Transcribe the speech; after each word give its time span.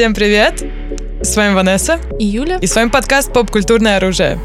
Всем 0.00 0.14
привет! 0.14 0.64
С 1.20 1.36
вами 1.36 1.52
Ванесса. 1.52 2.00
И 2.18 2.24
Юля. 2.24 2.56
И 2.56 2.66
с 2.66 2.74
вами 2.74 2.88
подкаст 2.88 3.34
«Поп-культурное 3.34 3.98
оружие». 3.98 4.40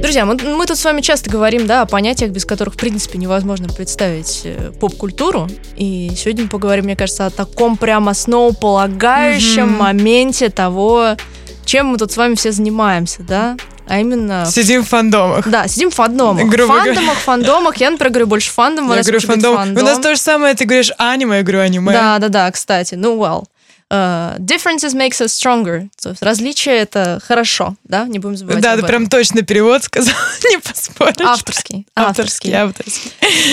Друзья, 0.00 0.24
мы, 0.24 0.36
мы 0.36 0.64
тут 0.64 0.78
с 0.78 0.84
вами 0.86 1.02
часто 1.02 1.28
говорим, 1.28 1.66
да, 1.66 1.82
о 1.82 1.86
понятиях, 1.86 2.30
без 2.30 2.46
которых, 2.46 2.72
в 2.72 2.76
принципе, 2.78 3.18
невозможно 3.18 3.68
представить 3.68 4.40
э, 4.44 4.72
поп-культуру. 4.80 5.48
И 5.76 6.10
сегодня 6.16 6.44
мы 6.44 6.48
поговорим, 6.48 6.86
мне 6.86 6.96
кажется, 6.96 7.26
о 7.26 7.30
таком 7.30 7.76
прям 7.76 8.08
основополагающем 8.08 9.68
mm-hmm. 9.68 9.82
моменте 9.82 10.48
того, 10.48 11.18
чем 11.66 11.88
мы 11.88 11.98
тут 11.98 12.10
с 12.10 12.16
вами 12.16 12.36
все 12.36 12.52
занимаемся, 12.52 13.22
да? 13.22 13.58
А 13.88 13.98
именно... 13.98 14.46
Сидим 14.46 14.84
в 14.84 14.88
фандомах. 14.88 15.48
Да, 15.48 15.66
сидим 15.66 15.90
в 15.90 15.94
фандомах. 15.94 16.46
Грубо 16.46 16.78
фандомах, 16.78 17.18
фандомах. 17.18 17.76
Я, 17.78 17.90
например, 17.90 18.12
говорю 18.12 18.26
больше 18.26 18.50
фандом. 18.50 18.92
Я 18.92 19.02
говорю 19.02 19.20
фандом. 19.20 19.56
фандом. 19.56 19.82
У 19.82 19.86
нас 19.86 19.98
то 19.98 20.14
же 20.14 20.20
самое, 20.20 20.54
ты 20.54 20.64
говоришь 20.64 20.92
аниме, 20.98 21.38
я 21.38 21.42
говорю 21.42 21.60
аниме. 21.60 21.92
Да, 21.92 22.18
да, 22.18 22.28
да, 22.28 22.50
кстати. 22.50 22.94
Ну, 22.94 23.16
well. 23.16 23.44
Uh, 23.90 24.38
differences 24.38 24.94
makes 24.94 25.18
us 25.22 25.28
stronger. 25.28 25.88
То 26.02 26.10
есть 26.10 26.22
различие 26.22 26.76
это 26.76 27.22
хорошо, 27.26 27.74
да, 27.84 28.04
не 28.04 28.18
будем 28.18 28.36
забывать. 28.36 28.62
Да, 28.62 28.76
ты 28.76 28.82
прям 28.82 29.06
точно 29.06 29.40
перевод 29.40 29.82
сказал, 29.82 30.14
не 30.50 30.58
поспоришь. 30.58 31.16
Авторский. 31.22 31.86
Авторский, 31.96 32.52
авторский. 32.52 33.10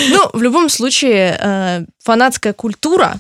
Ну, 0.10 0.30
в 0.34 0.42
любом 0.42 0.68
случае, 0.68 1.38
э, 1.40 1.86
фанатская 2.04 2.52
культура, 2.52 3.16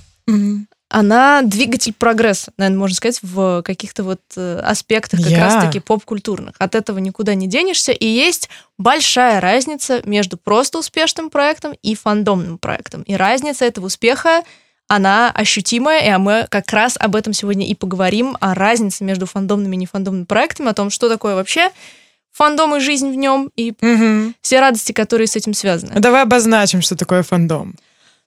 она 0.95 1.41
двигатель 1.41 1.91
прогресса, 1.91 2.54
наверное, 2.55 2.80
можно 2.80 2.95
сказать, 2.95 3.20
в 3.22 3.63
каких-то 3.63 4.05
вот 4.05 4.22
э, 4.38 4.62
аспектах 4.63 5.22
как 5.22 5.30
yeah. 5.30 5.41
раз-таки 5.41 5.81
поп-культурных. 5.81 6.55
От 6.58 6.73
этого 6.73 6.99
никуда 6.99 7.36
не 7.36 7.48
денешься. 7.48 7.92
И 7.92 8.06
есть 8.08 8.47
большая 8.78 9.42
разница 9.42 10.02
между 10.06 10.38
просто 10.38 10.80
успешным 10.80 11.30
проектом 11.30 11.73
и 11.81 11.95
фандомным 11.95 12.58
проектом. 12.58 13.02
И 13.02 13.16
разница 13.16 13.66
этого 13.66 13.88
успеха 13.88 14.44
она 14.88 15.31
ощутимая, 15.31 16.16
и 16.16 16.17
мы 16.17 16.47
как 16.50 16.72
раз 16.72 16.95
об 16.97 17.17
этом 17.17 17.34
сегодня 17.34 17.67
и 17.67 17.75
поговорим, 17.75 18.38
о 18.39 18.53
разнице 18.53 19.03
между 19.03 19.25
фандомными 19.25 19.75
и 19.75 19.80
нефандомными 19.80 20.23
проектами, 20.23 20.69
о 20.69 20.73
том, 20.73 20.89
что 20.89 21.09
такое 21.09 21.36
вообще 21.36 21.72
фандом 22.31 22.73
и 22.73 22.80
жизнь 22.80 23.12
в 23.12 23.16
нем, 23.16 23.52
и 23.58 23.72
угу. 23.72 24.34
все 24.39 24.62
радости, 24.62 24.94
которые 24.94 25.28
с 25.28 25.36
этим 25.36 25.53
связаны. 25.53 26.00
Давай 26.00 26.22
обозначим, 26.22 26.81
что 26.81 26.95
такое 26.95 27.23
фандом. 27.23 27.75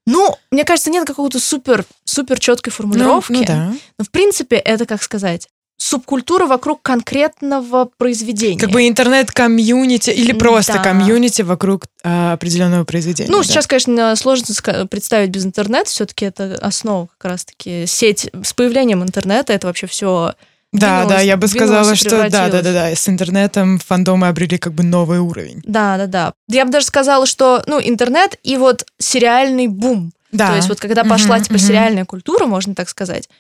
Ну, 0.09 0.35
мне 0.51 0.65
кажется, 0.65 0.91
нет 0.91 1.07
какого-то 1.07 1.39
супер, 1.39 1.85
супер 2.05 2.41
четкой 2.41 2.73
формулировки. 2.73 3.33
Ну, 3.33 3.39
ну 3.41 3.45
да. 3.45 3.73
Но, 3.99 4.05
в 4.05 4.11
принципе, 4.11 4.57
это, 4.57 4.87
как 4.87 5.03
сказать, 5.03 5.49
субкультура 5.77 6.47
вокруг 6.47 6.83
конкретного 6.83 7.91
произведения. 7.99 8.59
Как 8.59 8.71
бы 8.71 8.89
интернет-комьюнити 8.89 10.11
или 10.11 10.33
просто 10.33 10.75
да. 10.75 10.83
комьюнити 10.83 11.43
вокруг 11.43 11.85
а, 12.03 12.33
определенного 12.33 12.85
произведения. 12.85 13.31
Ну, 13.31 13.39
да? 13.39 13.45
сейчас, 13.45 13.67
конечно, 13.67 14.17
сложно 14.17 14.47
представить 14.91 15.31
без 15.31 15.45
интернета, 15.45 15.91
все-таки 15.91 16.25
это 16.25 16.59
основа 16.61 17.09
как 17.19 17.33
раз-таки 17.33 17.85
сеть 17.87 18.31
с 18.43 18.53
появлением 18.55 19.03
интернета, 19.03 19.53
это 19.53 19.67
вообще 19.67 19.87
все 19.87 20.35
да, 20.73 21.07
да, 21.07 21.21
я 21.21 21.37
бы 21.37 21.49
сказала, 21.49 21.95
что 21.95 22.29
да, 22.29 22.49
да, 22.49 22.63
да, 22.63 22.73
да, 22.73 22.95
с 22.95 23.09
интернетом 23.09 23.79
фандомы 23.79 24.29
обрели 24.29 24.59
как 24.59 24.75
бы 24.75 24.83
новый 24.83 25.19
уровень. 25.19 25.63
Да, 25.65 25.97
да, 25.97 26.07
да. 26.07 26.33
Я 26.49 26.67
бы 26.67 26.71
даже 26.71 26.87
сказала, 26.87 27.27
что, 27.27 27.63
ну, 27.67 27.81
интернет 27.81 28.39
и 28.43 28.57
вот 28.57 28.87
сериальный 28.99 29.67
бум. 29.67 30.13
Да. 30.31 30.49
То 30.49 30.57
есть 30.57 30.69
вот 30.69 30.79
когда 30.79 31.05
пошла 31.05 31.37
угу, 31.37 31.45
типа 31.45 31.55
угу. 31.55 31.63
сериальная 31.63 32.05
культура, 32.05 32.45
можно 32.45 32.75
так 32.75 32.91
сказать, 32.91 33.31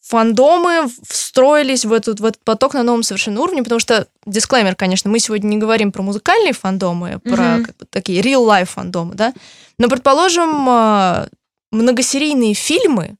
фандомы 0.00 0.88
встроились 1.06 1.84
в 1.84 1.92
этот, 1.92 2.20
в 2.20 2.24
этот 2.24 2.42
поток 2.44 2.72
на 2.72 2.82
новом 2.82 3.02
совершенно 3.02 3.40
уровне, 3.42 3.62
потому 3.62 3.78
что, 3.78 4.06
дисклеймер, 4.24 4.74
конечно, 4.74 5.10
мы 5.10 5.18
сегодня 5.18 5.48
не 5.48 5.58
говорим 5.58 5.92
про 5.92 6.02
музыкальные 6.02 6.54
фандомы, 6.54 7.10
mm-hmm. 7.10 7.30
про 7.30 7.64
как 7.64 7.76
бы, 7.76 7.84
такие 7.90 8.22
real-life 8.22 8.64
фандомы, 8.64 9.14
да, 9.14 9.34
но, 9.78 9.88
предположим, 9.88 10.66
а, 10.68 11.28
многосерийные 11.70 12.54
фильмы 12.54 13.16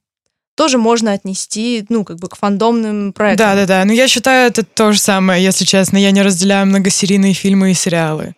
тоже 0.61 0.77
можно 0.77 1.13
отнести, 1.13 1.87
ну, 1.89 2.05
как 2.05 2.17
бы 2.17 2.27
к 2.27 2.35
фандомным 2.35 3.13
проектам. 3.13 3.47
Да-да-да, 3.47 3.83
но 3.83 3.93
я 3.93 4.07
считаю, 4.07 4.47
это 4.47 4.63
то 4.63 4.91
же 4.91 4.99
самое, 4.99 5.43
если 5.43 5.65
честно, 5.65 5.97
я 5.97 6.11
не 6.11 6.21
разделяю 6.21 6.67
многосерийные 6.67 7.33
фильмы 7.33 7.71
и 7.71 7.73
сериалы. 7.73 8.35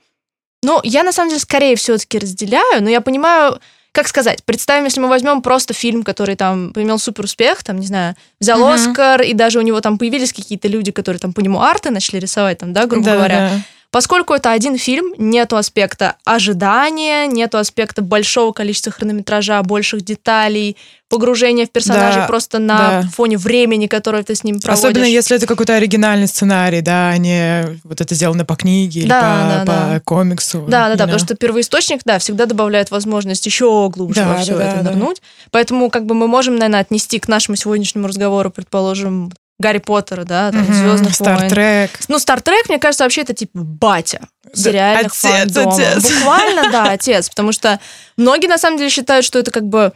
Ну, 0.64 0.80
я, 0.86 1.04
на 1.04 1.12
самом 1.12 1.32
деле, 1.32 1.42
скорее 1.42 1.76
все-таки 1.76 2.20
разделяю, 2.20 2.82
но 2.82 2.90
я 2.90 3.02
понимаю, 3.02 3.60
как 3.92 4.08
сказать, 4.08 4.42
представим, 4.46 4.86
если 4.86 5.02
мы 5.02 5.10
возьмем 5.10 5.42
просто 5.42 5.74
фильм, 5.74 6.04
который 6.04 6.38
там 6.38 6.72
имел 6.78 6.98
супер 6.98 7.26
успех, 7.26 7.62
там, 7.62 7.78
не 7.78 7.88
знаю, 7.88 8.16
взял 8.40 8.62
uh-huh. 8.62 8.76
Оскар, 8.76 9.22
и 9.22 9.34
даже 9.34 9.60
у 9.60 9.62
него 9.62 9.82
там 9.82 9.98
появились 9.98 10.32
какие-то 10.32 10.70
люди, 10.70 10.94
которые 10.94 11.20
там 11.20 11.34
по 11.34 11.42
нему 11.42 11.60
арты 11.60 11.90
начали 11.90 12.20
рисовать, 12.20 12.60
там, 12.60 12.72
да, 12.72 12.86
грубо 12.86 13.06
да, 13.06 13.16
говоря. 13.18 13.50
Да. 13.50 13.62
Поскольку 13.94 14.34
это 14.34 14.52
один 14.52 14.76
фильм, 14.80 15.14
нету 15.20 15.56
аспекта 15.56 16.16
ожидания, 16.26 17.28
нету 17.28 17.60
аспекта 17.60 18.02
большого 18.02 18.52
количества 18.52 18.92
хронометража, 18.92 19.62
больших 19.62 20.02
деталей, 20.02 20.78
погружения 21.10 21.68
в 21.68 21.70
персонажей 21.70 22.22
да, 22.22 22.28
просто 22.28 22.58
на 22.58 23.04
да. 23.04 23.10
фоне 23.16 23.38
времени, 23.38 23.86
которое 23.86 24.24
ты 24.24 24.34
с 24.34 24.44
ним 24.44 24.60
проводишь. 24.60 24.84
Особенно 24.84 25.06
если 25.06 25.38
это 25.38 25.46
какой-то 25.46 25.76
оригинальный 25.76 26.28
сценарий, 26.28 26.82
да, 26.82 27.10
а 27.10 27.18
не 27.20 27.80
вот 27.84 28.02
это 28.02 28.16
сделано 28.16 28.46
по 28.46 28.56
книге 28.56 29.02
или 29.02 29.10
да, 29.10 29.22
по, 29.22 29.28
да, 29.28 29.60
по 29.60 29.90
да. 29.94 30.00
комиксу. 30.00 30.66
Да, 30.68 30.90
да, 30.90 30.96
да, 30.96 31.04
потому 31.04 31.20
что 31.20 31.36
первоисточник, 31.36 32.02
да, 32.04 32.18
всегда 32.18 32.48
добавляет 32.48 32.90
возможность 32.90 33.46
еще 33.46 33.92
глубже 33.94 34.22
да, 34.22 34.28
во 34.28 34.38
все 34.40 34.58
да, 34.58 34.72
это 34.72 34.84
да, 34.84 34.90
нырнуть. 34.90 35.18
Да. 35.18 35.50
Поэтому 35.52 35.92
как 35.92 36.08
бы 36.08 36.16
мы 36.16 36.28
можем, 36.28 36.56
наверное, 36.56 36.80
отнести 36.80 37.20
к 37.20 37.28
нашему 37.28 37.58
сегодняшнему 37.58 38.08
разговору, 38.08 38.50
предположим, 38.50 39.32
Гарри 39.64 39.78
Поттера, 39.78 40.26
да, 40.26 40.52
там, 40.52 40.62
mm-hmm, 40.62 40.74
Звездных 40.74 41.16
Стартрек. 41.16 41.92
Ну, 42.10 42.20
Стартрек, 42.20 42.68
мне 42.68 42.80
кажется, 42.80 43.06
вообще 43.06 43.22
это 43.22 43.34
типа 43.34 43.60
батя 43.60 44.28
сериальных 44.54 45.14
да, 45.24 45.42
отец. 45.42 45.58
Отец. 45.58 46.12
Буквально, 46.12 46.70
да, 46.70 46.92
отец. 46.92 47.30
Потому 47.30 47.54
что 47.54 47.80
многие 48.18 48.48
на 48.48 48.58
самом 48.58 48.78
деле 48.78 48.90
считают, 48.90 49.26
что 49.26 49.40
это 49.40 49.52
как 49.52 49.64
бы 49.64 49.94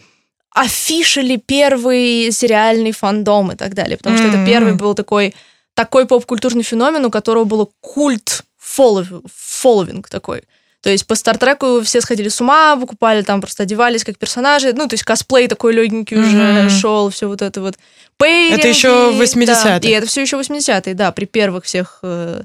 афишили 0.52 1.36
первый 1.36 2.32
сериальный 2.32 2.94
фандом 2.94 3.52
и 3.52 3.56
так 3.56 3.74
далее. 3.74 3.98
Потому 3.98 4.16
mm-hmm. 4.16 4.30
что 4.30 4.38
это 4.38 4.46
первый 4.46 4.74
был 4.74 4.94
такой, 4.94 5.36
такой 5.74 6.08
поп-культурный 6.08 6.64
феномен, 6.64 7.04
у 7.06 7.12
которого 7.12 7.44
был 7.44 7.70
культ 7.82 8.44
фолловинг 8.58 10.08
такой. 10.08 10.44
То 10.82 10.92
есть 10.92 11.08
по 11.08 11.16
Стартреку 11.16 11.82
все 11.82 12.02
сходили 12.02 12.30
с 12.30 12.40
ума, 12.40 12.76
выкупали 12.76 13.22
там, 13.24 13.42
просто 13.42 13.64
одевались 13.64 14.04
как 14.04 14.18
персонажи. 14.18 14.74
Ну, 14.74 14.88
то 14.88 14.94
есть 14.94 15.04
косплей 15.04 15.48
такой 15.48 15.74
легенький 15.74 16.18
mm-hmm. 16.18 16.68
уже 16.68 16.80
шел, 16.80 17.10
все 17.10 17.28
вот 17.28 17.42
это 17.42 17.62
вот. 17.62 17.76
Пейринги, 18.18 18.60
это 18.60 18.68
еще 18.68 19.14
80-е. 19.14 19.80
Да, 19.80 19.88
и 19.88 19.92
это 19.92 20.08
все 20.08 20.22
еще 20.22 20.40
80-е, 20.40 20.94
да, 20.94 21.12
при 21.12 21.26
первых 21.26 21.66
всех 21.66 22.00
э, 22.04 22.44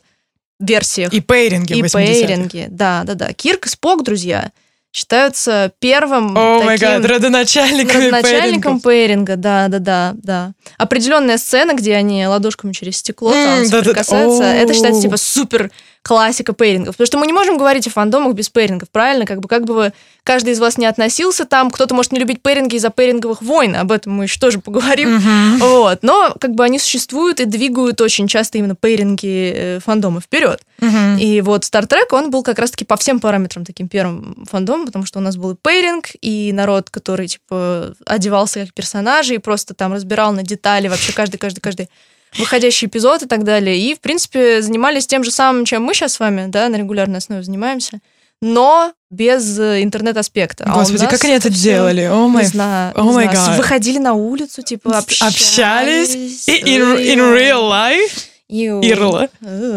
версиях. 0.59 1.13
И 1.13 1.21
пейринги 1.21 1.75
И 1.75 1.83
пейринги, 1.83 2.67
да, 2.71 3.03
да, 3.05 3.15
да. 3.15 3.33
Кирк 3.33 3.67
и 3.67 3.69
Спок, 3.69 4.03
друзья, 4.03 4.51
считаются 4.93 5.73
первым 5.79 6.37
О 6.37 6.63
май 6.63 6.77
гад, 6.79 7.05
родоначальником 7.05 8.01
родоначальником 8.01 8.81
пейринга, 8.81 9.37
да, 9.37 9.69
да, 9.69 9.79
да, 9.79 10.15
да. 10.17 10.53
Определенная 10.79 11.39
сцена, 11.39 11.73
где 11.73 11.95
они 11.95 12.27
ладошками 12.27 12.73
через 12.73 12.99
стекло 12.99 13.33
mm, 13.33 13.71
там 13.71 13.83
да, 13.83 13.93
да, 13.93 14.03
да. 14.03 14.55
это 14.55 14.75
считается 14.75 15.03
типа 15.03 15.17
супер 15.17 15.71
классика 16.03 16.53
пейрингов. 16.53 16.97
Потому 16.97 17.07
что 17.07 17.19
мы 17.19 17.27
не 17.27 17.33
можем 17.33 17.57
говорить 17.57 17.87
о 17.87 17.91
фандомах 17.91 18.35
без 18.35 18.49
пейрингов, 18.49 18.91
правильно? 18.91 19.25
Как 19.25 19.41
бы, 19.41 19.49
как 19.49 19.65
бы 19.65 19.75
вы, 19.75 19.93
каждый 20.25 20.53
из 20.53 20.61
вас 20.61 20.77
не 20.77 20.87
относился 20.87 21.45
там, 21.45 21.71
кто-то 21.71 21.95
может 21.95 22.13
не 22.13 22.19
любить 22.19 22.43
пейринги 22.43 22.77
из-за 22.77 22.91
пейринговых 22.91 23.41
войн, 23.41 23.77
об 23.77 23.93
этом 23.93 24.13
мы 24.15 24.25
еще 24.25 24.39
тоже 24.41 24.59
поговорим. 24.59 25.17
Mm-hmm. 25.17 25.59
Вот. 25.59 26.03
Но 26.03 26.35
как 26.41 26.55
бы 26.55 26.65
они 26.65 26.79
существуют 26.79 27.41
и 27.41 27.45
двигают 27.45 28.01
очень 28.01 28.27
часто 28.27 28.59
именно 28.59 28.75
пейринги 28.75 29.53
э, 29.55 29.79
фандома 29.85 30.21
вперед. 30.21 30.61
Mm-hmm. 30.81 31.21
И 31.21 31.41
вот 31.41 31.63
Star 31.63 31.87
Trek, 31.87 32.09
он 32.11 32.31
был 32.31 32.43
как 32.43 32.59
раз-таки 32.59 32.85
по 32.85 32.97
всем 32.97 33.21
параметрам 33.21 33.65
таким 33.65 33.89
первым 33.89 34.45
фандомом, 34.51 34.87
потому 34.87 35.07
что 35.07 35.21
у 35.21 35.23
нас 35.23 35.37
был 35.37 35.53
и 35.53 35.57
пейринг, 35.57 36.09
и 36.21 36.51
народ, 36.53 36.91
который, 36.91 37.29
типа, 37.29 37.95
одевался 38.05 38.61
как 38.65 38.75
персонажи 38.75 39.35
и 39.35 39.39
просто 39.39 39.75
там 39.75 39.93
разбирал 39.93 40.33
на 40.33 40.43
детали 40.43 40.89
вообще 40.89 41.13
каждый, 41.13 41.39
каждый, 41.39 41.61
каждый 41.61 41.89
выходящий 42.39 42.87
эпизод 42.87 43.23
и 43.23 43.27
так 43.27 43.45
далее. 43.45 43.79
И, 43.79 43.95
в 43.95 44.01
принципе, 44.01 44.63
занимались 44.63 45.07
тем 45.07 45.25
же 45.25 45.31
самым, 45.31 45.65
чем 45.65 45.83
мы 45.83 45.95
сейчас 45.95 46.15
с 46.15 46.21
вами, 46.21 46.47
да, 46.49 46.69
на 46.69 46.77
регулярной 46.77 47.19
основе 47.19 47.43
занимаемся, 47.43 48.01
но 48.41 48.93
без 49.11 49.59
э, 49.59 49.83
интернет-аспекта. 49.83 50.65
А 50.67 50.73
Господи, 50.73 51.05
а 51.05 51.09
как 51.09 51.23
они 51.25 51.35
это 51.35 51.51
делали? 51.51 52.03
О 52.03 52.27
май 52.29 52.47
О 52.55 53.03
май 53.05 53.29
гад. 53.29 53.57
Выходили 53.57 53.99
на 53.99 54.15
улицу, 54.15 54.63
типа, 54.63 54.99
общались. 54.99 55.37
Общались? 55.37 56.49
In, 56.49 56.99
in 56.99 57.19
real 57.19 57.69
life? 57.69 58.32
You, 58.53 58.83
Ирла. 58.83 59.31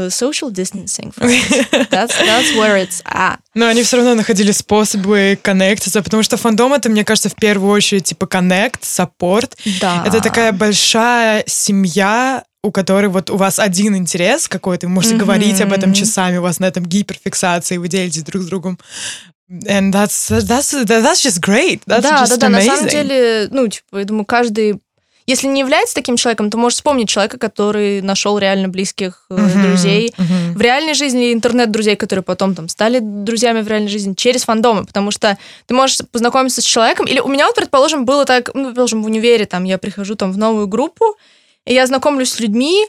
Social 0.09 0.51
distancing, 0.51 1.13
that's, 1.89 2.13
that's 2.17 2.53
where 2.57 2.75
it's 2.75 3.01
at. 3.05 3.39
Но 3.53 3.67
они 3.67 3.83
все 3.83 3.95
равно 3.95 4.15
находили 4.15 4.51
способы 4.51 5.39
коннектиться, 5.41 6.03
потому 6.03 6.23
что 6.23 6.35
фандом 6.35 6.73
это, 6.73 6.89
мне 6.89 7.05
кажется, 7.05 7.29
в 7.29 7.35
первую 7.35 7.71
очередь 7.71 8.03
типа 8.03 8.27
коннект, 8.27 8.83
саппорт. 8.83 9.57
Да. 9.79 10.03
Это 10.05 10.19
такая 10.19 10.51
большая 10.51 11.45
семья, 11.47 12.43
у 12.63 12.71
которой 12.71 13.07
вот 13.07 13.29
у 13.29 13.37
вас 13.37 13.59
один 13.59 13.95
интерес 13.95 14.49
какой-то, 14.49 14.87
вы 14.87 14.93
можете 14.93 15.15
mm-hmm. 15.15 15.19
говорить 15.19 15.61
об 15.61 15.71
этом 15.71 15.93
часами, 15.93 16.37
у 16.37 16.41
вас 16.41 16.59
на 16.59 16.65
этом 16.65 16.85
гиперфиксация, 16.85 17.75
и 17.75 17.77
вы 17.77 17.87
делитесь 17.87 18.23
друг 18.23 18.43
с 18.43 18.45
другом. 18.47 18.77
And 19.49 19.91
that's, 19.91 20.31
that's, 20.31 20.73
that's 20.85 21.21
just 21.23 21.39
great. 21.39 21.81
That's 21.85 22.01
да, 22.01 22.23
just 22.23 22.29
да, 22.31 22.37
да, 22.37 22.49
на 22.49 22.61
самом 22.61 22.87
деле, 22.89 23.47
ну, 23.51 23.67
типа, 23.67 23.99
я 23.99 24.05
думаю, 24.05 24.25
каждый 24.25 24.81
если 25.25 25.47
не 25.47 25.59
является 25.59 25.95
таким 25.95 26.17
человеком, 26.17 26.49
то 26.49 26.57
можешь 26.57 26.77
вспомнить 26.77 27.09
человека, 27.09 27.37
который 27.37 28.01
нашел 28.01 28.37
реально 28.37 28.69
близких 28.69 29.25
uh-huh, 29.29 29.61
друзей 29.61 30.13
uh-huh. 30.17 30.53
в 30.53 30.61
реальной 30.61 30.93
жизни, 30.93 31.33
интернет-друзей, 31.33 31.95
которые 31.95 32.23
потом 32.23 32.53
там 32.53 32.69
стали 32.69 32.99
друзьями 32.99 33.61
в 33.61 33.67
реальной 33.67 33.89
жизни 33.89 34.13
через 34.13 34.43
фандомы, 34.43 34.85
потому 34.85 35.11
что 35.11 35.37
ты 35.65 35.73
можешь 35.73 35.99
познакомиться 36.11 36.61
с 36.61 36.65
человеком, 36.65 37.07
или 37.07 37.19
у 37.19 37.27
меня 37.27 37.45
вот, 37.45 37.55
предположим, 37.55 38.05
было 38.05 38.25
так, 38.25 38.51
ну, 38.53 38.65
предположим, 38.65 39.03
в 39.03 39.05
универе, 39.07 39.45
там, 39.45 39.63
я 39.63 39.77
прихожу 39.77 40.15
там 40.15 40.31
в 40.31 40.37
новую 40.37 40.67
группу, 40.67 41.17
и 41.65 41.73
я 41.73 41.87
знакомлюсь 41.87 42.31
с 42.31 42.39
людьми, 42.39 42.85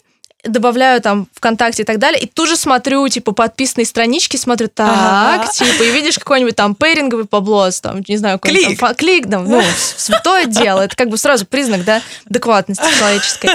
добавляю 0.48 1.00
там 1.00 1.28
ВКонтакте 1.34 1.82
и 1.82 1.84
так 1.87 1.98
далее, 1.98 2.20
и 2.20 2.26
тут 2.26 2.48
же 2.48 2.56
смотрю, 2.56 3.06
типа, 3.08 3.32
подписанные 3.32 3.87
странички, 3.87 4.37
смотрю, 4.37 4.69
так, 4.69 4.88
ага. 4.88 5.52
типа, 5.52 5.82
и 5.82 5.90
видишь 5.90 6.19
какой-нибудь 6.19 6.56
там 6.56 6.75
пейринговый 6.75 7.26
поблос, 7.26 7.81
там, 7.81 8.02
не 8.06 8.16
знаю, 8.16 8.38
клик, 8.38 8.78
там, 8.78 8.94
клик, 8.94 9.31
там, 9.31 9.48
ну, 9.48 9.62
святое 9.96 10.46
дело, 10.46 10.82
это 10.82 10.96
как 10.96 11.08
бы 11.08 11.16
сразу 11.16 11.46
признак, 11.46 11.84
да, 11.84 12.02
адекватности 12.28 12.84
человеческой. 12.98 13.50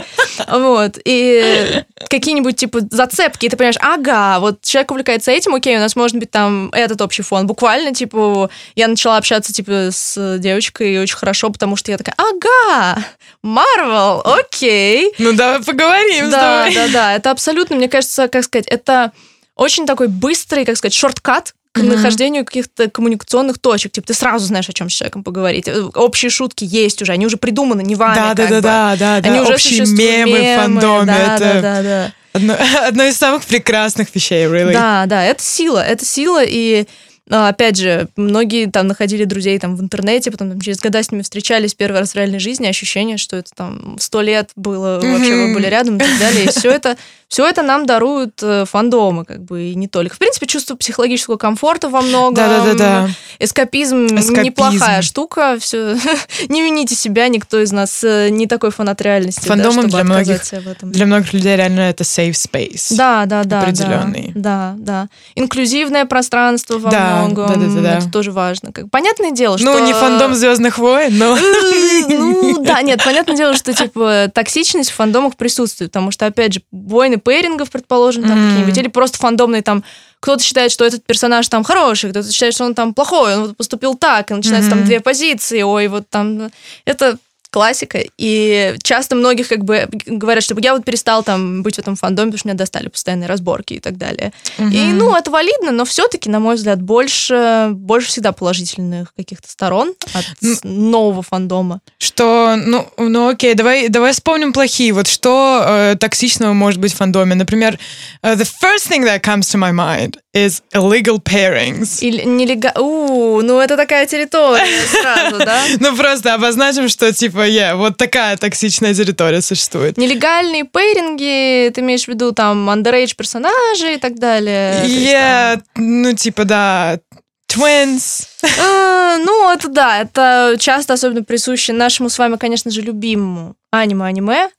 Вот, 0.47 0.97
и 1.05 1.83
какие-нибудь, 2.09 2.55
типа, 2.55 2.79
зацепки, 2.89 3.45
и 3.45 3.49
ты 3.49 3.57
понимаешь, 3.57 3.77
ага, 3.79 4.39
вот 4.39 4.61
человек 4.61 4.91
увлекается 4.91 5.31
этим, 5.31 5.55
окей, 5.55 5.77
у 5.77 5.79
нас 5.79 5.95
может 5.95 6.17
быть 6.17 6.31
там 6.31 6.69
этот 6.71 7.01
общий 7.01 7.23
фон. 7.23 7.47
Буквально, 7.47 7.93
типа, 7.93 8.49
я 8.75 8.87
начала 8.87 9.17
общаться, 9.17 9.53
типа, 9.53 9.89
с 9.91 10.37
девочкой 10.39 10.99
очень 10.99 11.15
хорошо, 11.15 11.49
потому 11.49 11.75
что 11.75 11.91
я 11.91 11.97
такая, 11.97 12.15
ага, 12.17 13.03
Марвел, 13.43 14.21
окей. 14.23 15.13
Ну, 15.17 15.33
давай 15.33 15.63
поговорим 15.63 16.29
да, 16.29 16.67
с 16.67 16.73
тобой. 16.73 16.75
Да, 16.75 16.80
да, 16.87 16.93
да, 16.93 17.15
это 17.15 17.31
абсолютно, 17.31 17.75
мне 17.75 17.87
кажется, 17.87 18.27
как 18.27 18.43
сказать, 18.43 18.67
это 18.67 19.11
очень 19.55 19.85
такой 19.85 20.07
быстрый, 20.07 20.65
как 20.65 20.77
сказать, 20.77 20.93
шорткат 20.93 21.53
к 21.71 21.79
mm-hmm. 21.79 21.95
нахождению 21.95 22.45
каких-то 22.45 22.89
коммуникационных 22.89 23.57
точек. 23.57 23.93
Типа 23.93 24.07
ты 24.07 24.13
сразу 24.13 24.45
знаешь, 24.45 24.67
о 24.67 24.73
чем 24.73 24.89
с 24.89 24.93
человеком 24.93 25.23
поговорить. 25.23 25.69
Общие 25.95 26.29
шутки 26.29 26.65
есть 26.65 27.01
уже, 27.01 27.13
они 27.13 27.25
уже 27.25 27.37
придуманы, 27.37 27.81
не 27.81 27.95
вами. 27.95 28.15
Да, 28.15 28.33
да, 28.33 28.47
да, 28.47 28.61
да, 28.61 28.95
да, 28.97 29.15
Они 29.15 29.37
да. 29.37 29.43
уже 29.43 29.53
Общие 29.53 29.85
мемы, 29.85 30.39
мемы 30.39 30.55
фандоме. 30.57 31.05
Да, 31.05 31.35
это 31.35 31.39
да, 31.39 31.61
да, 31.61 31.81
да. 31.81 32.13
Одно, 32.33 32.55
одно 32.87 33.03
из 33.03 33.17
самых 33.17 33.45
прекрасных 33.45 34.13
вещей, 34.13 34.45
really. 34.45 34.73
Да, 34.73 35.05
да, 35.05 35.23
это 35.23 35.43
сила, 35.43 35.79
это 35.79 36.05
сила, 36.05 36.43
и 36.43 36.87
опять 37.31 37.77
же, 37.77 38.07
многие 38.15 38.69
там 38.69 38.87
находили 38.87 39.23
друзей 39.23 39.57
там 39.59 39.75
в 39.75 39.81
интернете, 39.81 40.31
потом 40.31 40.49
там, 40.51 40.61
через 40.61 40.79
года 40.79 41.01
с 41.01 41.11
ними 41.11 41.21
встречались 41.21 41.73
первый 41.73 41.99
раз 41.99 42.11
в 42.11 42.15
реальной 42.15 42.39
жизни, 42.39 42.67
ощущение, 42.67 43.17
что 43.17 43.37
это 43.37 43.51
там 43.55 43.97
сто 43.99 44.21
лет 44.21 44.51
было, 44.55 44.99
вообще 45.01 45.35
вы 45.35 45.53
были 45.53 45.67
рядом 45.67 45.97
и 45.97 45.99
так 45.99 46.19
далее. 46.19 46.45
И 46.45 46.49
все 46.49 46.71
это 46.71 46.97
все 47.31 47.47
это 47.47 47.61
нам 47.61 47.85
даруют 47.85 48.43
э, 48.43 48.65
фандомы, 48.65 49.23
как 49.23 49.41
бы, 49.41 49.63
и 49.69 49.75
не 49.75 49.87
только. 49.87 50.15
В 50.15 50.19
принципе, 50.19 50.47
чувство 50.47 50.75
психологического 50.75 51.37
комфорта 51.37 51.87
во 51.87 52.01
многом. 52.01 52.35
Да-да-да. 52.35 53.07
Эскапизм, 53.39 54.07
Эскапизм 54.07 54.41
неплохая 54.41 55.01
штука. 55.01 55.55
Все. 55.57 55.95
не 56.49 56.61
вините 56.61 56.93
себя, 56.93 57.29
никто 57.29 57.61
из 57.61 57.71
нас 57.71 58.03
э, 58.03 58.27
не 58.31 58.47
такой 58.47 58.71
фанат 58.71 59.01
реальности. 59.01 59.47
Фандомом 59.47 59.87
да, 59.87 59.99
для 59.99 60.03
многих, 60.03 60.41
для 60.81 61.05
многих 61.05 61.31
людей 61.31 61.55
реально 61.55 61.79
это 61.79 62.03
safe 62.03 62.31
space. 62.31 62.97
Да, 62.97 63.25
да, 63.25 63.45
да. 63.45 63.61
Определенный. 63.61 64.33
Да, 64.35 64.75
да. 64.77 65.03
да. 65.03 65.07
Инклюзивное 65.35 66.03
пространство 66.03 66.79
во 66.79 66.91
да, 66.91 67.15
многом. 67.15 67.20
Да, 67.29 67.47
да, 67.47 67.55
да, 67.55 67.81
да. 67.81 67.97
Это 67.97 68.11
тоже 68.11 68.31
важно. 68.31 68.71
Как, 68.71 68.89
понятное 68.89 69.31
дело, 69.31 69.57
что... 69.57 69.71
Ну, 69.71 69.85
не 69.85 69.93
фандом 69.93 70.33
Звездных 70.33 70.77
войн, 70.77 71.17
но... 71.17 71.37
ну, 72.09 72.63
да, 72.63 72.81
нет, 72.81 73.03
понятное 73.03 73.35
дело, 73.35 73.53
что, 73.55 73.73
типа, 73.73 74.31
токсичность 74.33 74.91
в 74.91 74.95
фандомах 74.95 75.35
присутствует, 75.35 75.91
потому 75.91 76.11
что, 76.11 76.25
опять 76.25 76.53
же, 76.53 76.61
войны 76.71 77.17
пейрингов, 77.17 77.69
предположим, 77.71 78.23
там 78.23 78.37
какие-нибудь, 78.37 78.77
или 78.77 78.87
просто 78.87 79.17
фандомные 79.17 79.61
там 79.61 79.83
кто-то 80.21 80.43
считает, 80.43 80.71
что 80.71 80.85
этот 80.85 81.03
персонаж 81.03 81.47
там 81.47 81.63
хороший, 81.63 82.11
кто-то 82.11 82.31
считает, 82.31 82.53
что 82.53 82.65
он 82.65 82.75
там 82.75 82.93
плохой, 82.93 83.35
он 83.35 83.41
вот 83.47 83.57
поступил 83.57 83.95
так, 83.95 84.29
и 84.29 84.33
начинается 84.35 84.69
mm-hmm. 84.69 84.73
там 84.73 84.85
две 84.85 84.99
позиции, 84.99 85.63
ой, 85.63 85.87
вот 85.87 86.09
там 86.09 86.51
это 86.85 87.17
классика, 87.51 87.99
и 88.17 88.75
часто 88.81 89.15
многих 89.15 89.49
как 89.49 89.63
бы 89.63 89.87
говорят, 90.05 90.43
что 90.43 90.55
я 90.59 90.73
вот 90.73 90.85
перестал 90.85 91.23
там 91.23 91.61
быть 91.63 91.75
в 91.75 91.79
этом 91.79 91.95
фандоме, 91.95 92.31
потому 92.31 92.39
что 92.39 92.47
меня 92.47 92.57
достали 92.57 92.87
постоянные 92.87 93.27
разборки 93.27 93.73
и 93.73 93.79
так 93.79 93.97
далее. 93.97 94.31
Угу. 94.57 94.69
И, 94.69 94.79
ну, 94.93 95.15
это 95.15 95.29
валидно, 95.29 95.71
но 95.71 95.85
все-таки, 95.85 96.29
на 96.29 96.39
мой 96.39 96.55
взгляд, 96.55 96.81
больше, 96.81 97.69
больше 97.71 98.07
всегда 98.07 98.31
положительных 98.31 99.13
каких-то 99.15 99.49
сторон 99.49 99.93
от 100.13 100.25
ну, 100.41 100.55
нового 100.63 101.21
фандома. 101.21 101.81
Что, 101.99 102.55
ну, 102.55 102.87
ну 102.97 103.29
окей, 103.29 103.53
давай, 103.53 103.89
давай 103.89 104.13
вспомним 104.13 104.53
плохие. 104.53 104.93
Вот 104.93 105.07
что 105.07 105.63
э, 105.67 105.95
токсичного 105.99 106.53
может 106.53 106.79
быть 106.79 106.93
в 106.93 106.97
фандоме? 106.97 107.35
Например, 107.35 107.77
uh, 108.23 108.35
the 108.35 108.47
first 108.61 108.87
thing 108.87 109.03
that 109.03 109.21
comes 109.21 109.49
to 109.51 109.57
my 109.57 109.71
mind 109.71 110.17
is 110.33 110.61
illegal 110.73 111.19
pairings. 111.19 111.99
Или 112.01 112.23
нелега... 112.23 112.73
У, 112.79 113.41
ну 113.41 113.59
это 113.59 113.75
такая 113.75 114.05
территория 114.05 114.65
сразу, 114.87 115.39
да? 115.39 115.61
Ну 115.79 115.95
просто 115.97 116.33
обозначим, 116.33 116.87
что 116.87 117.11
типа, 117.11 117.40
yeah, 117.47 117.75
вот 117.75 117.97
такая 117.97 118.37
токсичная 118.37 118.93
территория 118.93 119.41
существует. 119.41 119.97
Нелегальные 119.97 120.65
пейринги, 120.65 121.71
ты 121.71 121.81
имеешь 121.81 122.05
в 122.05 122.07
виду 122.07 122.31
там 122.31 122.69
underage 122.69 123.15
персонажи 123.15 123.95
и 123.95 123.97
так 123.97 124.19
далее? 124.19 124.83
Yeah, 124.85 125.61
ну 125.75 126.13
типа, 126.13 126.45
да, 126.45 126.99
Twins. 127.47 128.27
А, 128.59 129.17
ну, 129.17 129.51
это 129.51 129.67
да, 129.67 130.01
это 130.01 130.55
часто 130.59 130.93
особенно 130.93 131.23
присуще 131.23 131.73
нашему 131.73 132.09
с 132.09 132.17
вами, 132.17 132.37
конечно 132.37 132.71
же, 132.71 132.81
любимому 132.81 133.55
аниме-аниме. 133.71 134.49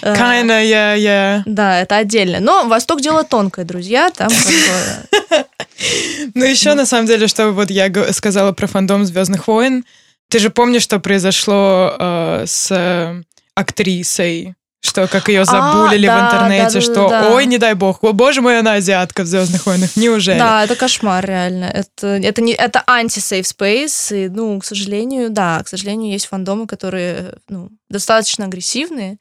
Э, 0.00 0.14
Kinda, 0.14 0.64
yeah, 0.64 0.96
yeah. 0.96 1.42
Да, 1.46 1.80
это 1.80 1.96
отдельно. 1.96 2.40
Но 2.40 2.66
Восток 2.66 3.00
дело 3.00 3.24
тонкое, 3.24 3.64
друзья. 3.64 4.10
Там 4.10 4.30
Ну, 6.34 6.44
еще 6.44 6.74
на 6.74 6.86
самом 6.86 7.06
деле, 7.06 7.26
что 7.26 7.50
вот 7.50 7.70
я 7.70 7.90
сказала 8.12 8.52
про 8.52 8.66
фандом 8.66 9.04
Звездных 9.04 9.48
войн. 9.48 9.84
Ты 10.32 10.38
же 10.38 10.48
помнишь, 10.48 10.82
что 10.82 10.98
произошло 10.98 11.94
э, 11.98 12.44
с 12.46 13.22
актрисой? 13.54 14.54
Что 14.80 15.06
как 15.06 15.28
ее 15.28 15.42
а, 15.42 15.44
забулили 15.44 16.06
а, 16.06 16.16
в 16.16 16.24
интернете, 16.24 16.64
да, 16.64 16.72
да, 16.72 16.80
что 16.80 17.08
да. 17.08 17.34
ой, 17.34 17.44
не 17.44 17.58
дай 17.58 17.74
бог, 17.74 18.02
о, 18.02 18.12
боже 18.12 18.40
мой, 18.40 18.58
она 18.58 18.74
азиатка 18.74 19.24
в 19.24 19.26
Звездных 19.26 19.66
войнах, 19.66 19.94
неужели? 19.94 20.38
Да, 20.38 20.64
это 20.64 20.74
кошмар, 20.74 21.24
реально. 21.24 21.66
Это, 21.66 22.06
это, 22.06 22.40
не, 22.40 22.54
это 22.54 22.82
анти-сейф 22.86 23.46
спейс. 23.46 24.10
И, 24.10 24.30
ну, 24.30 24.58
к 24.58 24.64
сожалению, 24.64 25.28
да, 25.28 25.62
к 25.62 25.68
сожалению, 25.68 26.10
есть 26.10 26.26
фандомы, 26.26 26.66
которые 26.66 27.34
ну, 27.50 27.68
достаточно 27.90 28.46
агрессивные. 28.46 29.18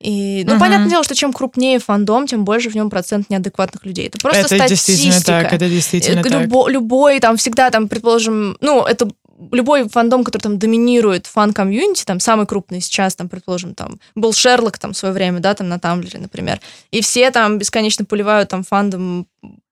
И, 0.00 0.44
ну, 0.46 0.52
угу. 0.52 0.60
понятное 0.60 0.88
дело, 0.88 1.02
что 1.02 1.16
чем 1.16 1.32
крупнее 1.32 1.80
фандом, 1.80 2.28
тем 2.28 2.44
больше 2.44 2.70
в 2.70 2.76
нем 2.76 2.90
процент 2.90 3.28
неадекватных 3.28 3.84
людей. 3.84 4.06
Это 4.06 4.18
просто 4.18 4.42
это 4.42 4.54
статистика. 4.54 4.92
Действительно 4.92 5.24
так, 5.24 5.52
это 5.52 5.68
действительно 5.68 6.22
Любо, 6.22 6.64
так. 6.64 6.72
Любой, 6.72 7.18
там, 7.18 7.36
всегда, 7.36 7.70
там, 7.70 7.88
предположим, 7.88 8.56
ну, 8.60 8.84
это 8.84 9.08
любой 9.52 9.88
фандом, 9.88 10.24
который 10.24 10.42
там 10.42 10.58
доминирует 10.58 11.26
фан-комьюнити, 11.26 12.04
там 12.04 12.20
самый 12.20 12.46
крупный 12.46 12.80
сейчас, 12.80 13.14
там, 13.14 13.28
предположим, 13.28 13.74
там 13.74 14.00
был 14.14 14.32
Шерлок 14.32 14.78
там 14.78 14.92
в 14.92 14.96
свое 14.96 15.14
время, 15.14 15.40
да, 15.40 15.54
там 15.54 15.68
на 15.68 15.78
Тамблере, 15.78 16.18
например, 16.18 16.60
и 16.90 17.00
все 17.00 17.30
там 17.30 17.58
бесконечно 17.58 18.04
поливают 18.04 18.48
там 18.48 18.64
фандом 18.64 19.26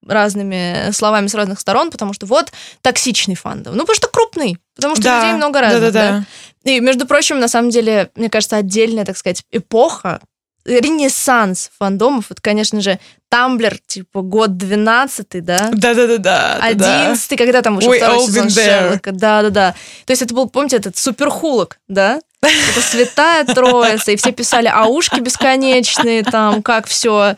разными 0.05 0.91
словами 0.91 1.27
с 1.27 1.35
разных 1.35 1.59
сторон, 1.59 1.91
потому 1.91 2.13
что 2.13 2.25
вот 2.25 2.51
токсичный 2.81 3.35
фандом. 3.35 3.75
Ну, 3.75 3.81
потому 3.81 3.95
что 3.95 4.07
крупный, 4.07 4.57
потому 4.75 4.95
что 4.95 5.03
да, 5.03 5.21
людей 5.21 5.35
много 5.35 5.61
разных. 5.61 5.81
Да, 5.81 5.91
да, 5.91 6.25
да. 6.63 6.71
И, 6.71 6.79
между 6.79 7.05
прочим, 7.05 7.39
на 7.39 7.47
самом 7.47 7.69
деле, 7.69 8.09
мне 8.15 8.29
кажется, 8.29 8.57
отдельная, 8.57 9.05
так 9.05 9.17
сказать, 9.17 9.43
эпоха 9.51 10.21
ренессанс 10.67 11.71
фандомов. 11.79 12.25
Вот, 12.29 12.41
конечно 12.41 12.81
же, 12.81 12.99
Тамблер, 13.29 13.77
типа, 13.85 14.21
год 14.21 14.57
12 14.57 15.43
да? 15.43 15.69
Да-да-да-да. 15.73 16.59
11 16.61 17.37
когда 17.37 17.61
там 17.61 17.77
уже 17.77 17.91
второй 17.91 18.25
сезон 18.25 18.49
Шерлока. 18.49 19.11
Да-да-да. 19.11 19.75
То 20.05 20.11
есть 20.11 20.21
это 20.21 20.33
был, 20.33 20.49
помните, 20.49 20.77
этот 20.77 20.97
суперхулок, 20.97 21.79
да? 21.87 22.21
Это 22.41 22.81
святая 22.81 23.45
троица, 23.45 24.11
и 24.11 24.15
все 24.15 24.31
писали 24.31 24.69
аушки 24.71 25.19
бесконечные, 25.19 26.23
там, 26.23 26.61
как 26.61 26.85
все. 26.85 27.35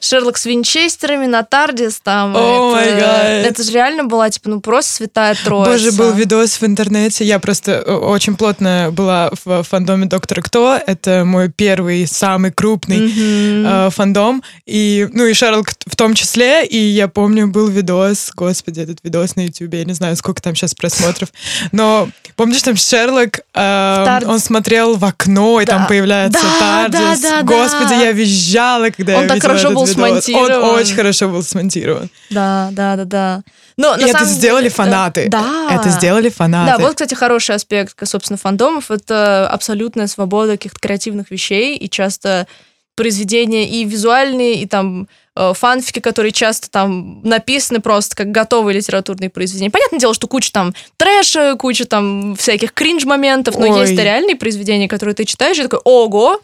Шерлок 0.00 0.38
с 0.38 0.44
винчестерами 0.44 1.26
на 1.26 1.44
Тардис, 1.44 2.00
там. 2.00 2.36
Oh 2.36 2.76
это, 2.76 3.48
это 3.48 3.62
же 3.62 3.70
реально 3.70 4.04
была, 4.04 4.28
типа, 4.28 4.50
ну, 4.50 4.60
просто 4.60 4.92
святая 4.92 5.36
троица. 5.36 5.70
Боже, 5.70 5.92
был 5.92 6.12
видос 6.12 6.60
в 6.60 6.64
интернете, 6.64 7.24
я 7.24 7.38
просто 7.38 7.72
э, 7.72 7.92
очень 7.92 8.36
плотно 8.36 8.88
была 8.90 9.30
в 9.44 9.62
фандоме 9.62 10.06
Доктора 10.06 10.42
Кто, 10.42 10.80
это 10.84 11.24
мой 11.24 11.48
первый, 11.48 12.08
самый 12.08 12.50
крупный 12.50 12.98
mm-hmm. 12.98 13.86
э, 13.86 13.90
фандом, 13.90 14.42
и, 14.66 15.08
ну, 15.12 15.26
и 15.26 15.32
Шерлок 15.32 15.70
в 15.86 15.94
том 15.94 16.14
числе, 16.14 16.66
и 16.66 16.76
я 16.76 17.06
помню, 17.06 17.46
был 17.46 17.68
видос, 17.68 18.32
господи, 18.34 18.80
этот 18.80 18.98
видос 19.04 19.36
на 19.36 19.42
YouTube, 19.42 19.74
я 19.74 19.84
не 19.84 19.92
знаю, 19.92 20.16
сколько 20.16 20.42
там 20.42 20.56
сейчас 20.56 20.74
просмотров, 20.74 21.28
но 21.70 22.08
помнишь, 22.40 22.62
там 22.62 22.74
Шерлок, 22.74 23.40
э, 23.52 24.20
он 24.26 24.38
смотрел 24.38 24.96
в 24.96 25.04
окно, 25.04 25.60
и 25.60 25.66
да. 25.66 25.76
там 25.76 25.86
появляется 25.86 26.40
да, 26.42 26.88
Тардис. 26.88 27.20
Да, 27.20 27.30
да, 27.30 27.42
Господи, 27.42 27.90
да. 27.90 28.00
я 28.00 28.12
визжала, 28.12 28.88
когда 28.88 29.16
он 29.16 29.24
я 29.24 29.28
так 29.28 29.42
хорошо 29.42 29.72
был 29.72 29.82
видос. 29.82 29.94
смонтирован. 29.94 30.70
Он 30.70 30.76
очень 30.76 30.94
хорошо 30.94 31.28
был 31.28 31.42
смонтирован. 31.42 32.08
Да, 32.30 32.70
да, 32.72 32.96
да, 32.96 33.04
да. 33.04 33.42
Но, 33.76 33.94
и 33.94 34.04
это 34.04 34.24
сделали 34.24 34.64
деле, 34.64 34.74
фанаты. 34.74 35.28
Да. 35.28 35.68
Это 35.70 35.90
сделали 35.90 36.30
фанаты. 36.30 36.72
Да, 36.72 36.78
вот, 36.78 36.94
кстати, 36.94 37.12
хороший 37.12 37.56
аспект, 37.56 37.94
собственно, 38.08 38.38
фандомов. 38.38 38.90
Это 38.90 39.46
абсолютная 39.46 40.06
свобода 40.06 40.52
каких-то 40.52 40.78
креативных 40.80 41.30
вещей, 41.30 41.76
и 41.76 41.90
часто 41.90 42.46
произведения 43.00 43.66
и 43.66 43.86
визуальные, 43.86 44.56
и 44.56 44.66
там 44.66 45.08
э, 45.34 45.54
фанфики, 45.54 46.00
которые 46.00 46.32
часто 46.32 46.70
там 46.70 47.22
написаны 47.22 47.80
просто 47.80 48.14
как 48.14 48.30
готовые 48.30 48.76
литературные 48.76 49.30
произведения. 49.30 49.70
Понятное 49.70 49.98
дело, 49.98 50.12
что 50.12 50.26
куча 50.26 50.52
там 50.52 50.74
трэша, 50.98 51.56
куча 51.58 51.86
там 51.86 52.36
всяких 52.36 52.74
кринж-моментов, 52.74 53.56
но 53.56 53.70
Ой. 53.70 53.80
есть 53.80 53.98
реальные 53.98 54.36
произведения, 54.36 54.86
которые 54.86 55.14
ты 55.14 55.24
читаешь, 55.24 55.58
и 55.58 55.62
такой, 55.62 55.80
ого, 55.82 56.42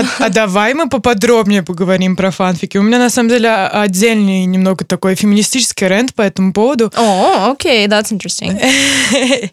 а, 0.00 0.04
а 0.18 0.28
давай 0.28 0.74
мы 0.74 0.88
поподробнее 0.88 1.62
поговорим 1.62 2.16
про 2.16 2.30
фанфики. 2.30 2.78
У 2.78 2.82
меня 2.82 2.98
на 2.98 3.10
самом 3.10 3.28
деле 3.28 3.50
отдельный 3.50 4.44
немного 4.44 4.84
такой 4.84 5.14
феминистический 5.14 5.88
рент 5.88 6.14
по 6.14 6.22
этому 6.22 6.52
поводу. 6.52 6.92
О, 6.96 7.52
окей, 7.52 7.86
that's 7.86 8.12
interesting. 8.12 8.52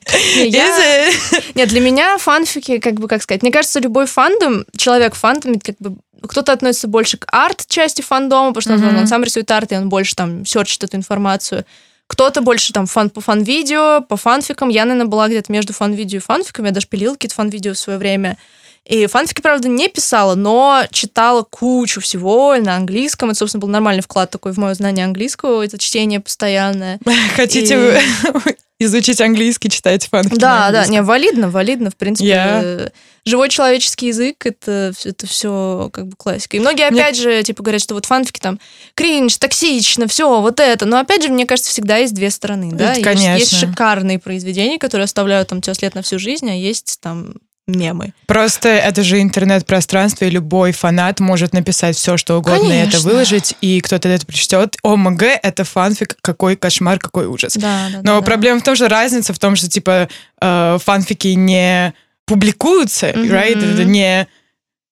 Нет, 1.56 1.70
для 1.70 1.80
меня 1.80 2.18
фанфики, 2.18 2.80
как 2.80 2.96
бы, 2.96 3.08
как 3.08 3.24
сказать, 3.24 3.42
мне 3.42 3.52
кажется, 3.52 3.80
любой 3.80 4.06
фандом, 4.06 4.66
человек 4.76 5.16
фандом, 5.16 5.60
как 5.60 5.76
бы 5.80 5.98
кто-то 6.28 6.54
относится 6.54 6.88
больше 6.88 7.18
к 7.18 7.26
арт-части 7.32 8.02
фандома, 8.02 8.54
потому 8.54 8.78
что 8.78 8.88
он 8.88 9.08
сам 9.08 9.24
рисует 9.24 9.50
арт, 9.50 9.72
и 9.72 9.76
он 9.76 9.90
больше 9.90 10.16
там 10.16 10.46
серчит 10.46 10.84
эту 10.84 10.98
информацию. 10.98 11.66
Кто-то 12.12 12.42
больше 12.42 12.74
там 12.74 12.88
фан 12.88 13.10
по 13.10 13.22
фан-видео, 13.22 14.02
по 14.02 14.18
фанфикам. 14.18 14.68
Я, 14.68 14.84
наверное, 14.84 15.10
была 15.10 15.30
где-то 15.30 15.50
между 15.52 15.72
фан-видео 15.72 16.18
и 16.18 16.22
фанфиками. 16.22 16.68
Я 16.68 16.74
даже 16.74 16.88
пилила 16.88 17.14
какие-то 17.14 17.36
фан-видео 17.36 17.74
в 17.74 17.78
свое 17.78 17.98
время. 17.98 18.38
И 18.86 19.06
фанфики, 19.06 19.42
правда, 19.42 19.68
не 19.68 19.88
писала, 19.90 20.36
но 20.36 20.84
читала 20.92 21.44
кучу 21.44 22.02
всего 22.02 22.56
на 22.58 22.76
английском. 22.76 23.30
Это, 23.30 23.40
собственно, 23.40 23.62
был 23.62 23.70
нормальный 23.70 24.02
вклад 24.02 24.32
такой 24.32 24.54
в 24.54 24.58
мое 24.58 24.74
знание 24.74 25.06
английского, 25.06 25.64
это 25.64 25.78
чтение 25.78 26.20
постоянное. 26.20 27.00
Хотите 27.36 28.00
и... 28.00 28.52
изучить 28.86 29.22
английский, 29.22 29.70
читать 29.70 30.08
фанфики 30.08 30.40
Да, 30.40 30.72
да, 30.72 30.88
не, 30.88 31.02
валидно, 31.02 31.50
валидно, 31.50 31.92
в 31.92 31.96
принципе. 31.96 32.30
Yeah. 32.30 32.92
Живой 33.24 33.50
человеческий 33.50 34.08
язык, 34.08 34.44
это, 34.48 34.94
это 35.06 35.28
все 35.28 35.92
как 35.94 36.08
бы 36.08 36.16
классика. 36.18 36.58
И 36.58 36.60
многие, 36.60 36.88
опять 36.88 37.20
мне... 37.20 37.38
же, 37.38 37.44
типа 37.44 37.62
говорят, 37.62 37.82
что 37.84 37.94
вот 37.94 38.08
фанфики 38.08 38.40
там 38.40 38.60
кринж, 38.96 39.38
токсично, 39.38 40.08
все, 40.08 40.42
вот 40.42 40.60
это. 40.60 40.88
Но, 40.88 40.98
опять 40.98 41.22
же, 41.22 41.30
мне 41.30 41.46
кажется, 41.46 41.70
всегда 41.70 41.98
есть 41.98 42.16
две 42.16 42.32
стороны, 42.32 42.72
да? 42.72 42.94
Это, 42.94 43.04
конечно. 43.04 43.38
Есть, 43.38 43.52
есть 43.52 43.64
шикарные 43.64 44.18
произведения, 44.18 44.80
которые 44.80 45.06
оставляют 45.06 45.50
там 45.50 45.62
тебя 45.62 45.76
след 45.76 45.94
на 45.94 46.02
всю 46.02 46.18
жизнь, 46.18 46.50
а 46.50 46.56
есть 46.56 46.98
там 47.00 47.36
мемы. 47.68 48.14
Просто 48.28 48.70
это 48.70 49.04
же 49.04 49.22
интернет-пространство, 49.22 50.26
и 50.26 50.30
любой 50.30 50.72
фанат 50.72 51.20
может 51.20 51.54
написать 51.54 51.96
все, 51.96 52.18
что 52.18 52.38
угодно, 52.38 52.70
Конечно. 52.70 52.74
и 52.76 52.88
это 52.88 53.00
выложить, 53.00 53.56
и 53.62 53.80
кто-то 53.82 54.10
это 54.10 54.26
прочтет. 54.26 54.78
ОМГ— 54.84 55.24
это 55.44 55.64
фанфик, 55.64 56.18
какой 56.22 56.56
кошмар, 56.56 57.00
какой 57.00 57.28
ужас. 57.28 57.56
Да, 57.56 57.88
да, 57.92 58.00
Но 58.04 58.20
да, 58.20 58.22
проблема 58.26 58.60
да. 58.60 58.62
в 58.62 58.66
том, 58.66 58.76
что 58.76 58.90
разница 58.90 59.34
в 59.34 59.40
том, 59.40 59.56
что, 59.56 59.70
типа, 59.70 60.10
э, 60.42 60.78
фанфики 60.84 61.30
не 61.30 61.94
публикуются, 62.26 63.10
mm-hmm. 63.10 63.30
right? 63.30 63.74
Это 63.74 63.84
не 63.84 64.28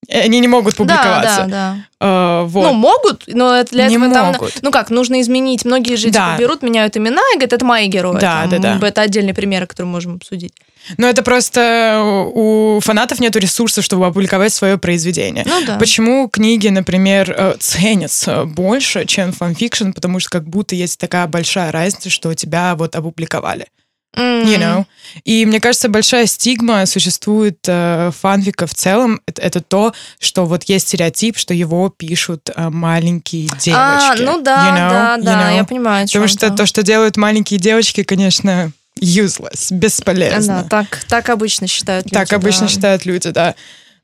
они 0.08 0.40
не 0.40 0.48
могут 0.48 0.76
публиковаться. 0.76 1.46
Да, 1.46 1.48
да, 1.48 1.78
да. 2.00 2.06
Uh, 2.08 2.46
вот. 2.46 2.64
Ну, 2.64 2.74
могут, 2.74 3.24
но 3.28 3.64
для 3.66 3.88
не 3.88 3.96
этого 3.98 4.32
могут. 4.32 4.54
там... 4.54 4.62
Ну 4.64 4.72
как, 4.72 4.90
нужно 4.90 5.22
изменить. 5.22 5.66
Многие 5.66 5.96
же 5.98 6.10
да. 6.10 6.32
типа, 6.32 6.42
берут, 6.42 6.62
меняют 6.64 6.98
имена 6.98 7.22
и 7.34 7.36
говорят, 7.36 7.54
это 7.54 7.66
мои 7.66 7.88
герои. 7.88 8.20
Да, 8.20 8.48
там, 8.50 8.62
да, 8.62 8.78
да. 8.80 8.88
Это 8.88 9.02
отдельный 9.02 9.34
пример, 9.34 9.68
который 9.68 9.88
можем 9.88 10.16
обсудить. 10.16 10.54
Но 10.98 11.08
это 11.08 11.24
просто 11.24 12.02
у 12.34 12.80
фанатов 12.82 13.20
нет 13.20 13.36
ресурсов, 13.36 13.84
чтобы 13.84 14.06
опубликовать 14.06 14.54
свое 14.54 14.78
произведение. 14.78 15.46
Ну, 15.48 15.66
да. 15.66 15.78
Почему 15.78 16.28
книги, 16.30 16.68
например, 16.68 17.34
э, 17.36 17.56
ценятся 17.60 18.46
больше, 18.46 19.06
чем 19.06 19.32
fanfiction? 19.32 19.92
Потому 19.92 20.20
что 20.20 20.30
как 20.30 20.48
будто 20.48 20.76
есть 20.76 21.00
такая 21.00 21.28
большая 21.28 21.72
разница, 21.72 22.10
что 22.10 22.34
тебя 22.34 22.76
вот 22.76 22.96
опубликовали. 22.96 23.68
Mm-hmm. 24.16 24.46
You 24.46 24.58
know? 24.58 24.86
И 25.24 25.46
мне 25.46 25.60
кажется, 25.60 25.88
большая 25.88 26.26
стигма 26.26 26.86
существует 26.86 27.60
э, 27.68 28.12
фанфика 28.20 28.66
в 28.66 28.74
целом. 28.74 29.22
Это, 29.28 29.42
это 29.42 29.62
то, 29.62 29.94
что 30.20 30.46
вот 30.46 30.64
есть 30.64 30.88
стереотип, 30.88 31.38
что 31.38 31.54
его 31.54 31.90
пишут 31.90 32.50
э, 32.54 32.70
маленькие 32.70 33.48
девочки. 33.60 33.72
А, 33.76 34.16
ну 34.18 34.42
да, 34.42 34.68
you 34.68 34.74
know? 34.74 34.90
да, 34.90 35.18
да, 35.18 35.32
you 35.32 35.54
know? 35.54 35.56
я 35.58 35.64
понимаю. 35.64 36.08
Потому 36.08 36.28
что 36.28 36.50
то, 36.50 36.66
что 36.66 36.82
делают 36.82 37.18
маленькие 37.18 37.60
девочки, 37.60 38.04
конечно, 38.04 38.72
useless, 39.00 39.72
бесполезно. 39.72 40.66
Да, 40.70 40.84
так, 40.84 41.04
так 41.08 41.30
обычно 41.30 41.68
считают 41.68 42.06
люди. 42.06 42.14
Так 42.14 42.34
обычно 42.34 42.62
да. 42.62 42.68
считают 42.68 43.06
люди, 43.06 43.30
да. 43.32 43.56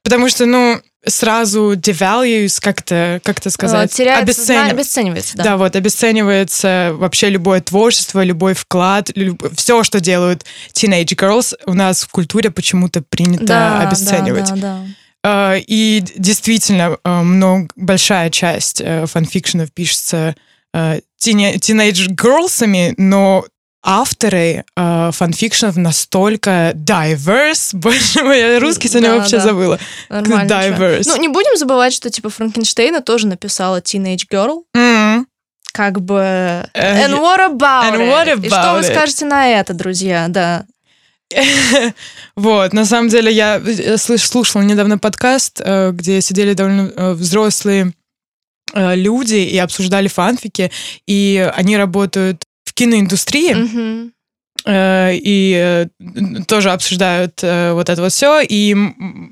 Потому 0.03 0.29
что, 0.29 0.45
ну, 0.45 0.79
сразу 1.07 1.73
devalues, 1.73 2.59
как-то, 2.61 3.19
как 3.23 3.39
то 3.39 3.49
сказать, 3.49 3.91
Теряется, 3.91 4.23
обесценив... 4.23 4.71
обесценивается. 4.71 5.37
Да. 5.37 5.43
да, 5.43 5.57
вот, 5.57 5.75
обесценивается 5.75 6.91
вообще 6.93 7.29
любое 7.29 7.61
творчество, 7.61 8.23
любой 8.23 8.53
вклад, 8.53 9.11
люб... 9.15 9.43
все, 9.55 9.83
что 9.83 9.99
делают 9.99 10.45
teenage 10.73 11.15
girls, 11.15 11.55
у 11.65 11.73
нас 11.73 12.03
в 12.03 12.09
культуре 12.09 12.51
почему-то 12.51 13.01
принято 13.01 13.45
да, 13.45 13.81
обесценивать. 13.81 14.49
Да, 14.49 14.55
да, 14.55 14.85
да. 15.23 15.55
И 15.57 16.03
действительно, 16.15 16.97
uh, 17.03 17.23
много, 17.23 17.67
большая 17.75 18.29
часть 18.29 18.81
uh, 18.81 19.07
фанфикшенов 19.07 19.71
пишется 19.73 20.35
teenage 20.75 22.09
girlsами, 22.09 22.93
но 22.97 23.45
авторы 23.85 24.65
э, 24.75 25.11
фанфикшенов 25.13 25.77
настолько 25.77 26.71
diverse. 26.73 27.69
Боже 27.73 28.23
мой, 28.23 28.39
я 28.39 28.59
русский 28.59 28.89
сегодня 28.89 29.11
да, 29.11 29.17
вообще 29.17 29.37
да. 29.37 29.43
забыла. 29.43 29.79
Нормально. 30.09 30.49
Diverse. 30.49 31.03
Ну, 31.05 31.15
не 31.17 31.27
будем 31.27 31.55
забывать, 31.55 31.93
что 31.93 32.09
типа 32.09 32.29
Франкенштейна 32.29 33.01
тоже 33.01 33.27
написала 33.27 33.79
Teenage 33.79 34.27
Girl. 34.29 34.63
Mm-hmm. 34.75 35.25
Как 35.71 36.01
бы... 36.01 36.15
Uh, 36.15 36.67
and 36.73 37.13
what 37.19 37.39
about 37.39 37.93
and 37.93 38.01
it? 38.01 38.09
What 38.09 38.27
about 38.27 38.45
И 38.45 38.49
что 38.49 38.57
it? 38.57 38.77
вы 38.77 38.83
скажете 38.83 39.25
на 39.25 39.47
это, 39.47 39.73
друзья? 39.73 40.25
Да. 40.29 40.65
вот, 42.35 42.73
на 42.73 42.85
самом 42.85 43.09
деле 43.09 43.31
я 43.31 43.61
э, 43.63 43.97
слушала 43.97 44.63
недавно 44.63 44.97
подкаст, 44.97 45.61
э, 45.63 45.91
где 45.91 46.21
сидели 46.21 46.53
довольно 46.53 47.13
взрослые 47.13 47.93
люди 48.73 49.35
и 49.35 49.57
обсуждали 49.57 50.07
фанфики, 50.07 50.71
и 51.05 51.49
они 51.55 51.77
работают 51.77 52.43
киноиндустрии. 52.75 53.55
Mm-hmm. 53.55 54.11
И 54.67 55.53
э, 55.55 56.43
тоже 56.47 56.71
обсуждают 56.71 57.39
э, 57.43 57.73
вот 57.73 57.89
это 57.89 58.01
вот 58.01 58.11
все. 58.11 58.41
И 58.41 58.75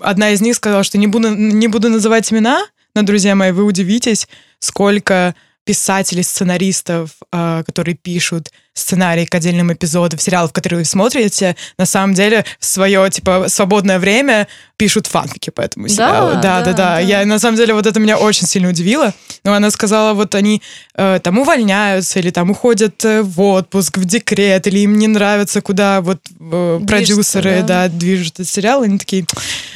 одна 0.01 0.31
из 0.31 0.41
них 0.41 0.55
сказала, 0.55 0.83
что 0.83 0.99
не 0.99 1.07
буду, 1.07 1.29
не 1.29 1.67
буду 1.67 1.89
называть 1.89 2.31
имена, 2.31 2.63
но, 2.93 3.01
друзья 3.01 3.33
мои, 3.33 3.51
вы 3.51 3.63
удивитесь, 3.63 4.27
сколько 4.59 5.33
писателей, 5.65 6.23
сценаристов, 6.23 7.11
э, 7.31 7.63
которые 7.65 7.95
пишут 7.95 8.49
сценарий 8.73 9.25
к 9.25 9.35
отдельным 9.35 9.71
эпизодам 9.71 10.19
сериалов, 10.19 10.51
которые 10.51 10.79
вы 10.79 10.85
смотрите, 10.85 11.55
на 11.77 11.85
самом 11.85 12.15
деле 12.15 12.43
в 12.59 12.65
свое, 12.65 13.07
типа, 13.09 13.45
свободное 13.47 13.99
время 13.99 14.47
пишут 14.77 15.05
фанфики 15.05 15.51
по 15.51 15.61
этому 15.61 15.87
сериалу. 15.87 16.33
Да, 16.33 16.41
да, 16.41 16.59
да. 16.59 16.65
да. 16.65 16.73
да. 16.73 16.99
Я, 16.99 17.25
на 17.25 17.37
самом 17.37 17.55
деле, 17.55 17.75
вот 17.75 17.85
это 17.85 17.99
меня 17.99 18.17
очень 18.17 18.47
сильно 18.47 18.69
удивило. 18.69 19.13
Но 19.43 19.53
она 19.53 19.69
сказала, 19.69 20.13
вот 20.13 20.33
они 20.33 20.61
э, 20.95 21.19
там 21.21 21.37
увольняются, 21.39 22.19
или 22.19 22.31
там 22.31 22.49
уходят 22.49 23.05
э, 23.05 23.21
в 23.21 23.39
отпуск, 23.41 23.97
в 23.97 24.05
декрет, 24.05 24.65
или 24.65 24.79
им 24.79 24.97
не 24.97 25.07
нравится, 25.07 25.61
куда 25.61 26.01
вот 26.01 26.19
э, 26.39 26.79
продюсеры, 26.87 27.61
да. 27.61 27.87
да, 27.87 27.89
движут 27.89 28.33
этот 28.39 28.47
сериал, 28.47 28.81
они 28.81 28.97
такие, 28.97 29.25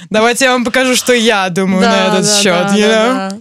давайте 0.09 0.45
я 0.45 0.53
вам 0.53 0.65
покажу, 0.65 0.95
что 0.95 1.13
я 1.13 1.49
думаю 1.49 1.81
да, 1.81 1.91
на 1.91 2.07
этот 2.07 2.25
да, 2.25 2.41
счет, 2.41 2.67
да, 2.67 2.75
you 2.75 2.85
know? 2.85 2.89
да, 2.89 3.29
да. 3.29 3.37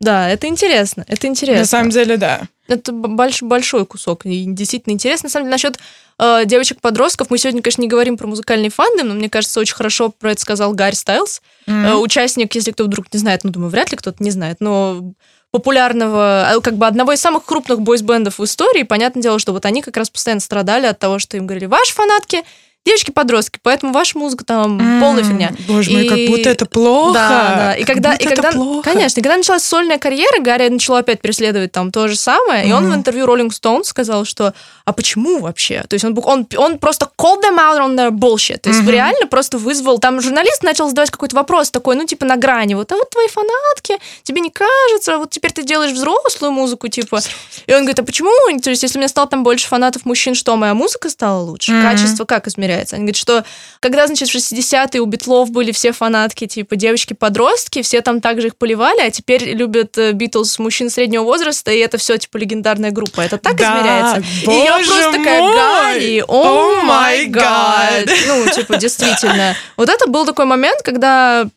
Да, 0.00 0.28
это 0.28 0.46
интересно, 0.46 1.04
это 1.08 1.26
интересно. 1.26 1.60
На 1.60 1.66
самом 1.66 1.90
деле, 1.90 2.16
да. 2.16 2.42
Это 2.68 2.92
больш, 2.92 3.42
большой 3.42 3.86
кусок, 3.86 4.26
и 4.26 4.44
действительно 4.46 4.92
интересно. 4.92 5.26
На 5.26 5.30
самом 5.30 5.46
деле, 5.46 5.52
насчет 5.52 5.78
э, 6.18 6.42
девочек-подростков, 6.44 7.30
мы 7.30 7.38
сегодня, 7.38 7.62
конечно, 7.62 7.82
не 7.82 7.88
говорим 7.88 8.16
про 8.16 8.26
музыкальный 8.26 8.68
фандом, 8.70 9.08
но 9.08 9.14
мне 9.14 9.30
кажется, 9.30 9.60
очень 9.60 9.74
хорошо 9.74 10.10
про 10.10 10.32
это 10.32 10.40
сказал 10.40 10.74
Гарри 10.74 10.94
Стайлз, 10.94 11.42
mm-hmm. 11.66 11.86
э, 11.86 11.94
участник, 11.94 12.54
если 12.54 12.72
кто 12.72 12.84
вдруг 12.84 13.06
не 13.12 13.20
знает, 13.20 13.44
ну, 13.44 13.50
думаю, 13.50 13.70
вряд 13.70 13.90
ли 13.92 13.96
кто-то 13.96 14.22
не 14.22 14.30
знает, 14.30 14.56
но 14.60 15.12
популярного, 15.52 16.56
э, 16.56 16.60
как 16.60 16.76
бы 16.76 16.86
одного 16.86 17.12
из 17.12 17.20
самых 17.20 17.44
крупных 17.44 17.80
бойсбендов 17.80 18.38
в 18.38 18.44
истории, 18.44 18.82
понятное 18.82 19.22
дело, 19.22 19.38
что 19.38 19.52
вот 19.52 19.64
они 19.64 19.80
как 19.80 19.96
раз 19.96 20.10
постоянно 20.10 20.40
страдали 20.40 20.86
от 20.86 20.98
того, 20.98 21.18
что 21.18 21.36
им 21.36 21.46
говорили, 21.46 21.66
ваши 21.66 21.94
фанатки 21.94 22.42
девочки-подростки, 22.86 23.58
поэтому 23.62 23.92
ваша 23.92 24.16
музыка 24.16 24.44
там 24.44 24.78
mm, 24.78 25.00
полная 25.00 25.24
фигня. 25.24 25.52
Боже 25.68 25.90
мой, 25.90 26.04
и... 26.04 26.08
как 26.08 26.18
будто 26.28 26.48
это 26.48 26.66
плохо. 26.66 27.14
Да, 27.14 27.54
да. 27.56 27.74
И 27.74 27.84
когда, 27.84 28.14
и 28.14 28.24
когда, 28.24 28.52
плохо. 28.52 28.90
конечно, 28.90 29.20
и 29.20 29.22
когда 29.22 29.36
началась 29.36 29.64
сольная 29.64 29.98
карьера, 29.98 30.40
Гарри 30.40 30.68
начал 30.68 30.94
опять 30.94 31.20
преследовать 31.20 31.72
там 31.72 31.90
то 31.90 32.08
же 32.08 32.16
самое, 32.16 32.64
mm. 32.64 32.68
и 32.68 32.72
он 32.72 32.90
в 32.90 32.94
интервью 32.94 33.26
Rolling 33.26 33.50
Stone 33.50 33.84
сказал, 33.84 34.24
что 34.24 34.54
а 34.84 34.92
почему 34.92 35.40
вообще? 35.40 35.82
То 35.88 35.94
есть 35.94 36.04
он, 36.04 36.16
он, 36.22 36.46
он 36.56 36.78
просто 36.78 37.10
called 37.18 37.42
them 37.42 37.58
out 37.58 37.80
on 37.80 37.96
their 37.96 38.10
bullshit. 38.10 38.58
То 38.58 38.70
есть 38.70 38.82
mm-hmm. 38.82 38.90
реально 38.90 39.26
просто 39.26 39.58
вызвал, 39.58 39.98
там 39.98 40.20
журналист 40.20 40.62
начал 40.62 40.88
задавать 40.88 41.10
какой-то 41.10 41.34
вопрос 41.34 41.70
такой, 41.72 41.96
ну 41.96 42.06
типа 42.06 42.24
на 42.24 42.36
грани, 42.36 42.74
вот, 42.74 42.92
а 42.92 42.94
вот 42.94 43.10
твои 43.10 43.26
фанатки, 43.26 43.96
тебе 44.22 44.40
не 44.40 44.50
кажется, 44.50 45.18
вот 45.18 45.30
теперь 45.30 45.52
ты 45.52 45.64
делаешь 45.64 45.92
взрослую 45.92 46.52
музыку, 46.52 46.86
типа. 46.86 47.20
И 47.66 47.74
он 47.74 47.80
говорит, 47.80 47.98
а 47.98 48.04
почему? 48.04 48.30
То 48.60 48.70
есть 48.70 48.84
если 48.84 48.98
у 48.98 49.00
меня 49.00 49.08
стало 49.08 49.26
там 49.28 49.42
больше 49.42 49.66
фанатов 49.66 50.04
мужчин, 50.04 50.36
что 50.36 50.54
моя 50.56 50.74
музыка 50.74 51.10
стала 51.10 51.40
лучше? 51.40 51.72
Mm-hmm. 51.72 51.82
Качество 51.82 52.24
как 52.24 52.46
измеряется? 52.46 52.75
Они 52.76 53.04
говорят, 53.04 53.16
что 53.16 53.44
когда, 53.80 54.06
значит, 54.06 54.28
в 54.28 54.34
60-е 54.34 55.00
у 55.00 55.06
Битлов 55.06 55.50
были 55.50 55.72
все 55.72 55.92
фанатки, 55.92 56.46
типа 56.46 56.76
девочки-подростки, 56.76 57.82
все 57.82 58.00
там 58.00 58.20
также 58.20 58.48
их 58.48 58.56
поливали, 58.56 59.00
а 59.00 59.10
теперь 59.10 59.50
любят 59.54 59.96
Битлз 60.12 60.58
мужчин 60.58 60.90
среднего 60.90 61.22
возраста, 61.24 61.70
и 61.70 61.78
это 61.78 61.98
все 61.98 62.16
типа 62.16 62.36
легендарная 62.36 62.90
группа. 62.90 63.20
Это 63.20 63.38
так 63.38 63.56
да, 63.56 63.78
измеряется? 63.78 64.24
Боже 64.44 64.58
и 64.58 64.64
я 64.64 64.76
просто 64.76 65.10
мой! 65.10 65.18
такая, 65.18 65.40
Гарри, 65.40 66.24
о 66.26 66.82
май 66.82 67.26
гад. 67.26 68.08
Ну, 68.26 68.50
типа, 68.50 68.76
действительно. 68.76 69.54
Вот 69.76 69.88
это 69.88 70.08
был 70.08 70.24
такой 70.26 70.44
момент, 70.44 70.82
когда 70.82 71.48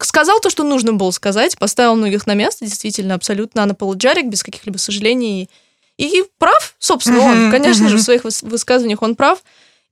сказал 0.00 0.40
то, 0.40 0.50
что 0.50 0.64
нужно 0.64 0.92
было 0.94 1.10
сказать, 1.10 1.58
поставил 1.58 1.94
многих 1.94 2.26
на 2.26 2.34
место, 2.34 2.64
действительно, 2.64 3.14
абсолютно 3.14 3.62
анаполоджарик, 3.62 4.26
без 4.26 4.42
каких-либо 4.42 4.78
сожалений. 4.78 5.48
И 5.98 6.24
прав, 6.38 6.74
собственно, 6.78 7.20
он, 7.20 7.50
конечно 7.50 7.88
же, 7.88 7.98
в 7.98 8.02
своих 8.02 8.24
высказываниях 8.24 9.02
он 9.02 9.14
прав. 9.14 9.42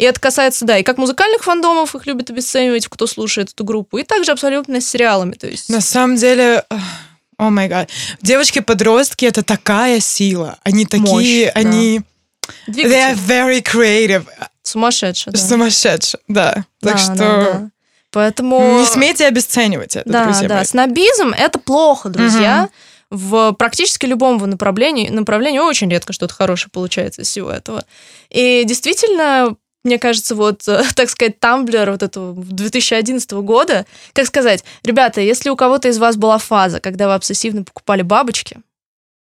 И 0.00 0.02
это 0.02 0.18
касается, 0.18 0.64
да, 0.64 0.78
и 0.78 0.82
как 0.82 0.96
музыкальных 0.96 1.44
фандомов, 1.44 1.94
их 1.94 2.06
любят 2.06 2.30
обесценивать, 2.30 2.88
кто 2.88 3.06
слушает 3.06 3.50
эту 3.50 3.64
группу, 3.64 3.98
и 3.98 4.02
также 4.02 4.32
абсолютно 4.32 4.80
с 4.80 4.86
сериалами. 4.86 5.32
То 5.32 5.46
есть... 5.46 5.68
На 5.68 5.82
самом 5.82 6.16
деле, 6.16 6.64
о 7.36 7.50
май 7.50 7.68
гад, 7.68 7.90
девочки-подростки— 8.22 9.24
это 9.26 9.42
такая 9.42 10.00
сила. 10.00 10.56
Они 10.62 10.86
такие, 10.86 11.48
Мощь, 11.48 11.52
они... 11.54 12.00
Да. 12.66 12.82
They 12.82 13.12
are 13.12 13.14
very 13.14 13.62
creative. 13.62 14.24
Сумасшедшие, 14.62 15.34
да. 15.34 15.38
Сумасшедшие, 15.38 16.20
да. 16.28 16.64
Так 16.80 16.94
да, 16.94 16.96
что... 16.96 17.14
Да, 17.14 17.42
да. 17.42 17.70
Поэтому... 18.10 18.78
Не 18.80 18.86
смейте 18.86 19.26
обесценивать 19.26 19.96
это, 19.96 20.08
да, 20.08 20.24
друзья 20.24 20.48
Да, 20.48 20.56
мои. 20.56 20.64
снобизм— 20.64 21.34
это 21.38 21.58
плохо, 21.58 22.08
друзья. 22.08 22.70
Угу. 22.70 22.72
В 23.10 23.52
практически 23.52 24.06
любом 24.06 24.38
направлении, 24.38 25.10
направлении 25.10 25.58
очень 25.58 25.90
редко 25.90 26.14
что-то 26.14 26.32
хорошее 26.32 26.70
получается 26.72 27.20
из 27.20 27.28
всего 27.28 27.50
этого. 27.50 27.84
И 28.30 28.62
действительно, 28.64 29.56
мне 29.84 29.98
кажется, 29.98 30.34
вот, 30.34 30.62
так 30.94 31.08
сказать, 31.10 31.38
Тамблер 31.38 31.90
вот 31.90 32.02
этого 32.02 32.34
2011 32.34 33.30
года, 33.32 33.86
как 34.12 34.26
сказать, 34.26 34.64
ребята, 34.82 35.20
если 35.20 35.50
у 35.50 35.56
кого-то 35.56 35.88
из 35.88 35.98
вас 35.98 36.16
была 36.16 36.38
фаза, 36.38 36.80
когда 36.80 37.08
вы 37.08 37.14
обсессивно 37.14 37.64
покупали 37.64 38.02
бабочки, 38.02 38.60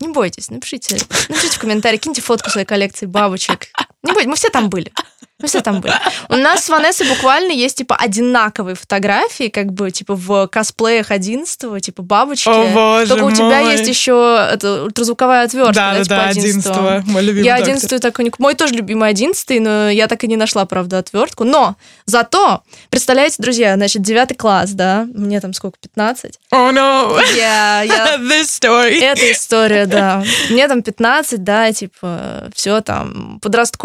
не 0.00 0.08
бойтесь, 0.08 0.50
напишите, 0.50 0.96
напишите 1.28 1.56
в 1.56 1.60
комментарии, 1.60 1.98
киньте 1.98 2.20
фотку 2.20 2.50
своей 2.50 2.66
коллекции 2.66 3.06
бабочек. 3.06 3.68
Не 4.04 4.12
бойтесь, 4.12 4.28
мы 4.28 4.36
все 4.36 4.50
там 4.50 4.68
были. 4.68 4.92
Мы 5.40 5.48
все 5.48 5.62
там 5.62 5.80
были. 5.80 5.92
У 6.28 6.36
нас 6.36 6.64
с 6.64 6.68
Ванессой 6.68 7.08
буквально 7.08 7.50
есть, 7.50 7.78
типа, 7.78 7.96
одинаковые 7.96 8.76
фотографии, 8.76 9.48
как 9.48 9.72
бы, 9.72 9.90
типа, 9.90 10.14
в 10.14 10.46
косплеях 10.46 11.10
11 11.10 11.84
типа, 11.84 12.02
бабочки. 12.02 12.48
О, 12.48 12.72
боже 12.72 13.08
Только 13.08 13.24
у 13.24 13.30
тебя 13.32 13.58
есть 13.72 13.88
еще 13.88 14.48
это, 14.52 14.84
ультразвуковая 14.84 15.44
отвертка, 15.44 15.74
да, 15.74 15.92
да, 15.94 16.04
да, 16.04 16.32
типа, 16.32 16.40
11 16.40 17.06
мой 17.06 17.22
любимый 17.22 17.44
Я 17.44 17.56
11 17.56 18.00
так 18.00 18.20
и 18.20 18.24
не... 18.24 18.32
Мой 18.38 18.54
тоже 18.54 18.74
любимый 18.74 19.08
11 19.08 19.60
но 19.60 19.90
я 19.90 20.06
так 20.06 20.22
и 20.22 20.28
не 20.28 20.36
нашла, 20.36 20.66
правда, 20.66 20.98
отвертку. 20.98 21.44
Но 21.44 21.76
зато, 22.06 22.62
представляете, 22.90 23.36
друзья, 23.38 23.74
значит, 23.74 24.02
9 24.02 24.36
класс, 24.36 24.70
да, 24.70 25.06
мне 25.12 25.40
там 25.40 25.52
сколько, 25.52 25.78
15? 25.80 26.38
Oh, 26.52 26.72
no! 26.72 27.20
Я, 27.36 27.82
я... 27.82 28.16
This 28.18 28.44
story. 28.44 29.00
Эта 29.00 29.32
история, 29.32 29.86
да. 29.86 30.22
Мне 30.48 30.68
там 30.68 30.82
15, 30.82 31.42
да, 31.42 31.72
типа, 31.72 32.50
все 32.54 32.80
там, 32.82 33.40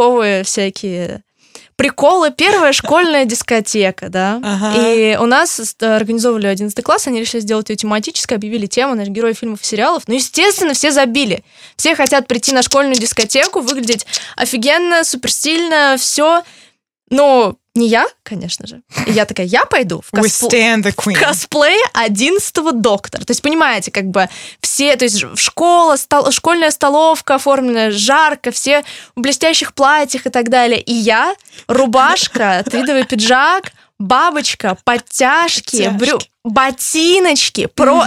подростковые 0.10 0.44
всякие 0.44 1.24
приколы, 1.76 2.32
первая 2.32 2.74
школьная 2.74 3.24
дискотека, 3.24 4.10
да. 4.10 4.42
Ага. 4.44 4.84
И 4.84 5.16
у 5.16 5.26
нас 5.26 5.76
организовывали 5.80 6.48
11 6.48 6.84
класс, 6.84 7.08
они 7.08 7.22
решили 7.22 7.40
сделать 7.40 7.70
ее 7.70 7.78
тематической, 7.78 8.36
объявили 8.36 8.66
тему, 8.66 8.96
наш 8.96 9.08
герой 9.08 9.34
фильмов 9.34 9.62
и 9.62 9.66
сериалов. 9.66 10.04
Ну, 10.08 10.16
естественно, 10.16 10.74
все 10.74 10.92
забили. 10.92 11.44
Все 11.78 11.96
хотят 11.96 12.28
прийти 12.28 12.52
на 12.52 12.64
школьную 12.64 12.96
дискотеку, 12.96 13.62
выглядеть 13.62 14.06
офигенно, 14.36 15.06
супер 15.06 15.32
стильно, 15.32 15.96
все. 15.98 16.44
Но 17.10 17.56
не 17.76 17.88
я, 17.88 18.08
конечно 18.24 18.68
же. 18.68 18.82
И 19.06 19.12
я 19.12 19.26
такая, 19.26 19.46
я 19.46 19.66
пойду 19.66 20.02
в, 20.02 20.12
косп... 20.12 20.24
в 21.16 21.20
косплее 21.20 21.84
11 21.94 22.82
доктора. 22.82 23.24
То 23.24 23.32
есть, 23.32 23.42
понимаете, 23.42 23.92
как 23.92 24.06
бы 24.06 24.28
все, 24.62 24.96
то 24.96 25.06
есть 25.06 25.24
школа, 25.38 25.96
стол... 25.96 26.32
школьная 26.32 26.72
столовка 26.72 27.36
оформлена 27.36 27.92
жарко, 27.92 28.52
все 28.52 28.84
в 29.16 29.22
блестящих 29.22 29.74
платьях 29.74 30.26
и 30.26 30.30
так 30.30 30.50
далее. 30.50 30.82
И 30.82 30.94
я, 30.94 31.36
рубашка, 31.68 32.64
твидовый 32.70 33.06
пиджак, 33.06 33.72
бабочка, 33.98 34.78
подтяжки, 34.84 35.90
брю... 35.90 36.20
ботиночки, 36.44 37.68
про... 37.68 38.06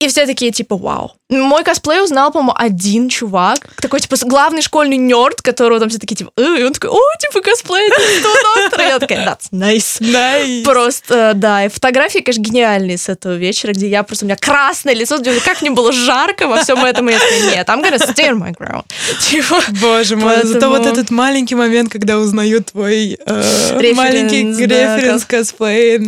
И 0.00 0.06
все 0.06 0.26
такие, 0.26 0.52
типа, 0.52 0.76
вау. 0.76 1.17
Мой 1.30 1.62
косплей 1.62 2.02
узнал, 2.02 2.32
по-моему, 2.32 2.54
один 2.56 3.10
чувак. 3.10 3.58
Такой, 3.82 4.00
типа, 4.00 4.16
главный 4.24 4.62
школьный 4.62 4.96
нерд, 4.96 5.42
которого 5.42 5.78
там 5.78 5.90
все 5.90 5.98
такие, 5.98 6.16
типа, 6.16 6.32
и 6.38 6.62
он 6.62 6.72
такой, 6.72 6.88
о, 6.88 7.00
типа, 7.20 7.42
косплей 7.42 7.90
доктора. 8.22 8.88
Я 8.88 8.98
такая, 8.98 9.26
that's 9.26 9.52
nice. 9.52 10.00
Nice. 10.00 10.64
Просто, 10.64 11.32
да. 11.34 11.66
И 11.66 11.68
фотографии, 11.68 12.20
конечно, 12.20 12.40
гениальные 12.40 12.96
с 12.96 13.10
этого 13.10 13.34
вечера, 13.34 13.72
где 13.72 13.88
я 13.88 14.04
просто, 14.04 14.24
у 14.24 14.26
меня 14.26 14.36
красное 14.36 14.94
лицо, 14.94 15.18
как 15.44 15.60
мне 15.60 15.70
было 15.70 15.92
жарко 15.92 16.48
во 16.48 16.62
всем 16.62 16.82
этом. 16.82 17.10
И 17.10 17.12
я 17.12 17.18
такая, 17.18 17.42
нет, 17.42 17.68
I'm 17.68 17.82
gonna 17.82 17.98
stay 17.98 18.30
on 18.30 18.40
my 18.40 18.56
ground. 18.56 18.84
Типа, 19.20 19.60
Боже 19.82 20.16
мой, 20.16 20.34
поэтому... 20.34 20.52
зато 20.54 20.68
вот 20.70 20.86
этот 20.86 21.10
маленький 21.10 21.56
момент, 21.56 21.92
когда 21.92 22.18
узнают 22.18 22.72
твой 22.72 23.18
э, 23.26 23.92
маленький 23.94 24.44
референс 24.64 25.26
косплей. 25.26 25.98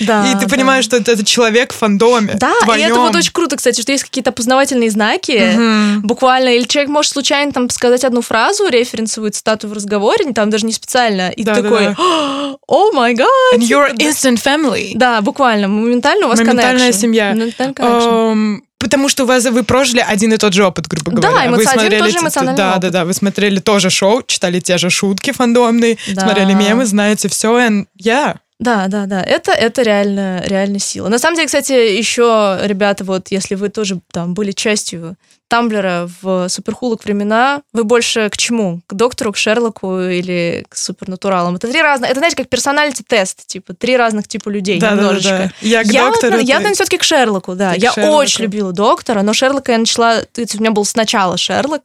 Да, 0.00 0.30
и 0.30 0.38
ты 0.38 0.46
понимаешь, 0.46 0.84
что 0.84 0.98
это, 0.98 1.24
человек 1.24 1.72
в 1.72 1.76
фандоме. 1.76 2.34
Да, 2.34 2.52
и 2.76 2.80
это 2.80 3.00
вот 3.00 3.16
очень 3.16 3.32
круто, 3.32 3.56
кстати, 3.56 3.80
что 3.80 3.92
есть 3.92 4.04
какие-то 4.04 4.32
опознавательные 4.58 4.90
знаки, 4.90 5.54
угу. 5.54 6.06
буквально, 6.06 6.48
или 6.48 6.64
человек 6.64 6.90
может 6.90 7.12
случайно 7.12 7.52
там 7.52 7.70
сказать 7.70 8.04
одну 8.04 8.22
фразу, 8.22 8.68
референсовую 8.68 9.32
цитату 9.32 9.68
в 9.68 9.72
разговоре, 9.72 10.32
там 10.32 10.50
даже 10.50 10.66
не 10.66 10.72
специально, 10.72 11.30
и 11.30 11.44
да, 11.44 11.54
такой, 11.54 11.94
о 12.66 12.92
май 12.92 13.14
гад! 13.14 13.28
And 13.54 13.60
you're 13.60 13.94
instant 13.96 14.42
family. 14.42 14.92
Да, 14.94 15.20
буквально, 15.20 15.68
моментально 15.68 16.26
у 16.26 16.28
вас 16.28 16.40
Моментальная 16.40 16.90
connection. 16.90 16.92
семья. 16.92 17.32
Um, 17.32 18.58
потому 18.78 19.08
что 19.08 19.24
у 19.24 19.26
вас 19.26 19.44
вы 19.44 19.62
прожили 19.62 20.04
один 20.06 20.32
и 20.32 20.36
тот 20.36 20.52
же 20.52 20.64
опыт, 20.64 20.86
грубо 20.86 21.12
говоря. 21.12 21.50
Да, 21.50 21.56
вы 21.56 21.64
смотрели 21.64 21.98
тоже 21.98 22.18
эмоциональный 22.18 22.56
Да, 22.56 22.70
опыт. 22.72 22.82
да, 22.82 22.90
да. 22.90 23.04
Вы 23.04 23.14
смотрели 23.14 23.60
тоже 23.60 23.90
шоу, 23.90 24.22
читали 24.26 24.60
те 24.60 24.78
же 24.78 24.90
шутки 24.90 25.32
фандомные, 25.32 25.96
да. 26.14 26.22
смотрели 26.22 26.52
мемы, 26.52 26.84
знаете 26.86 27.28
все, 27.28 27.58
and 27.58 27.86
yeah. 28.02 28.36
Да, 28.58 28.88
да, 28.88 29.06
да. 29.06 29.22
Это, 29.22 29.52
это 29.52 29.82
реально, 29.82 30.42
реально 30.44 30.80
сила. 30.80 31.08
На 31.08 31.18
самом 31.18 31.36
деле, 31.36 31.46
кстати, 31.46 31.72
еще, 31.72 32.58
ребята, 32.62 33.04
вот 33.04 33.28
если 33.30 33.54
вы 33.54 33.68
тоже 33.68 34.00
там 34.12 34.34
были 34.34 34.50
частью 34.50 35.16
Тамблера 35.46 36.10
в 36.20 36.48
суперхулок 36.48 37.04
времена, 37.04 37.62
вы 37.72 37.84
больше 37.84 38.28
к 38.30 38.36
чему? 38.36 38.80
К 38.86 38.94
доктору, 38.94 39.32
к 39.32 39.36
Шерлоку 39.36 40.00
или 40.00 40.66
к 40.68 40.76
супернатуралам? 40.76 41.54
Это 41.54 41.68
три 41.68 41.80
разных, 41.80 42.10
это, 42.10 42.18
знаете, 42.18 42.36
как 42.36 42.48
персоналити 42.48 43.02
тест, 43.02 43.46
типа, 43.46 43.74
три 43.74 43.96
разных 43.96 44.26
типа 44.26 44.48
людей 44.50 44.80
да, 44.80 44.90
немножечко. 44.90 45.30
Да, 45.30 45.38
да, 45.38 45.44
да. 45.44 45.52
Я 45.60 45.82
к 45.84 45.86
я, 45.86 46.10
доктору. 46.10 46.38
Я, 46.38 46.54
наверное, 46.56 46.74
все-таки 46.74 46.98
к 46.98 47.04
Шерлоку, 47.04 47.54
да. 47.54 47.74
Ты 47.74 47.80
я 47.80 47.92
очень 47.92 48.42
любила 48.42 48.72
доктора, 48.72 49.22
но 49.22 49.32
Шерлока 49.32 49.72
я 49.72 49.78
начала, 49.78 50.22
у 50.36 50.60
меня 50.60 50.72
был 50.72 50.84
сначала 50.84 51.36
Шерлок, 51.36 51.84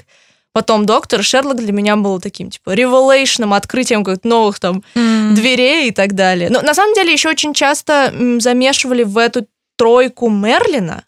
Потом 0.54 0.86
доктор 0.86 1.24
Шерлок 1.24 1.58
для 1.58 1.74
меня 1.74 1.96
был 1.96 2.22
таким, 2.22 2.52
типа, 2.52 2.72
револейшном, 2.72 3.54
открытием 3.54 4.04
каких-то 4.04 4.28
новых 4.28 4.60
там 4.60 4.84
mm. 4.94 5.34
дверей 5.34 5.90
и 5.90 5.92
так 5.92 6.14
далее. 6.14 6.50
Но 6.52 6.62
на 6.62 6.76
самом 6.76 6.94
деле 6.94 7.12
еще 7.12 7.30
очень 7.30 7.56
часто 7.56 8.14
замешивали 8.40 9.04
в 9.04 9.18
эту 9.18 9.48
тройку 9.76 10.30
Мерлина, 10.30 11.06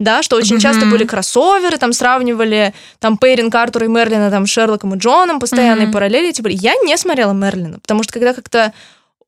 да, 0.00 0.24
что 0.24 0.36
очень 0.36 0.56
mm-hmm. 0.56 0.60
часто 0.60 0.86
были 0.86 1.04
кроссоверы, 1.04 1.78
там 1.78 1.92
сравнивали 1.92 2.74
там 2.98 3.16
Пейринг 3.16 3.54
Артура 3.54 3.86
и 3.86 3.88
Мерлина 3.88 4.28
там 4.30 4.44
Шерлоком 4.44 4.94
и 4.94 4.98
Джоном, 4.98 5.38
постоянные 5.38 5.86
mm-hmm. 5.86 5.92
параллели. 5.92 6.32
Типа, 6.32 6.48
я 6.48 6.74
не 6.82 6.96
смотрела 6.96 7.32
Мерлина, 7.32 7.78
потому 7.78 8.02
что 8.02 8.12
когда 8.12 8.34
как-то 8.34 8.72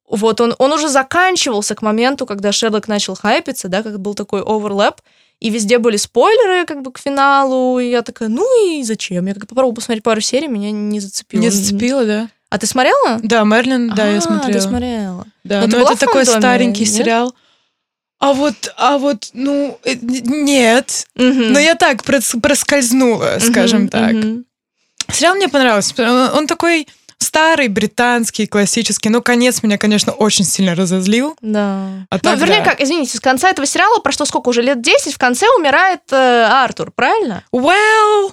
вот 0.09 0.41
он, 0.41 0.55
он 0.59 0.73
уже 0.73 0.89
заканчивался 0.89 1.75
к 1.75 1.83
моменту, 1.83 2.27
когда 2.27 2.53
Шерлок 2.53 2.89
начал 2.89 3.15
хайпиться, 3.15 3.69
да, 3.69 3.83
как 3.83 4.01
был 4.01 4.15
такой 4.15 4.43
оверлэп, 4.43 4.97
и 5.41 5.51
везде 5.51 5.79
были 5.79 5.97
спойлеры 5.97 6.65
как 6.67 6.83
бы 6.83 6.93
к 6.93 6.99
финалу, 6.99 7.79
и 7.79 7.91
я 7.91 8.03
такая, 8.03 8.29
ну 8.29 8.45
и 8.67 8.83
зачем? 8.83 9.27
Я 9.27 9.35
как 9.35 9.47
попробовала 9.47 9.75
посмотреть 9.75 10.03
пару 10.03 10.21
серий, 10.21 10.49
меня 10.49 10.71
не 10.71 11.01
зацепило. 11.01 11.41
Не 11.41 11.51
зацепило, 11.51 12.05
да? 12.05 12.29
А 12.49 12.59
ты 12.59 12.67
смотрела? 12.67 13.21
Да, 13.23 13.45
Мерлин, 13.45 13.95
да, 13.95 14.05
а, 14.05 14.07
я 14.07 14.21
смотрела. 14.21 14.53
ты 14.53 14.61
смотрела. 14.61 15.27
Да, 15.45 15.61
но, 15.63 15.79
но 15.79 15.91
это 15.91 15.99
такой 15.99 16.25
старенький 16.25 16.85
нет? 16.85 16.93
сериал. 16.93 17.35
А 18.19 18.33
вот, 18.33 18.73
а 18.79 18.97
вот, 18.99 19.29
ну, 19.35 19.79
э, 19.85 19.95
нет. 20.01 21.07
Угу. 21.17 21.25
Но 21.25 21.59
я 21.59 21.75
так 21.75 22.03
проскользнула, 22.03 23.39
скажем 23.41 23.83
угу, 23.83 23.91
так. 23.91 24.15
Угу. 24.15 24.45
Сериал 25.13 25.35
мне 25.35 25.49
понравился. 25.49 25.93
Он, 25.99 26.39
он 26.39 26.47
такой 26.47 26.89
старый, 27.19 27.69
британский, 27.69 28.47
классический. 28.47 29.09
Ну, 29.09 29.23
конец 29.23 29.63
меня, 29.63 29.79
конечно, 29.79 30.13
очень 30.13 30.45
сильно 30.45 30.75
разозлил. 30.75 31.37
Да. 31.41 32.07
А 32.11 32.15
ну, 32.15 32.19
так, 32.19 32.39
вернее, 32.39 32.63
да. 32.63 32.71
как, 32.71 32.81
извините, 32.81 33.17
с 33.17 33.21
конца 33.21 33.51
этого 33.51 33.67
сериала 33.67 33.99
прошло 34.01 34.27
сколько 34.27 34.49
уже, 34.49 34.63
лет 34.63 34.81
10, 34.81 35.15
в 35.15 35.19
конце 35.19 35.47
умирает 35.59 36.01
э, 36.11 36.45
Артур, 36.45 36.93
правильно? 36.95 37.45
Well... 37.53 38.33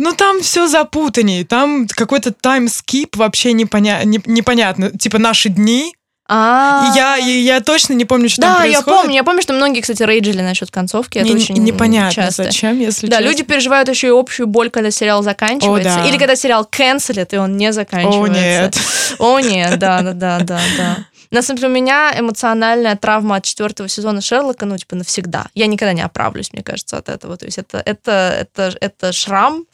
Ну, 0.00 0.12
там 0.12 0.42
все 0.42 0.68
запутаннее. 0.68 1.44
Там 1.44 1.88
какой-то 1.88 2.32
таймскип 2.32 3.16
вообще 3.16 3.52
непоня... 3.52 4.04
непонятно. 4.04 4.92
Типа 4.92 5.18
наши 5.18 5.48
дни, 5.48 5.92
а 6.28 6.92
я, 6.94 7.16
я 7.16 7.60
точно 7.60 7.94
не 7.94 8.04
помню, 8.04 8.28
что 8.28 8.42
да, 8.42 8.48
там 8.48 8.56
происходит. 8.58 8.86
Да, 8.86 8.92
я 8.92 9.00
помню. 9.00 9.14
Я 9.14 9.24
помню, 9.24 9.42
что 9.42 9.54
многие, 9.54 9.80
кстати, 9.80 10.02
рейджили 10.02 10.42
насчет 10.42 10.70
концовки. 10.70 11.18
Это 11.18 11.28
не, 11.28 11.36
очень 11.36 11.56
непонятно, 11.56 12.12
часто. 12.12 12.44
зачем, 12.44 12.78
если 12.78 13.06
Да, 13.06 13.16
честно. 13.16 13.30
люди 13.30 13.42
переживают 13.44 13.88
еще 13.88 14.08
и 14.08 14.10
общую 14.10 14.46
боль, 14.46 14.68
когда 14.68 14.90
сериал 14.90 15.22
заканчивается. 15.22 15.94
О, 15.94 16.02
да. 16.02 16.08
Или 16.08 16.18
когда 16.18 16.36
сериал 16.36 16.66
канцелят, 16.70 17.32
и 17.32 17.38
он 17.38 17.56
не 17.56 17.72
заканчивается. 17.72 18.20
О, 18.20 18.26
нет. 18.28 18.78
О, 19.18 19.40
нет, 19.40 19.78
да, 19.78 20.02
да, 20.02 20.12
да, 20.12 20.38
да, 20.40 20.60
да. 20.76 20.96
На 21.30 21.42
самом 21.42 21.58
деле, 21.58 21.68
у 21.68 21.74
меня 21.74 22.14
эмоциональная 22.18 22.96
травма 22.96 23.36
от 23.36 23.44
четвертого 23.44 23.88
сезона 23.88 24.20
Шерлока, 24.20 24.64
ну, 24.64 24.78
типа, 24.78 24.96
навсегда. 24.96 25.46
Я 25.54 25.66
никогда 25.66 25.92
не 25.92 26.00
оправлюсь, 26.00 26.52
мне 26.52 26.62
кажется, 26.62 26.96
от 26.96 27.08
этого. 27.10 27.36
То 27.36 27.44
есть 27.44 27.58
это, 27.58 27.82
это, 27.84 28.34
это, 28.40 28.74
это 28.80 29.12
шрам, 29.12 29.64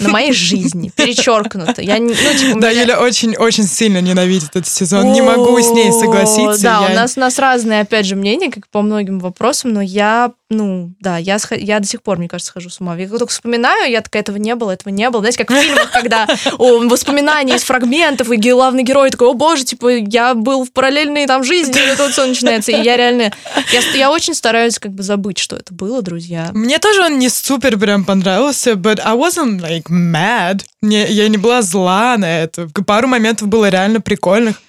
на 0.00 0.08
моей 0.08 0.32
жизни. 0.32 0.92
Перечеркнуто. 0.94 1.82
Я, 1.82 1.98
ну, 1.98 2.12
типа, 2.14 2.60
да, 2.60 2.70
меня... 2.70 2.82
Юля 2.82 3.00
очень-очень 3.00 3.64
сильно 3.64 4.00
ненавидит 4.00 4.50
этот 4.50 4.66
сезон. 4.66 5.12
Не 5.12 5.22
могу 5.22 5.58
с 5.60 5.70
ней 5.70 5.92
согласиться. 5.92 6.62
Да, 6.62 6.86
у 6.90 6.94
нас, 6.94 7.16
у 7.16 7.20
нас 7.20 7.38
разные, 7.38 7.80
опять 7.80 8.06
же, 8.06 8.16
мнения, 8.16 8.50
как 8.50 8.68
по 8.68 8.82
многим 8.82 9.18
вопросам, 9.18 9.72
но 9.72 9.80
я, 9.80 10.32
ну, 10.50 10.92
да, 11.00 11.18
я, 11.18 11.38
я 11.50 11.80
до 11.80 11.86
сих 11.86 12.02
пор, 12.02 12.18
мне 12.18 12.28
кажется, 12.28 12.50
схожу 12.50 12.70
с 12.70 12.80
ума. 12.80 12.96
Я 12.96 13.08
только 13.08 13.28
вспоминаю, 13.28 13.90
я 13.90 14.00
такая, 14.00 14.22
этого 14.22 14.36
не 14.36 14.54
было, 14.54 14.72
этого 14.72 14.92
не 14.92 15.08
было. 15.10 15.22
Знаете, 15.22 15.44
как 15.44 15.50
в 15.50 15.60
фильмах, 15.60 15.90
когда 15.90 16.26
воспоминания 16.58 17.56
из 17.56 17.62
фрагментов, 17.62 18.30
и 18.30 18.36
главный 18.36 18.82
герой 18.82 19.10
такой, 19.10 19.28
о 19.28 19.34
боже, 19.34 19.64
типа, 19.64 19.96
я 19.96 20.34
был 20.34 20.64
в 20.64 20.72
параллельной 20.72 21.26
там 21.26 21.44
жизни, 21.44 21.80
и 21.92 21.96
тут 21.96 22.12
все 22.12 22.26
начинается. 22.26 22.72
И 22.72 22.82
я 22.82 22.96
реально, 22.96 23.32
я, 23.72 23.80
я 23.94 24.10
очень 24.10 24.34
стараюсь 24.34 24.78
как 24.78 24.92
бы 24.92 25.02
забыть, 25.02 25.38
что 25.38 25.56
это 25.56 25.72
было, 25.74 26.02
друзья. 26.02 26.50
Мне 26.52 26.78
тоже 26.78 27.02
он 27.02 27.18
не 27.18 27.28
супер 27.28 27.78
прям 27.78 28.04
понравился, 28.04 28.72
but 28.72 29.00
I 29.04 29.14
wasn't 29.14 29.60
like 29.60 29.77
mad. 29.86 30.62
Не, 30.82 31.06
я 31.06 31.28
не 31.28 31.38
была 31.38 31.62
зла 31.62 32.16
на 32.16 32.42
это. 32.42 32.68
Пару 32.86 33.08
моментов 33.08 33.48
было 33.48 33.68
реально 33.68 34.00
прикольных. 34.00 34.60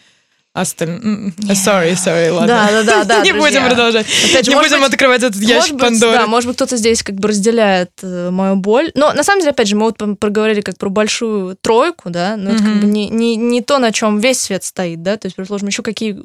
Остальные... 0.54 1.32
Yeah. 1.38 1.54
Sorry, 1.54 1.94
sorry, 1.94 2.32
ладно. 2.32 2.48
Да, 2.48 2.72
да, 2.72 2.84
да, 2.84 3.04
да. 3.04 3.22
Не 3.24 3.34
будем 3.34 3.66
продолжать. 3.66 4.08
Опять 4.08 4.46
же, 4.46 4.52
не 4.52 4.58
будем 4.58 4.80
быть, 4.80 4.90
открывать 4.90 5.22
этот 5.22 5.42
ящик 5.42 5.74
быть, 5.74 5.82
Пандоры. 5.82 6.18
Да, 6.18 6.28
может 6.28 6.48
быть, 6.48 6.56
кто-то 6.56 6.76
здесь 6.76 7.04
как 7.04 7.16
бы 7.16 7.30
разделяет 7.30 7.92
э, 8.02 8.30
мою 8.32 8.56
боль. 8.56 8.92
Но 8.96 9.14
на 9.14 9.24
самом 9.24 9.42
деле, 9.42 9.52
опять 9.52 9.68
же, 9.68 9.76
мы 9.76 9.84
вот 9.86 10.20
проговорили 10.20 10.62
как 10.62 10.78
про 10.80 10.90
большую 10.90 11.56
тройку, 11.56 12.10
да, 12.10 12.36
но 12.36 12.50
mm-hmm. 12.50 12.56
это 12.56 12.64
как 12.64 12.76
бы 12.82 12.88
не, 12.88 13.10
не, 13.10 13.36
не 13.36 13.62
то, 13.62 13.78
на 13.78 13.92
чем 13.92 14.20
весь 14.20 14.40
свет 14.40 14.64
стоит, 14.64 15.04
да, 15.04 15.18
то 15.18 15.28
есть, 15.28 15.36
предположим, 15.36 15.68
еще 15.68 15.84
какие 15.84 16.20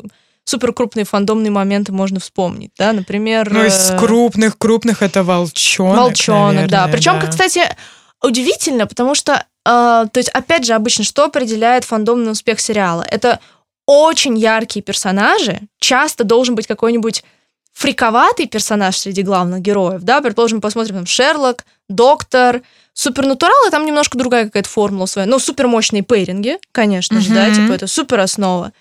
супер 0.44 0.72
крупные 0.72 1.04
фандомные 1.04 1.50
моменты 1.50 1.92
можно 1.92 2.18
вспомнить, 2.18 2.70
да, 2.78 2.92
например... 2.92 3.50
Ну, 3.52 3.64
из 3.64 3.90
э, 3.90 3.98
крупных-крупных 3.98 5.02
это 5.02 5.22
Волчонок, 5.22 5.98
Волчонок, 5.98 6.54
наверное, 6.54 6.68
да. 6.68 6.88
Причем, 6.88 7.20
да. 7.20 7.26
кстати, 7.26 7.62
удивительно, 8.24 8.86
потому 8.86 9.14
что, 9.14 9.34
э, 9.34 9.40
то 9.64 10.10
есть, 10.14 10.30
опять 10.30 10.64
же, 10.64 10.74
обычно 10.74 11.04
что 11.04 11.24
определяет 11.24 11.84
фандомный 11.84 12.32
успех 12.32 12.60
сериала? 12.60 13.04
Это 13.10 13.40
очень 13.86 14.38
яркие 14.38 14.82
персонажи, 14.82 15.60
часто 15.78 16.24
должен 16.24 16.54
быть 16.54 16.66
какой-нибудь 16.66 17.22
фриковатый 17.72 18.46
персонаж 18.46 18.96
среди 18.96 19.22
главных 19.22 19.60
героев, 19.60 20.02
да, 20.02 20.20
предположим, 20.20 20.60
посмотрим 20.60 20.96
там 20.96 21.06
Шерлок, 21.06 21.64
Доктор, 21.88 22.62
Супернатурал, 22.94 23.66
и 23.66 23.70
там 23.70 23.84
немножко 23.84 24.16
другая 24.16 24.44
какая-то 24.44 24.68
формула 24.68 25.06
своя, 25.06 25.26
но 25.26 25.38
супермощные 25.38 26.02
пейринги, 26.02 26.58
конечно 26.70 27.20
же, 27.20 27.30
mm-hmm. 27.30 27.34
да, 27.34 27.54
типа 27.54 27.72
это 27.72 27.86
супер 27.88 28.20
основа. 28.20 28.72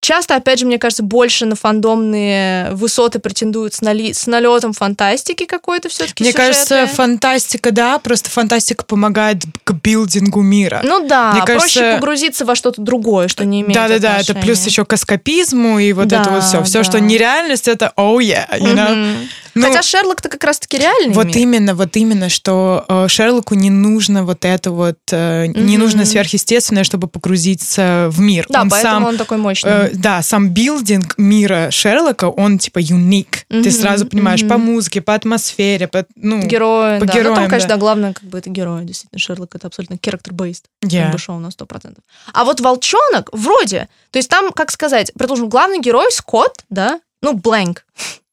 Часто, 0.00 0.36
опять 0.36 0.58
же, 0.58 0.66
мне 0.66 0.78
кажется, 0.78 1.02
больше 1.02 1.44
на 1.44 1.56
фандомные 1.56 2.72
высоты 2.72 3.18
претендуют 3.18 3.74
с, 3.74 3.82
нали... 3.82 4.14
с 4.14 4.26
налетом 4.26 4.72
фантастики 4.72 5.44
какой-то 5.44 5.90
все-таки 5.90 6.22
Мне 6.24 6.32
сюжеты. 6.32 6.46
кажется, 6.46 6.86
фантастика, 6.86 7.70
да, 7.70 7.98
просто 7.98 8.30
фантастика 8.30 8.84
помогает 8.84 9.42
к 9.62 9.72
билдингу 9.72 10.40
мира. 10.40 10.80
Ну 10.82 11.06
да, 11.06 11.32
мне 11.32 11.42
проще 11.42 11.80
кажется... 11.80 11.94
погрузиться 11.96 12.44
во 12.46 12.54
что-то 12.54 12.80
другое, 12.80 13.28
что 13.28 13.44
не 13.44 13.60
имеет 13.60 13.74
Да-да-да, 13.74 14.20
это 14.20 14.34
плюс 14.34 14.64
еще 14.64 14.86
к 14.86 14.94
эскапизму 14.94 15.78
и 15.78 15.92
вот 15.92 16.08
да, 16.08 16.22
это 16.22 16.30
вот 16.30 16.44
все. 16.44 16.62
Все, 16.64 16.78
да. 16.78 16.84
что 16.84 16.98
нереальность, 16.98 17.68
это 17.68 17.92
oh 17.96 18.16
yeah, 18.18 18.48
you 18.58 18.74
know? 18.74 18.94
Mm-hmm. 18.94 19.26
Ну, 19.54 19.66
Хотя 19.66 19.82
Шерлок-то 19.82 20.28
как 20.28 20.44
раз-таки 20.44 20.78
реальный 20.78 21.14
Вот 21.14 21.26
мир. 21.26 21.38
именно, 21.38 21.74
вот 21.74 21.96
именно, 21.96 22.28
что 22.28 22.84
э, 22.88 23.08
Шерлоку 23.08 23.54
не 23.54 23.70
нужно 23.70 24.24
вот 24.24 24.44
это 24.44 24.70
вот, 24.70 24.98
э, 25.10 25.46
mm-hmm. 25.46 25.60
не 25.60 25.78
нужно 25.78 26.04
сверхъестественное, 26.04 26.84
чтобы 26.84 27.08
погрузиться 27.08 28.08
в 28.10 28.20
мир. 28.20 28.46
Да, 28.48 28.62
он 28.62 28.70
поэтому 28.70 28.94
сам, 28.94 29.04
он 29.04 29.16
такой 29.16 29.38
мощный. 29.38 29.70
Э, 29.70 29.90
да, 29.92 30.22
сам 30.22 30.50
билдинг 30.50 31.18
мира 31.18 31.70
Шерлока, 31.70 32.28
он 32.28 32.58
типа 32.58 32.78
юник. 32.78 33.46
Mm-hmm. 33.48 33.62
Ты 33.62 33.70
сразу 33.70 34.06
понимаешь 34.06 34.42
mm-hmm. 34.42 34.48
по 34.48 34.58
музыке, 34.58 35.00
по 35.00 35.14
атмосфере, 35.14 35.88
по, 35.88 36.06
ну, 36.16 36.40
Герои, 36.40 37.00
по 37.00 37.06
да. 37.06 37.12
героям. 37.12 37.34
Ну, 37.34 37.40
там, 37.40 37.50
конечно, 37.50 37.68
да. 37.70 37.76
главное, 37.76 38.12
как 38.12 38.24
бы 38.24 38.38
это 38.38 38.50
герой, 38.50 38.84
действительно, 38.84 39.18
Шерлок 39.18 39.54
это 39.54 39.66
абсолютно 39.66 39.94
character-based. 39.94 40.64
Yeah. 40.84 41.04
Как 41.04 41.12
бы 41.12 41.18
шоу 41.18 41.38
на 41.38 41.48
100%. 41.48 41.98
А 42.32 42.44
вот 42.44 42.60
Волчонок 42.60 43.30
вроде, 43.32 43.88
то 44.10 44.18
есть 44.18 44.28
там, 44.28 44.52
как 44.52 44.70
сказать, 44.70 45.12
предположим, 45.14 45.48
главный 45.48 45.80
герой 45.80 46.10
Скотт, 46.12 46.64
да, 46.68 47.00
ну, 47.22 47.34
blank. 47.34 47.78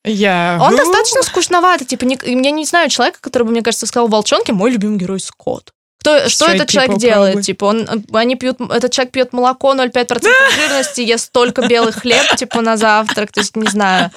Я... 0.08 0.60
Он 0.62 0.76
достаточно 0.76 1.24
скучноватый, 1.24 1.86
типа, 1.86 2.06
не, 2.06 2.18
я 2.24 2.52
не 2.52 2.66
знаю 2.66 2.90
человека, 2.90 3.20
который 3.22 3.44
бы, 3.44 3.52
мне 3.52 3.62
кажется, 3.62 3.86
сказал 3.86 4.08
Волчонке, 4.08 4.54
мой 4.54 4.72
любимый 4.72 4.98
герой 4.98 5.20
Скотт. 5.20 5.72
Кто, 6.00 6.30
что 6.30 6.46
этот 6.46 6.70
человек 6.70 6.98
делает? 6.98 7.42
Типа, 7.42 7.66
он, 7.66 8.06
они 8.14 8.36
пьют, 8.36 8.62
этот 8.62 8.92
человек 8.92 9.12
пьет 9.12 9.34
молоко 9.34 9.74
0,5% 9.74 10.26
жирности, 10.56 11.02
ест 11.02 11.26
столько 11.26 11.68
белый 11.68 11.92
хлеб, 11.92 12.36
типа, 12.36 12.62
на 12.62 12.78
завтрак, 12.78 13.32
то 13.32 13.42
есть, 13.42 13.56
не 13.56 13.68
знаю, 13.68 14.12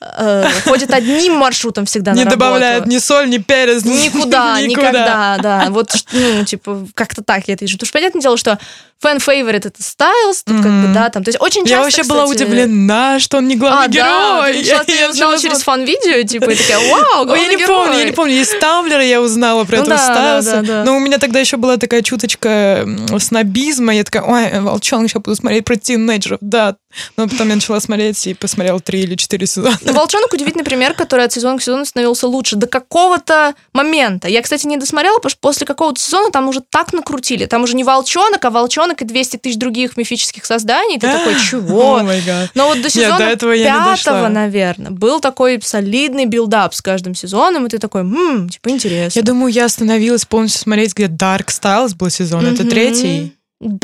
э, 0.00 0.48
ходит 0.64 0.90
одним 0.92 1.34
маршрутом 1.34 1.84
всегда 1.84 2.12
Не 2.12 2.24
добавляет 2.24 2.86
ни 2.86 2.98
соль, 2.98 3.28
ни 3.28 3.38
перец. 3.38 3.84
Никуда, 3.84 4.60
никогда, 4.62 5.38
да. 5.42 5.66
Вот, 5.68 5.92
ну, 6.12 6.44
типа, 6.44 6.86
как-то 6.94 7.22
так 7.22 7.46
я 7.48 7.54
это 7.54 7.64
вижу. 7.64 7.76
Потому 7.76 7.88
что, 7.88 7.98
понятное 7.98 8.22
дело, 8.22 8.36
что 8.36 8.58
fan-favorite 9.00 9.66
это 9.66 9.82
Стайлз, 9.82 10.42
тут 10.44 10.56
mm-hmm. 10.56 10.62
как 10.62 10.72
бы, 10.72 10.94
да, 10.94 11.08
там, 11.10 11.24
то 11.24 11.28
есть 11.28 11.40
очень 11.40 11.62
часто, 11.62 11.74
Я 11.74 11.82
вообще 11.82 12.02
кстати... 12.02 12.08
была 12.08 12.26
удивлена, 12.26 13.18
что 13.20 13.38
он 13.38 13.48
не 13.48 13.56
главный 13.56 13.86
а, 13.86 13.88
герой. 13.88 14.64
Да, 14.68 14.84
ты, 14.84 14.92
я, 14.98 15.10
узнала 15.10 15.38
через 15.38 15.62
фан-видео, 15.62 16.22
типа, 16.26 16.50
и 16.50 16.56
такая, 16.56 16.78
вау, 16.90 17.24
главный 17.24 17.44
я 17.44 17.48
не 17.48 17.56
герой. 17.56 17.76
помню, 17.76 17.98
я 17.98 18.04
не 18.04 18.12
помню, 18.12 18.34
из 18.40 18.50
Тамблера 18.58 19.04
я 19.04 19.20
узнала 19.20 19.64
про 19.64 19.76
ну, 19.76 19.82
этого 19.82 19.96
да, 19.96 20.04
Стайлза, 20.04 20.50
да, 20.50 20.62
да, 20.62 20.66
да. 20.66 20.84
но 20.84 20.96
у 20.96 21.00
меня 21.00 21.18
тогда 21.18 21.38
еще 21.38 21.56
была 21.56 21.76
такая 21.76 22.02
чуточка 22.02 22.88
снобизма, 23.18 23.94
я 23.94 24.04
такая, 24.04 24.22
ой, 24.22 24.60
волчонок, 24.60 25.10
сейчас 25.10 25.22
буду 25.22 25.36
смотреть 25.36 25.64
про 25.64 25.76
тинейджеров, 25.76 26.38
да, 26.40 26.76
но 27.16 27.28
потом 27.28 27.48
я 27.48 27.54
начала 27.56 27.80
смотреть 27.80 28.26
и 28.26 28.34
посмотрела 28.34 28.80
три 28.80 29.02
или 29.02 29.14
четыре 29.14 29.46
сезона. 29.46 29.78
Но 29.82 29.92
«Волчонок»— 29.98 30.32
удивительный 30.32 30.64
пример, 30.64 30.94
который 30.94 31.24
от 31.24 31.32
сезона 31.32 31.58
к 31.58 31.62
сезону 31.62 31.84
становился 31.84 32.26
лучше. 32.26 32.56
До 32.56 32.66
какого-то 32.66 33.54
момента. 33.72 34.28
Я, 34.28 34.42
кстати, 34.42 34.66
не 34.66 34.76
досмотрела, 34.76 35.16
потому 35.16 35.30
что 35.30 35.40
после 35.40 35.66
какого-то 35.66 36.00
сезона 36.00 36.30
там 36.30 36.48
уже 36.48 36.60
так 36.60 36.92
накрутили. 36.92 37.46
Там 37.46 37.62
уже 37.62 37.76
не 37.76 37.84
«Волчонок», 37.84 38.44
а 38.44 38.50
«Волчонок» 38.50 38.87
и 38.92 39.04
200 39.04 39.36
тысяч 39.38 39.56
других 39.56 39.96
мифических 39.96 40.44
созданий. 40.44 40.98
Ты 40.98 41.06
такой, 41.06 41.34
чего? 41.50 42.00
Oh 42.00 42.48
Но 42.54 42.68
вот 42.68 42.82
до 42.82 42.90
сезона 42.90 43.18
Нет, 43.18 43.38
до 43.38 43.54
пятого, 43.96 44.28
наверное, 44.28 44.90
был 44.90 45.20
такой 45.20 45.60
солидный 45.62 46.26
build-up 46.26 46.74
с 46.74 46.82
каждым 46.82 47.14
сезоном, 47.14 47.66
и 47.66 47.68
ты 47.68 47.78
такой, 47.78 48.02
ммм, 48.02 48.48
типа, 48.48 48.70
интересно. 48.70 49.18
Я 49.18 49.24
думаю, 49.24 49.52
я 49.52 49.66
остановилась 49.66 50.24
полностью 50.24 50.62
смотреть, 50.62 50.94
где 50.94 51.06
Dark 51.06 51.46
Stiles 51.46 51.94
был 51.94 52.10
сезон. 52.10 52.44
Mm-hmm. 52.44 52.54
Это 52.54 52.64
третий. 52.68 53.34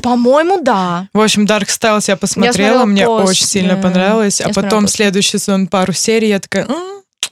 По-моему, 0.03 0.61
да. 0.63 1.09
В 1.13 1.21
общем, 1.21 1.47
Dark 1.47 1.67
Styles 1.67 2.05
я 2.07 2.17
посмотрела, 2.17 2.81
я 2.81 2.87
мне 2.87 3.07
пост, 3.07 3.31
очень 3.31 3.47
сильно 3.47 3.77
понравилось. 3.77 4.41
Я 4.41 4.47
а 4.47 4.53
потом 4.53 4.87
следующий 4.87 5.39
сезон, 5.39 5.67
пару 5.67 5.93
серий, 5.93 6.29
я 6.29 6.39
такая... 6.39 6.67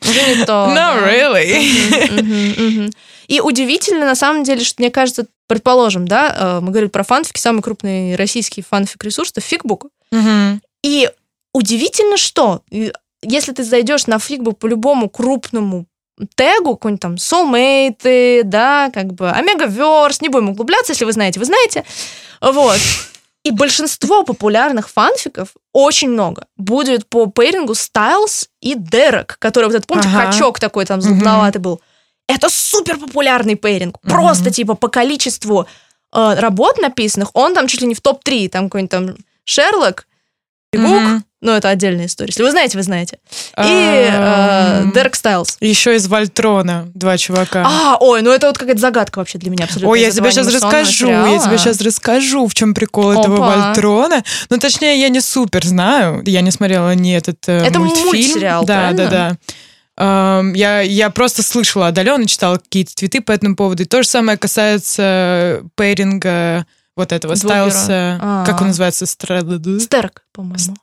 Уже 0.00 0.36
не 0.36 0.44
то. 0.44 0.52
No, 0.52 0.74
да. 0.74 1.08
really. 1.08 2.92
И 3.28 3.40
удивительно, 3.40 4.04
на 4.04 4.14
самом 4.14 4.44
деле, 4.44 4.64
что 4.64 4.82
мне 4.82 4.90
кажется, 4.90 5.26
предположим, 5.46 6.06
да, 6.06 6.34
э, 6.36 6.60
мы 6.60 6.70
говорили 6.70 6.90
про 6.90 7.04
фанфики, 7.04 7.38
самый 7.38 7.62
крупный 7.62 8.16
российский 8.16 8.62
фанфик-ресурс— 8.62 9.30
это 9.32 9.40
Фикбук. 9.40 9.86
И 10.82 11.08
удивительно, 11.54 12.16
что 12.16 12.62
если 13.22 13.52
ты 13.52 13.64
зайдешь 13.64 14.06
на 14.06 14.18
Фикбук 14.18 14.58
по 14.58 14.66
любому 14.66 15.08
крупному 15.08 15.86
тегу, 16.34 16.76
какой-нибудь 16.76 17.00
там 17.00 17.14
soulmate, 17.14 18.42
да, 18.44 18.90
как 18.92 19.14
бы 19.14 19.30
омегаверс, 19.30 20.20
не 20.20 20.28
будем 20.28 20.50
углубляться, 20.50 20.92
если 20.92 21.04
вы 21.04 21.12
знаете, 21.12 21.40
вы 21.40 21.46
знаете. 21.46 21.84
Вот. 22.40 22.78
И 23.44 23.50
большинство 23.50 24.22
популярных 24.22 24.88
фанфиков, 24.88 25.48
очень 25.72 26.10
много, 26.10 26.46
будет 26.56 27.08
по 27.08 27.26
пейрингу 27.26 27.74
Стайлз 27.74 28.48
и 28.60 28.74
Дерек, 28.76 29.36
который 29.40 29.64
вот 29.64 29.74
этот, 29.74 29.86
помните, 29.88 30.08
ага. 30.08 30.26
качок 30.26 30.60
такой 30.60 30.86
там 30.86 31.00
золотоватый 31.00 31.60
был. 31.60 31.80
Это 32.28 32.48
супер 32.48 32.98
популярный 32.98 33.56
пейринг. 33.56 33.96
Угу. 33.96 34.10
Просто 34.10 34.52
типа 34.52 34.74
по 34.74 34.88
количеству 34.88 35.66
э, 36.14 36.34
работ 36.38 36.78
написанных, 36.78 37.30
он 37.34 37.54
там 37.54 37.66
чуть 37.66 37.80
ли 37.80 37.88
не 37.88 37.94
в 37.94 38.00
топ-3, 38.00 38.48
там 38.48 38.64
какой-нибудь 38.66 38.90
там 38.90 39.16
Шерлок, 39.44 40.06
Гук, 40.72 40.90
угу. 40.90 41.22
Ну, 41.42 41.50
это 41.50 41.70
отдельная 41.70 42.06
история. 42.06 42.28
Если 42.30 42.44
вы 42.44 42.52
знаете, 42.52 42.78
вы 42.78 42.84
знаете. 42.84 43.18
И 43.58 44.08
э, 44.12 44.84
Дерек 44.94 45.16
Стайлз. 45.16 45.56
Еще 45.60 45.96
из 45.96 46.06
Вольтрона 46.06 46.88
два 46.94 47.18
чувака. 47.18 47.66
А, 47.66 47.96
ой, 47.98 48.22
ну 48.22 48.30
это 48.30 48.46
вот 48.46 48.56
какая-то 48.56 48.80
загадка 48.80 49.18
вообще 49.18 49.38
для 49.38 49.50
меня 49.50 49.64
абсолютно. 49.64 49.90
Ой, 49.90 50.00
я 50.00 50.12
тебе 50.12 50.30
сейчас 50.30 50.46
расскажу, 50.46 51.08
я 51.08 51.38
тебе 51.40 51.58
сейчас 51.58 51.80
расскажу, 51.80 52.46
в 52.46 52.54
чем 52.54 52.74
прикол 52.74 53.10
этого 53.12 53.38
Вольтрона. 53.38 54.22
Ну, 54.50 54.58
точнее, 54.58 55.00
я 55.00 55.08
не 55.08 55.20
супер 55.20 55.66
знаю, 55.66 56.22
я 56.24 56.42
не 56.42 56.52
смотрела 56.52 56.94
ни 56.94 57.12
этот 57.12 57.48
э, 57.48 57.66
это 57.66 57.80
мультфильм. 57.80 58.64
Да, 58.64 58.92
да, 58.92 59.08
да. 59.08 59.36
Um, 59.98 60.56
я, 60.56 60.80
я 60.80 61.10
просто 61.10 61.42
слышала 61.42 61.88
отдаленно, 61.88 62.26
читала 62.26 62.56
какие-то 62.56 62.94
твиты 62.94 63.20
по 63.20 63.30
этому 63.30 63.56
поводу. 63.56 63.82
И 63.82 63.86
то 63.86 64.02
же 64.02 64.08
самое 64.08 64.38
касается 64.38 65.62
пейринга 65.76 66.66
вот 67.02 67.12
этого 67.12 67.34
Стайлса. 67.34 68.18
А. 68.20 68.44
Как 68.46 68.60
он 68.60 68.68
называется? 68.68 69.06
Стерк, 69.06 70.22
по-моему. 70.32 70.76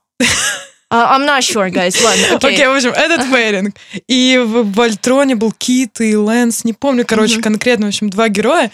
Uh, 0.91 1.05
I'm 1.11 1.25
not 1.25 1.43
sure, 1.43 1.69
guys. 1.69 2.01
Ладно, 2.03 2.23
окей. 2.37 2.49
Okay. 2.49 2.63
okay, 2.63 2.73
в 2.73 2.75
общем, 2.75 2.89
этот 2.89 3.31
пейринг. 3.31 3.75
И 4.07 4.41
в 4.43 4.73
Вольтроне 4.73 5.35
был 5.35 5.51
Кит 5.51 6.01
и 6.01 6.15
Лэнс, 6.15 6.63
не 6.63 6.73
помню, 6.73 7.05
короче, 7.05 7.37
mm-hmm. 7.37 7.43
конкретно, 7.43 7.85
в 7.85 7.89
общем, 7.89 8.09
два 8.09 8.27
героя. 8.27 8.71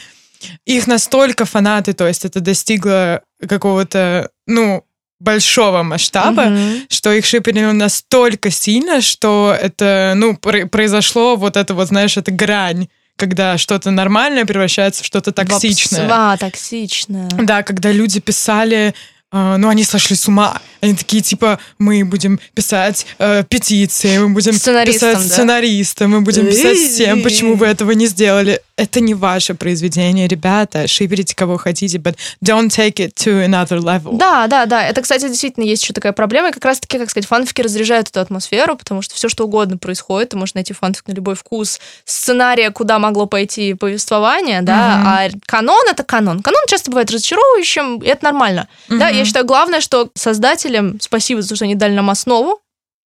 Их 0.66 0.88
настолько 0.88 1.44
фанаты, 1.44 1.92
то 1.92 2.08
есть 2.08 2.24
это 2.24 2.40
достигло 2.40 3.22
какого-то, 3.48 4.30
ну, 4.48 4.86
большого 5.20 5.84
масштаба, 5.84 6.44
mm-hmm. 6.44 6.86
что 6.88 7.12
их 7.12 7.26
шиперили 7.26 7.72
настолько 7.72 8.50
сильно, 8.50 9.02
что 9.02 9.54
это, 9.60 10.14
ну, 10.16 10.38
произошло 10.38 11.36
вот 11.36 11.58
это 11.58 11.74
вот, 11.74 11.90
знаешь, 11.90 12.16
это 12.16 12.32
грань 12.32 12.88
когда 13.16 13.58
что-то 13.58 13.92
нормальное 13.92 14.46
превращается 14.46 15.04
в 15.04 15.06
что-то 15.06 15.32
токсичное. 15.32 16.10
А, 16.12 16.38
токсичное. 16.38 17.30
Да, 17.30 17.64
когда 17.64 17.92
люди 17.92 18.20
писали 18.20 18.94
Uh, 19.34 19.58
ну, 19.58 19.68
они 19.68 19.84
сошли 19.84 20.16
с 20.16 20.30
ума. 20.30 20.62
Они 20.80 20.94
такие, 20.94 21.22
типа, 21.22 21.60
мы 21.78 22.06
будем 22.06 22.40
писать 22.54 23.06
э, 23.18 23.44
петиции, 23.50 24.18
мы 24.20 24.30
будем 24.30 24.54
писать 24.54 25.18
да? 25.18 25.20
сценаристам, 25.20 26.12
мы 26.12 26.22
будем 26.22 26.46
писать 26.46 26.78
всем, 26.78 27.22
почему 27.22 27.56
вы 27.56 27.66
этого 27.66 27.92
не 27.92 28.06
сделали 28.06 28.62
это 28.78 29.00
не 29.00 29.14
ваше 29.14 29.54
произведение, 29.56 30.28
ребята. 30.28 30.88
Шиперите 30.88 31.36
кого 31.36 31.58
хотите, 31.58 31.98
but 31.98 32.18
don't 32.44 32.68
take 32.68 32.96
it 32.96 33.14
to 33.14 33.46
another 33.46 33.80
level. 33.80 34.18
Да, 34.18 34.48
да, 34.48 34.66
да. 34.66 34.86
Это, 34.86 35.02
кстати, 35.02 35.28
действительно 35.28 35.64
есть 35.64 35.84
еще 35.84 35.94
такая 35.94 36.12
проблема. 36.12 36.50
И 36.50 36.52
как 36.52 36.66
раз-таки, 36.66 36.98
как 36.98 37.10
сказать, 37.10 37.28
фанфики 37.28 37.62
разряжают 37.62 38.10
эту 38.10 38.20
атмосферу, 38.20 38.76
потому 38.76 39.02
что 39.02 39.16
все, 39.16 39.30
что 39.30 39.46
угодно 39.46 39.78
происходит, 39.78 40.30
ты 40.30 40.38
можешь 40.38 40.56
найти 40.56 40.74
фанфик 40.74 41.08
на 41.08 41.14
любой 41.14 41.36
вкус, 41.36 41.80
сценария, 42.04 42.70
куда 42.72 43.00
могло 43.00 43.26
пойти 43.28 43.74
повествование, 43.74 44.62
да, 44.62 44.74
mm-hmm. 44.74 45.36
а 45.36 45.40
канон— 45.46 45.86
это 45.90 46.04
канон. 46.04 46.42
Канон 46.42 46.62
часто 46.68 46.92
бывает 46.92 47.10
разочаровывающим, 47.12 48.00
и 48.00 48.08
это 48.08 48.26
нормально. 48.26 48.68
Mm-hmm. 48.90 48.98
Да, 48.98 49.10
я 49.10 49.26
считаю, 49.26 49.46
главное, 49.46 49.80
что 49.80 50.10
создателям 50.16 51.00
спасибо 51.00 51.42
за 51.42 51.50
то, 51.50 51.56
что 51.56 51.66
они 51.66 51.76
дали 51.76 51.94
нам 51.94 52.10
основу, 52.10 52.60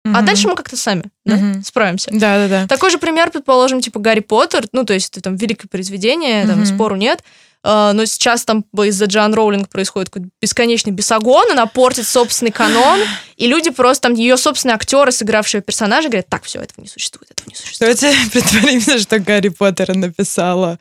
Mm-hmm. 0.06 0.12
А 0.14 0.22
дальше 0.22 0.48
мы 0.48 0.54
как-то 0.54 0.76
сами 0.76 1.04
да, 1.24 1.36
mm-hmm. 1.36 1.62
справимся. 1.64 2.10
Да, 2.12 2.38
да, 2.38 2.48
да. 2.48 2.66
Такой 2.66 2.90
же 2.90 2.98
пример, 2.98 3.30
предположим, 3.30 3.80
типа 3.80 3.98
Гарри 3.98 4.20
Поттер, 4.20 4.66
ну, 4.72 4.84
то 4.84 4.94
есть 4.94 5.10
это 5.10 5.20
там 5.20 5.36
великое 5.36 5.68
произведение, 5.68 6.44
mm-hmm. 6.44 6.46
там 6.46 6.66
спору 6.66 6.96
нет. 6.96 7.22
Uh, 7.66 7.92
но 7.92 8.04
сейчас 8.04 8.44
там 8.44 8.64
из-за 8.84 9.06
Джоан 9.06 9.34
Роулинг 9.34 9.68
происходит 9.68 10.10
какой-то 10.10 10.30
бесконечный 10.40 10.92
бесогон, 10.92 11.50
она 11.50 11.66
портит 11.66 12.06
собственный 12.06 12.52
канон, 12.52 13.00
и 13.36 13.48
люди 13.48 13.70
просто 13.70 14.02
там, 14.02 14.14
ее 14.14 14.36
собственные 14.36 14.76
актеры, 14.76 15.10
сыгравшие 15.10 15.60
персонажа, 15.60 16.08
говорят, 16.08 16.28
так, 16.28 16.44
все, 16.44 16.60
этого 16.60 16.80
не 16.80 16.88
существует, 16.88 17.32
этого 17.32 17.48
не 17.48 17.56
существует. 17.56 17.98
Давайте 17.98 18.30
притворимся, 18.32 18.98
что 19.00 19.18
Гарри 19.18 19.48
Поттера 19.48 19.94
написала 19.94 20.78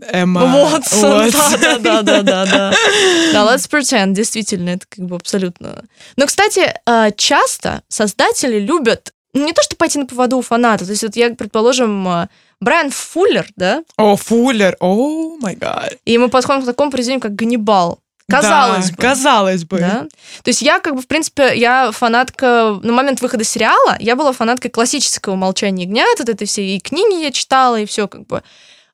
Эмма 0.00 0.44
Уотсон. 0.44 1.30
Да, 1.30 1.78
да, 1.78 2.02
да, 2.02 2.22
да, 2.22 2.46
да. 2.46 2.72
Да, 3.32 3.54
let's 3.54 3.70
pretend, 3.70 4.12
действительно, 4.12 4.70
это 4.70 4.86
как 4.88 5.04
бы 5.04 5.16
абсолютно... 5.16 5.84
Но, 6.16 6.26
кстати, 6.26 6.74
э, 6.86 7.10
часто 7.16 7.82
создатели 7.88 8.58
любят 8.58 9.12
не 9.34 9.52
то, 9.52 9.62
что 9.62 9.76
пойти 9.76 9.98
на 9.98 10.06
поводу 10.06 10.38
у 10.38 10.42
фаната, 10.42 10.84
то 10.84 10.90
есть 10.90 11.02
вот 11.02 11.16
я, 11.16 11.30
предположим, 11.30 12.06
э, 12.08 12.28
Брайан 12.60 12.90
Фуллер, 12.90 13.46
да? 13.56 13.82
О, 13.96 14.16
Фуллер, 14.16 14.76
о 14.80 15.36
май 15.40 15.56
гад. 15.56 15.96
И 16.04 16.16
мы 16.16 16.28
подходим 16.28 16.62
к 16.62 16.66
такому 16.66 16.90
произведению, 16.90 17.20
как 17.20 17.34
Ганнибал. 17.34 17.98
Казалось 18.30 18.90
да, 18.90 18.96
бы. 18.96 19.02
Казалось 19.02 19.64
бы. 19.64 19.78
Да? 19.78 20.06
То 20.42 20.48
есть 20.48 20.62
я, 20.62 20.78
как 20.78 20.94
бы, 20.94 21.02
в 21.02 21.06
принципе, 21.06 21.52
я 21.54 21.90
фанатка... 21.92 22.78
На 22.82 22.92
момент 22.92 23.20
выхода 23.20 23.44
сериала 23.44 23.96
я 23.98 24.16
была 24.16 24.32
фанаткой 24.32 24.70
классического 24.70 25.34
«Молчания 25.34 25.84
ягнят», 25.84 26.18
вот 26.18 26.28
этой 26.28 26.46
всей 26.46 26.76
и 26.76 26.80
книги 26.80 27.22
я 27.22 27.32
читала, 27.32 27.80
и 27.80 27.84
все 27.84 28.08
как 28.08 28.26
бы. 28.26 28.42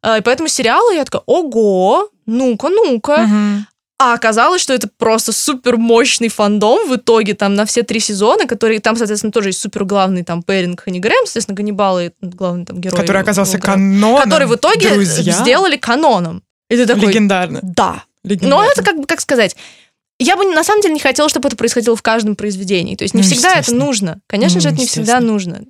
А, 0.03 0.19
и 0.19 0.21
поэтому 0.21 0.49
сериалы 0.49 0.95
я 0.95 1.05
такая, 1.05 1.23
ого, 1.27 2.11
ну-ка, 2.27 2.69
ну-ка. 2.69 3.25
Угу. 3.25 3.65
А 4.01 4.15
оказалось, 4.15 4.63
что 4.63 4.73
это 4.73 4.89
просто 4.97 5.33
супер 5.33 5.77
мощный 5.77 6.29
фандом 6.29 6.89
в 6.89 6.95
итоге 6.95 7.35
там 7.35 7.55
на 7.55 7.65
все 7.65 7.83
три 7.83 7.99
сезона, 7.99 8.47
которые 8.47 8.79
там, 8.79 8.97
соответственно, 8.97 9.33
тоже 9.33 9.49
есть 9.49 9.61
супер 9.61 9.85
главный 9.85 10.23
там 10.23 10.45
Перинг 10.45 10.83
Ханни 10.83 11.01
Грэм, 11.01 11.27
соответственно, 11.27 11.57
Ганнибал 11.57 11.99
и 11.99 12.11
главный 12.21 12.65
там 12.65 12.81
герой. 12.81 13.01
Который 13.01 13.21
оказался 13.21 13.59
каноном. 13.59 14.23
Который 14.23 14.47
в 14.47 14.55
итоге 14.55 14.95
друзья. 14.95 15.33
сделали 15.33 15.77
каноном. 15.77 16.45
И 16.71 16.77
ты 16.77 16.87
такой... 16.87 17.09
Легендарно. 17.09 17.59
Да. 17.63 18.05
Легендарно. 18.23 18.65
Но 18.65 18.71
это 18.71 18.85
как 18.85 19.01
бы, 19.01 19.05
как 19.05 19.21
сказать, 19.21 19.57
я 20.21 20.37
бы 20.37 20.45
на 20.45 20.63
самом 20.63 20.81
деле 20.81 20.95
не 20.95 21.01
хотела, 21.01 21.29
чтобы 21.29 21.49
это 21.49 21.57
происходило 21.57 21.97
в 21.97 22.03
каждом 22.03 22.37
произведении. 22.37 22.95
То 22.95 23.03
есть 23.03 23.15
не 23.15 23.23
ну, 23.23 23.27
всегда 23.27 23.55
это 23.55 23.75
нужно. 23.75 24.21
Конечно 24.29 24.59
ну, 24.59 24.61
же, 24.61 24.69
это 24.69 24.79
не 24.79 24.87
всегда 24.87 25.19
нужно. 25.19 25.63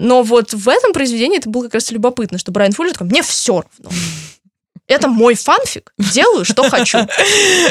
Но 0.00 0.22
вот 0.22 0.54
в 0.54 0.66
этом 0.68 0.94
произведении 0.94 1.36
это 1.36 1.50
было 1.50 1.64
как 1.64 1.74
раз 1.74 1.90
любопытно, 1.90 2.38
что 2.38 2.50
Брайан 2.50 2.72
Фуллер 2.72 2.94
такой, 2.94 3.08
мне 3.08 3.22
все 3.22 3.62
равно. 3.62 3.94
Это 4.86 5.08
мой 5.08 5.34
фанфик, 5.34 5.92
делаю, 5.98 6.44
что 6.44 6.68
хочу. 6.68 6.98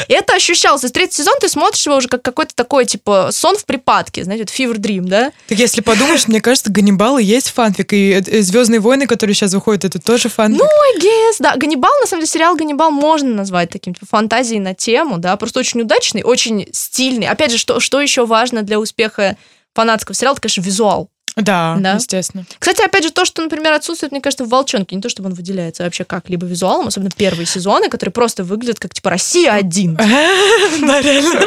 И 0.08 0.12
это 0.12 0.36
ощущалось. 0.36 0.84
Из 0.84 0.92
третий 0.92 1.16
сезон 1.16 1.34
ты 1.40 1.48
смотришь 1.48 1.84
его 1.84 1.96
уже 1.96 2.08
как 2.08 2.22
какой-то 2.22 2.54
такой, 2.54 2.86
типа, 2.86 3.30
сон 3.32 3.56
в 3.56 3.66
припадке, 3.66 4.22
знаете, 4.24 4.44
fever 4.44 4.76
dream, 4.76 5.02
да? 5.02 5.32
Так 5.48 5.58
если 5.58 5.82
подумаешь, 5.82 6.28
мне 6.28 6.40
кажется, 6.40 6.70
Ганнибал 6.70 7.18
и 7.18 7.24
есть 7.24 7.50
фанфик, 7.50 7.92
и 7.92 8.22
Звездные 8.40 8.80
войны, 8.80 9.06
которые 9.06 9.34
сейчас 9.34 9.52
выходят, 9.52 9.84
это 9.84 9.98
тоже 9.98 10.28
фанфик. 10.28 10.62
Ну, 10.62 10.64
I 10.64 10.98
guess, 10.98 11.36
да. 11.40 11.56
Ганнибал, 11.56 11.92
на 12.00 12.06
самом 12.06 12.22
деле, 12.22 12.30
сериал 12.30 12.56
Ганнибал 12.56 12.92
можно 12.92 13.28
назвать 13.34 13.70
таким, 13.70 13.92
типа, 13.92 14.06
фантазией 14.06 14.60
на 14.60 14.72
тему, 14.72 15.18
да, 15.18 15.36
просто 15.36 15.58
очень 15.58 15.82
удачный, 15.82 16.22
очень 16.22 16.68
стильный. 16.72 17.26
Опять 17.26 17.50
же, 17.50 17.58
что, 17.58 17.80
что 17.80 18.00
еще 18.00 18.24
важно 18.24 18.62
для 18.62 18.78
успеха 18.78 19.36
фанатского 19.74 20.14
сериала, 20.14 20.34
это, 20.34 20.42
конечно, 20.42 20.62
визуал. 20.62 21.10
Да, 21.36 21.76
да, 21.78 21.94
естественно. 21.94 22.44
Кстати, 22.58 22.82
опять 22.82 23.04
же, 23.04 23.10
то, 23.10 23.24
что, 23.24 23.42
например, 23.42 23.72
отсутствует, 23.72 24.12
мне 24.12 24.20
кажется, 24.20 24.44
в 24.44 24.48
«Волчонке», 24.48 24.96
не 24.96 25.02
то, 25.02 25.08
чтобы 25.08 25.28
он 25.28 25.34
выделяется 25.34 25.84
вообще 25.84 26.04
как-либо 26.04 26.46
визуалом, 26.46 26.88
особенно 26.88 27.10
первые 27.10 27.46
сезоны, 27.46 27.88
которые 27.88 28.12
просто 28.12 28.44
выглядят 28.44 28.78
как, 28.78 28.94
типа, 28.94 29.10
«Россия-1». 29.10 29.96
Да, 30.80 31.00
реально. 31.00 31.40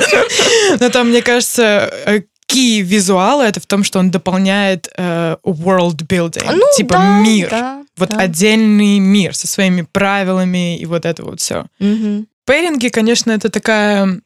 Но 0.79 0.89
там, 0.89 1.09
мне 1.09 1.21
кажется, 1.21 1.91
э, 2.05 2.21
key 2.47 2.81
визуала 2.81 3.43
это 3.43 3.59
в 3.59 3.65
том, 3.65 3.83
что 3.83 3.99
он 3.99 4.11
дополняет 4.11 4.89
э, 4.97 5.37
world 5.43 6.05
building, 6.07 6.51
ну, 6.51 6.65
типа 6.75 6.93
да, 6.93 7.19
мир, 7.19 7.49
да, 7.49 7.83
вот 7.97 8.09
да. 8.09 8.17
отдельный 8.17 8.99
мир 8.99 9.35
со 9.35 9.47
своими 9.47 9.85
правилами 9.91 10.77
и 10.77 10.85
вот 10.85 11.05
это 11.05 11.23
вот 11.23 11.39
все. 11.39 11.65
Угу. 11.79 12.25
Пейринги, 12.45 12.89
конечно, 12.89 13.31
это 13.31 13.49
такая, 13.49 14.19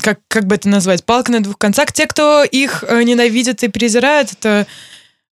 как, 0.00 0.20
как 0.28 0.46
бы 0.46 0.54
это 0.54 0.68
назвать, 0.68 1.04
палка 1.04 1.32
на 1.32 1.42
двух 1.42 1.58
концах. 1.58 1.92
Те, 1.92 2.06
кто 2.06 2.44
их 2.44 2.84
э, 2.86 3.02
ненавидит 3.02 3.64
и 3.64 3.68
презирает, 3.68 4.32
это 4.32 4.66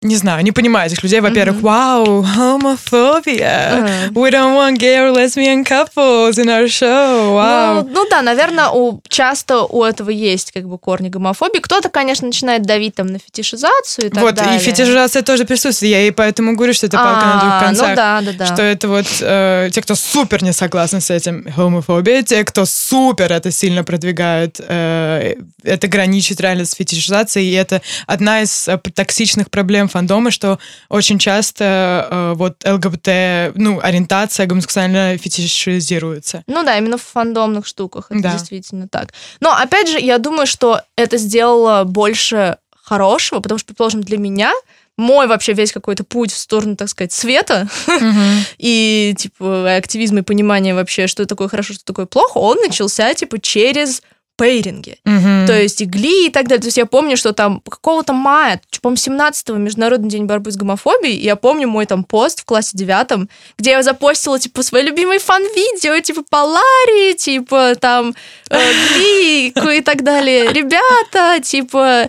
не 0.03 0.15
знаю, 0.15 0.43
не 0.43 0.51
понимаю 0.51 0.87
этих 0.87 1.03
людей. 1.03 1.19
Во-первых, 1.19 1.61
вау, 1.61 2.23
homophobia. 2.23 4.09
We 4.11 4.31
don't 4.31 4.55
want 4.55 4.79
gay 4.79 4.97
or 4.97 5.11
lesbian 5.11 5.63
couples 5.63 6.39
in 6.39 6.47
our 6.47 6.65
show. 6.65 7.35
Wow. 7.35 7.83
Ну, 7.83 7.89
ну 7.93 8.09
да, 8.09 8.23
наверное, 8.23 8.69
у, 8.69 8.99
часто 9.07 9.61
у 9.61 9.83
этого 9.83 10.09
есть 10.09 10.51
как 10.51 10.67
бы 10.67 10.79
корни 10.79 11.09
гомофобии. 11.09 11.59
Кто-то, 11.59 11.89
конечно, 11.89 12.25
начинает 12.25 12.63
давить 12.63 12.95
там 12.95 13.07
на 13.07 13.19
фетишизацию 13.19 14.07
и 14.07 14.09
так 14.09 14.23
вот, 14.23 14.33
далее. 14.33 14.57
и 14.57 14.59
фетишизация 14.59 15.21
тоже 15.21 15.45
присутствует. 15.45 15.91
Я 15.91 16.07
и 16.07 16.09
поэтому 16.11 16.55
говорю, 16.55 16.73
что 16.73 16.87
это 16.87 16.97
палка 16.97 17.21
а, 17.23 17.35
на 17.35 17.41
двух 17.41 17.59
концах. 17.59 17.89
Ну 17.89 17.95
да, 17.95 18.21
да, 18.21 18.31
да. 18.39 18.45
Что 18.47 18.63
это 18.63 18.87
вот 18.87 19.05
э, 19.21 19.69
те, 19.71 19.81
кто 19.83 19.93
супер 19.93 20.41
не 20.41 20.51
согласны 20.51 20.99
с 20.99 21.11
этим 21.11 21.45
гомофобией, 21.55 22.23
те, 22.23 22.43
кто 22.43 22.65
супер 22.65 23.31
это 23.31 23.51
сильно 23.51 23.83
продвигают, 23.83 24.59
э, 24.59 25.35
это 25.63 25.87
граничит 25.87 26.41
реально 26.41 26.65
с 26.65 26.73
фетишизацией, 26.73 27.51
и 27.51 27.53
это 27.53 27.83
одна 28.07 28.41
из 28.41 28.67
э, 28.67 28.79
токсичных 28.95 29.51
проблем 29.51 29.90
фандомы, 29.91 30.31
что 30.31 30.59
очень 30.89 31.19
часто 31.19 32.07
э, 32.09 32.33
вот 32.35 32.63
ЛГБТ, 32.65 33.55
ну, 33.55 33.79
ориентация 33.81 34.45
гомосексуально 34.45 35.17
фетишизируется. 35.17 36.43
Ну 36.47 36.63
да, 36.63 36.77
именно 36.77 36.97
в 36.97 37.03
фандомных 37.03 37.65
штуках 37.65 38.07
это 38.09 38.21
да. 38.21 38.31
действительно 38.33 38.87
так. 38.87 39.13
Но 39.39 39.51
опять 39.53 39.89
же, 39.89 39.99
я 39.99 40.17
думаю, 40.17 40.47
что 40.47 40.81
это 40.95 41.17
сделало 41.17 41.83
больше 41.83 42.57
хорошего, 42.83 43.39
потому 43.39 43.59
что, 43.59 43.67
предположим, 43.67 44.01
для 44.01 44.17
меня 44.17 44.51
мой 44.97 45.27
вообще 45.27 45.53
весь 45.53 45.71
какой-то 45.71 46.03
путь 46.03 46.31
в 46.31 46.37
сторону, 46.37 46.75
так 46.75 46.89
сказать, 46.89 47.11
света 47.11 47.67
и, 48.57 49.15
типа, 49.17 49.75
активизма 49.75 50.19
и 50.19 50.23
понимания 50.23 50.75
вообще, 50.75 51.07
что 51.07 51.25
такое 51.25 51.47
хорошо, 51.47 51.73
что 51.73 51.85
такое 51.85 52.05
плохо, 52.05 52.37
он 52.37 52.57
начался, 52.57 53.13
типа, 53.13 53.39
через 53.39 54.01
пейринги. 54.41 54.97
Mm-hmm. 55.05 55.45
То 55.45 55.61
есть 55.61 55.81
и 55.81 55.85
Гли 55.85 56.25
и 56.25 56.29
так 56.31 56.47
далее. 56.47 56.61
То 56.61 56.67
есть 56.67 56.77
я 56.77 56.87
помню, 56.87 57.15
что 57.15 57.31
там 57.31 57.61
какого-то 57.61 58.13
мая, 58.13 58.59
по-моему, 58.81 58.97
17-го 58.97 59.57
Международный 59.57 60.09
день 60.09 60.25
борьбы 60.25 60.51
с 60.51 60.57
гомофобией, 60.57 61.19
я 61.19 61.35
помню 61.35 61.67
мой 61.67 61.85
там 61.85 62.03
пост 62.03 62.41
в 62.41 62.45
классе 62.45 62.71
девятом, 62.73 63.29
где 63.59 63.71
я 63.71 63.83
запостила, 63.83 64.39
типа, 64.39 64.63
свои 64.63 64.81
любимые 64.81 65.19
фан-видео, 65.19 65.99
типа, 65.99 66.23
Полари, 66.27 67.13
типа, 67.13 67.75
там, 67.79 68.15
э, 68.49 68.57
Гли 68.95 69.49
и 69.77 69.81
так 69.81 70.03
далее. 70.03 70.51
Ребята, 70.51 71.39
типа, 71.43 72.07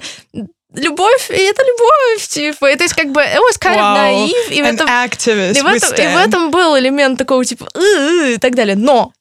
любовь, 0.74 1.30
и 1.30 1.42
это 1.42 1.62
любовь, 1.62 2.28
типа, 2.28 2.70
и, 2.70 2.76
то 2.76 2.84
есть 2.84 2.94
как 2.94 3.12
бы 3.12 3.20
it 3.20 3.36
was 3.36 3.60
kind 3.60 3.76
wow. 3.76 3.94
naive, 3.94 4.50
и 4.50 4.62
в, 4.62 4.64
этом, 4.64 4.88
и, 4.88 5.60
в 5.60 5.66
этом, 5.66 5.94
и 5.94 6.14
в 6.14 6.16
этом 6.16 6.50
был 6.50 6.78
элемент 6.78 7.18
такого 7.18 7.44
типа 7.44 7.68
и 7.76 8.38
так 8.38 8.54
далее, 8.54 8.74
но 8.74 9.12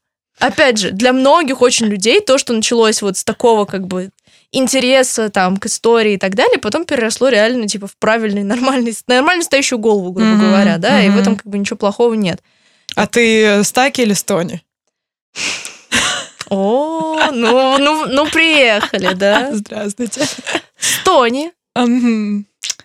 опять 0.42 0.78
же, 0.78 0.92
для 0.92 1.14
многих 1.14 1.62
очень 1.62 1.86
людей 1.86 2.20
то, 2.20 2.38
что 2.38 2.54
началось 2.54 3.02
вот 3.02 3.18
с 3.18 3.24
такого 3.24 3.66
как 3.66 3.88
бы 3.88 4.10
интереса 4.52 5.30
там 5.30 5.58
к 5.58 5.68
истории 5.68 6.14
и 6.14 6.18
так 6.18 6.36
далее, 6.36 6.60
потом 6.60 6.86
переросло 6.86 7.30
реально 7.30 7.68
типа 7.68 7.88
в 7.88 7.96
правильный, 7.98 8.44
нормальный, 8.44 8.94
нормально 9.08 9.44
стоящую 9.44 9.80
голову, 9.80 10.12
грубо 10.12 10.32
mm-hmm. 10.32 10.50
говоря, 10.50 10.78
да, 10.78 11.02
mm-hmm. 11.02 11.08
и 11.08 11.10
в 11.10 11.18
этом 11.18 11.36
как 11.38 11.46
бы 11.46 11.58
ничего 11.58 11.78
плохого 11.78 12.14
нет. 12.16 12.42
А 12.96 13.08
ты 13.08 13.64
стаки 13.64 14.02
или 14.02 14.14
стони? 14.14 14.62
О, 16.50 17.32
ну, 17.32 17.78
ну, 17.78 18.08
ну 18.08 18.26
приехали, 18.30 19.14
да? 19.14 19.50
Здравствуйте. 19.54 20.28
Стони. 20.78 21.54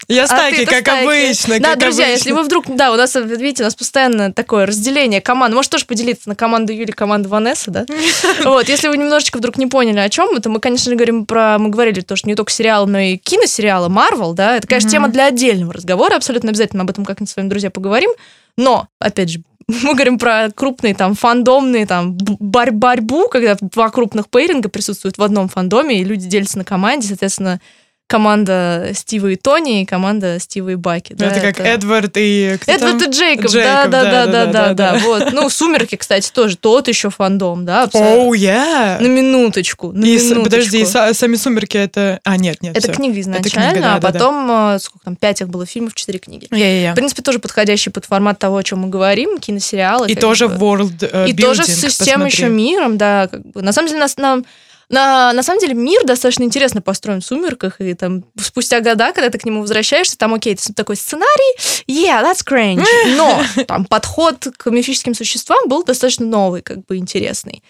Я 0.09 0.27
стайки, 0.27 0.63
а 0.63 0.67
как 0.67 0.87
стайки. 0.87 1.05
обычно. 1.05 1.61
Да, 1.61 1.71
как 1.71 1.79
друзья, 1.81 2.05
обычно. 2.05 2.19
если 2.19 2.33
вы 2.33 2.43
вдруг, 2.45 2.65
да, 2.69 2.93
у 2.93 2.97
нас, 2.97 3.15
видите, 3.15 3.63
у 3.63 3.67
нас 3.67 3.75
постоянно 3.75 4.33
такое 4.33 4.67
разделение 4.67 5.21
команд. 5.21 5.55
Может 5.55 5.73
тоже 5.73 5.87
поделиться 5.87 6.29
на 6.29 6.37
команду 6.37 6.73
Юли, 6.73 6.93
команду 6.93 7.29
Ванессы, 7.29 7.71
да? 7.71 7.87
Вот, 8.45 8.69
если 8.69 8.89
вы 8.89 8.97
немножечко 8.99 9.39
вдруг 9.39 9.59
не 9.59 9.67
поняли, 9.67 9.99
о 9.99 10.09
чем 10.09 10.31
мы, 10.33 10.41
то 10.41 10.49
мы, 10.49 10.61
конечно 10.61 10.95
говорим 10.95 11.27
про, 11.27 11.59
мы 11.59 11.71
говорили 11.71 12.01
то, 12.01 12.15
что 12.15 12.29
не 12.29 12.35
только 12.35 12.53
сериалы, 12.53 12.89
но 12.89 12.99
и 12.99 13.17
киносериалы, 13.17 13.89
Марвел, 13.89 14.33
да, 14.33 14.57
это, 14.57 14.69
конечно, 14.69 14.91
тема 14.91 15.09
для 15.09 15.27
отдельного 15.27 15.73
разговора, 15.73 16.15
абсолютно 16.15 16.51
обязательно 16.51 16.85
об 16.85 16.91
этом 16.91 17.05
как-нибудь 17.05 17.31
с 17.31 17.37
вами, 17.37 17.49
друзья, 17.49 17.71
поговорим. 17.71 18.11
Но, 18.57 18.89
опять 19.01 19.31
же, 19.31 19.43
мы 19.69 19.95
говорим 19.95 20.19
про 20.19 20.51
крупные 20.55 20.95
там 20.95 21.15
фандомные 21.15 21.87
там 21.87 22.17
борь 22.17 22.71
борьбу, 22.71 23.29
когда 23.29 23.57
два 23.61 23.91
крупных 23.91 24.29
пейринга 24.29 24.69
присутствуют 24.69 25.19
в 25.19 25.23
одном 25.23 25.49
фандоме, 25.49 26.01
и 26.01 26.05
люди 26.05 26.27
делятся 26.29 26.59
на 26.59 26.65
команде, 26.65 27.09
соответственно, 27.09 27.61
команда 28.07 28.91
Стива 28.95 29.29
и 29.29 29.37
Тони 29.37 29.83
и 29.83 29.85
команда 29.85 30.39
Стива 30.39 30.71
и 30.71 30.75
Баки. 30.77 31.13
Ну, 31.13 31.19
да, 31.19 31.27
это 31.27 31.41
как 31.41 31.61
это... 31.61 31.65
Эдвард 31.65 32.13
и... 32.17 32.57
Кто 32.61 32.73
Эдвард 32.73 32.99
там? 33.01 33.11
и 33.11 33.13
Джейкоб, 33.13 33.51
Джейкоб 33.51 33.63
да, 33.65 33.87
да, 33.87 34.05
да, 34.05 34.27
да, 34.27 34.47
да, 34.47 34.75
да, 34.75 34.75
да, 34.75 34.99
вот. 34.99 35.33
Ну, 35.33 35.49
Сумерки, 35.51 35.97
кстати, 35.97 36.31
тоже 36.31 36.57
тот 36.57 36.89
еще 36.89 37.11
фандом, 37.11 37.65
да. 37.65 37.89
Оу, 37.93 38.33
oh, 38.33 38.39
yeah. 38.39 39.01
На 39.01 39.07
минуточку, 39.07 39.93
на 39.93 40.05
и 40.05 40.17
минуточку. 40.19 40.45
Подожди, 40.45 40.83
и 40.83 40.85
сами 40.85 41.37
Сумерки 41.37 41.77
это... 41.77 42.21
А, 42.25 42.37
нет, 42.37 42.63
нет, 42.63 42.77
Это 42.77 42.89
все. 42.89 42.93
книга 42.93 43.21
изначально, 43.21 43.47
это 43.47 43.51
книга, 43.51 43.81
да, 43.81 43.95
а 43.97 44.01
потом, 44.01 44.47
да, 44.47 44.73
да. 44.73 44.79
сколько 44.79 45.05
там, 45.05 45.17
пять 45.17 45.41
их 45.41 45.49
было 45.49 45.67
фильмов, 45.67 45.95
четыре 45.95 46.19
книги. 46.19 46.47
Yeah, 46.51 46.59
yeah, 46.59 46.85
yeah. 46.85 46.93
В 46.93 46.95
принципе, 46.95 47.23
тоже 47.23 47.39
подходящий 47.41 47.91
под 47.91 48.05
формат 48.05 48.39
того, 48.39 48.59
о 48.59 48.63
чем 48.63 48.81
мы 48.81 48.89
говорим, 48.89 49.39
киносериалы. 49.39 50.09
И 50.09 50.15
тоже 50.15 50.49
бы. 50.49 50.55
world 50.55 50.99
uh, 50.99 51.29
И 51.29 51.35
тоже 51.35 51.65
с 51.65 51.99
тем 51.99 52.25
еще 52.25 52.49
миром, 52.49 52.99
да. 52.99 53.29
Как 53.29 53.45
бы. 53.45 53.63
На 53.63 53.73
самом 53.73 53.89
деле, 53.89 54.01
нас, 54.01 54.17
нам 54.17 54.45
на, 54.89 55.33
на 55.33 55.43
самом 55.43 55.61
деле 55.61 55.75
мир 55.75 56.05
достаточно 56.05 56.45
интересно 56.45 56.81
построен 56.81 57.21
в 57.21 57.25
«Сумерках», 57.25 57.81
и 57.81 57.95
там 57.95 58.25
спустя 58.41 58.81
года, 58.81 59.13
когда 59.13 59.31
ты 59.31 59.39
к 59.39 59.45
нему 59.45 59.61
возвращаешься, 59.61 60.17
там, 60.17 60.35
окей, 60.35 60.55
это 60.55 60.73
такой 60.75 60.97
сценарий, 60.97 61.57
yeah, 61.89 62.23
that's 62.23 62.45
cringe, 62.47 62.85
но 63.17 63.43
там 63.67 63.85
подход 63.85 64.47
к 64.57 64.71
мифическим 64.71 65.15
существам 65.15 65.69
был 65.69 65.83
достаточно 65.85 66.27
новый, 66.27 66.63
как 66.63 66.85
бы 66.87 66.97
интересный. 66.97 67.63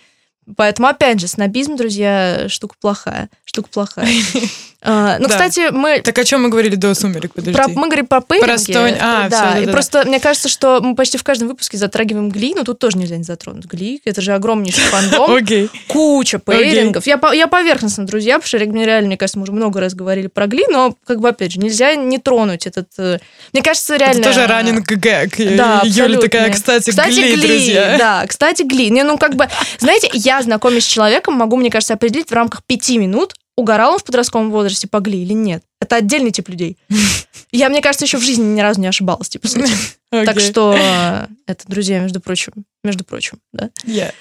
Поэтому, 0.57 0.89
опять 0.89 1.21
же, 1.21 1.27
снобизм, 1.27 1.77
друзья, 1.77 2.49
штука 2.49 2.77
плохая. 2.81 3.31
Штука 3.45 3.69
плохая. 3.69 4.09
А, 4.89 5.19
ну, 5.19 5.29
кстати, 5.29 5.73
мы... 5.73 6.01
Так 6.01 6.17
о 6.17 6.25
чем 6.25 6.45
мы 6.45 6.49
говорили 6.49 6.77
до 6.77 6.95
«Сумерек», 6.95 7.33
подожди? 7.35 7.73
Мы 7.75 7.87
говорим 7.87 8.07
про 8.07 8.21
пейринги. 8.21 8.73
Про 8.73 8.97
А, 9.01 9.29
да. 9.29 9.59
И 9.59 9.67
просто 9.67 10.05
мне 10.07 10.21
кажется, 10.21 10.49
что 10.49 10.81
мы 10.81 10.95
почти 10.95 11.19
в 11.19 11.25
каждом 11.25 11.49
выпуске 11.49 11.77
затрагиваем 11.77 12.29
Гли, 12.29 12.55
но 12.55 12.63
тут 12.63 12.79
тоже 12.79 12.97
нельзя 12.97 13.17
не 13.17 13.25
затронуть 13.25 13.67
Гли. 13.67 14.01
Это 14.05 14.21
же 14.21 14.33
огромнейший 14.33 14.85
фандом. 14.85 15.31
Окей. 15.37 15.69
Куча 15.89 16.39
пейрингов. 16.39 17.05
Я, 17.07 17.21
я 17.33 17.49
поверхностно, 17.49 18.07
друзья, 18.07 18.39
потому 18.39 18.47
что 18.47 18.59
мне 18.59 18.87
реально, 18.87 19.09
мне 19.09 19.17
кажется, 19.17 19.39
мы 19.39 19.43
уже 19.43 19.53
много 19.53 19.81
раз 19.81 19.95
говорили 19.95 20.29
про 20.29 20.47
Гли, 20.47 20.65
но, 20.71 20.95
как 21.05 21.21
бы, 21.21 21.29
опять 21.29 21.53
же, 21.53 21.59
нельзя 21.59 21.97
не 21.97 22.19
тронуть 22.19 22.67
этот... 22.67 22.87
Э, 22.99 23.19
мне 23.53 23.63
кажется, 23.63 23.97
реально... 23.97 24.21
Это 24.21 24.29
тоже 24.29 24.47
раннинг 24.47 24.87
гэг. 24.87 25.57
Да, 25.57 25.83
Юля 25.85 26.21
такая, 26.21 26.53
кстати, 26.53 26.91
кстати 26.91 27.15
Гли, 27.15 27.35
Гли, 27.35 27.47
друзья. 27.49 27.97
Да, 27.99 28.27
кстати, 28.27 28.63
Гли. 28.63 28.91
Не, 28.91 29.03
ну, 29.03 29.19
как 29.19 29.35
бы, 29.35 29.49
знаете, 29.79 30.09
я, 30.13 30.41
знакомясь 30.43 30.85
с 30.85 30.89
человеком, 30.89 31.35
могу, 31.35 31.57
мне 31.57 31.71
кажется, 31.71 31.95
определить 31.95 32.31
в 32.31 32.35
рамках 32.35 32.63
пяти 32.65 32.99
минут, 32.99 33.35
угорал 33.57 33.95
он 33.95 33.99
в 33.99 34.05
подростковом 34.05 34.51
возрасте 34.51 34.87
по 34.87 35.01
Гли 35.01 35.23
или 35.23 35.33
нет. 35.33 35.65
Это 35.81 35.97
отдельный 35.97 36.31
тип 36.31 36.49
людей. 36.49 36.79
Я, 37.53 37.69
мне 37.69 37.81
кажется, 37.81 38.05
еще 38.05 38.19
в 38.19 38.23
жизни 38.23 38.45
ни 38.45 38.61
разу 38.61 38.81
не 38.81 38.87
ошибалась, 38.87 39.29
типа, 39.29 39.49
с 39.49 39.57
этим. 39.57 39.75
Okay. 40.13 40.25
Так 40.25 40.41
что 40.41 40.75
э, 40.79 41.27
это, 41.47 41.65
друзья, 41.67 41.99
между 41.99 42.21
прочим, 42.21 42.53
между 42.85 43.05
прочим, 43.05 43.39
да. 43.53 43.71
Yeah. 43.85 44.13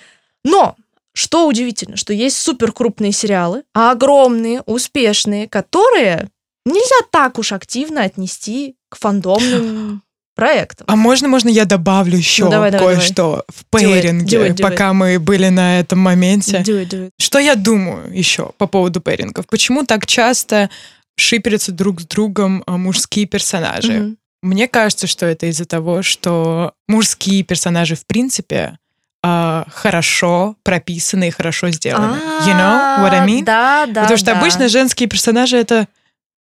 Но 0.43 0.75
что 1.13 1.47
удивительно, 1.47 1.95
что 1.95 2.11
есть 2.11 2.37
супер 2.37 2.71
крупные 2.71 3.11
сериалы, 3.11 3.63
огромные, 3.73 4.61
успешные, 4.65 5.47
которые 5.47 6.29
нельзя 6.65 7.07
так 7.11 7.37
уж 7.37 7.51
активно 7.51 8.03
отнести 8.03 8.75
к 8.89 8.97
фандомным 8.97 10.01
проектом. 10.35 10.85
А 10.87 10.95
можно, 10.95 11.27
можно 11.27 11.49
я 11.49 11.65
добавлю 11.65 12.17
еще 12.17 12.45
ну, 12.45 12.51
давай, 12.51 12.71
кое-что 12.71 13.45
в 13.47 13.65
пейринге, 13.65 14.37
do 14.37 14.41
it, 14.41 14.47
do 14.47 14.49
it, 14.49 14.55
do 14.55 14.61
пока 14.61 14.89
it. 14.89 14.93
мы 14.93 15.19
были 15.19 15.49
на 15.49 15.79
этом 15.79 15.99
моменте? 15.99 16.57
Do 16.57 16.83
it, 16.83 16.89
do 16.89 17.05
it. 17.07 17.09
Что 17.19 17.39
я 17.39 17.55
думаю 17.55 18.15
еще 18.15 18.51
по 18.57 18.67
поводу 18.67 19.01
пейрингов? 19.01 19.47
Почему 19.47 19.85
так 19.85 20.05
часто 20.05 20.69
шиперятся 21.17 21.71
друг 21.71 22.01
с 22.01 22.05
другом 22.05 22.63
а, 22.67 22.77
мужские 22.77 23.25
персонажи? 23.25 23.93
Mm-hmm. 23.93 24.15
Мне 24.43 24.67
кажется, 24.67 25.07
что 25.07 25.25
это 25.25 25.47
из-за 25.47 25.65
того, 25.65 26.03
что 26.03 26.73
мужские 26.87 27.43
персонажи 27.43 27.95
в 27.95 28.05
принципе 28.05 28.77
Uh, 29.25 29.67
хорошо 29.73 30.55
прописаны 30.61 31.29
и 31.29 31.31
хорошо 31.31 31.71
сделаны. 31.71 32.17
You 32.45 32.53
know 32.53 32.99
what 32.99 33.11
I 33.11 33.27
mean? 33.27 33.43
Да, 33.43 33.87
да. 33.87 34.01
Потому 34.03 34.17
что 34.19 34.33
обычно 34.33 34.69
женские 34.69 35.09
персонажи 35.09 35.57
это 35.57 35.87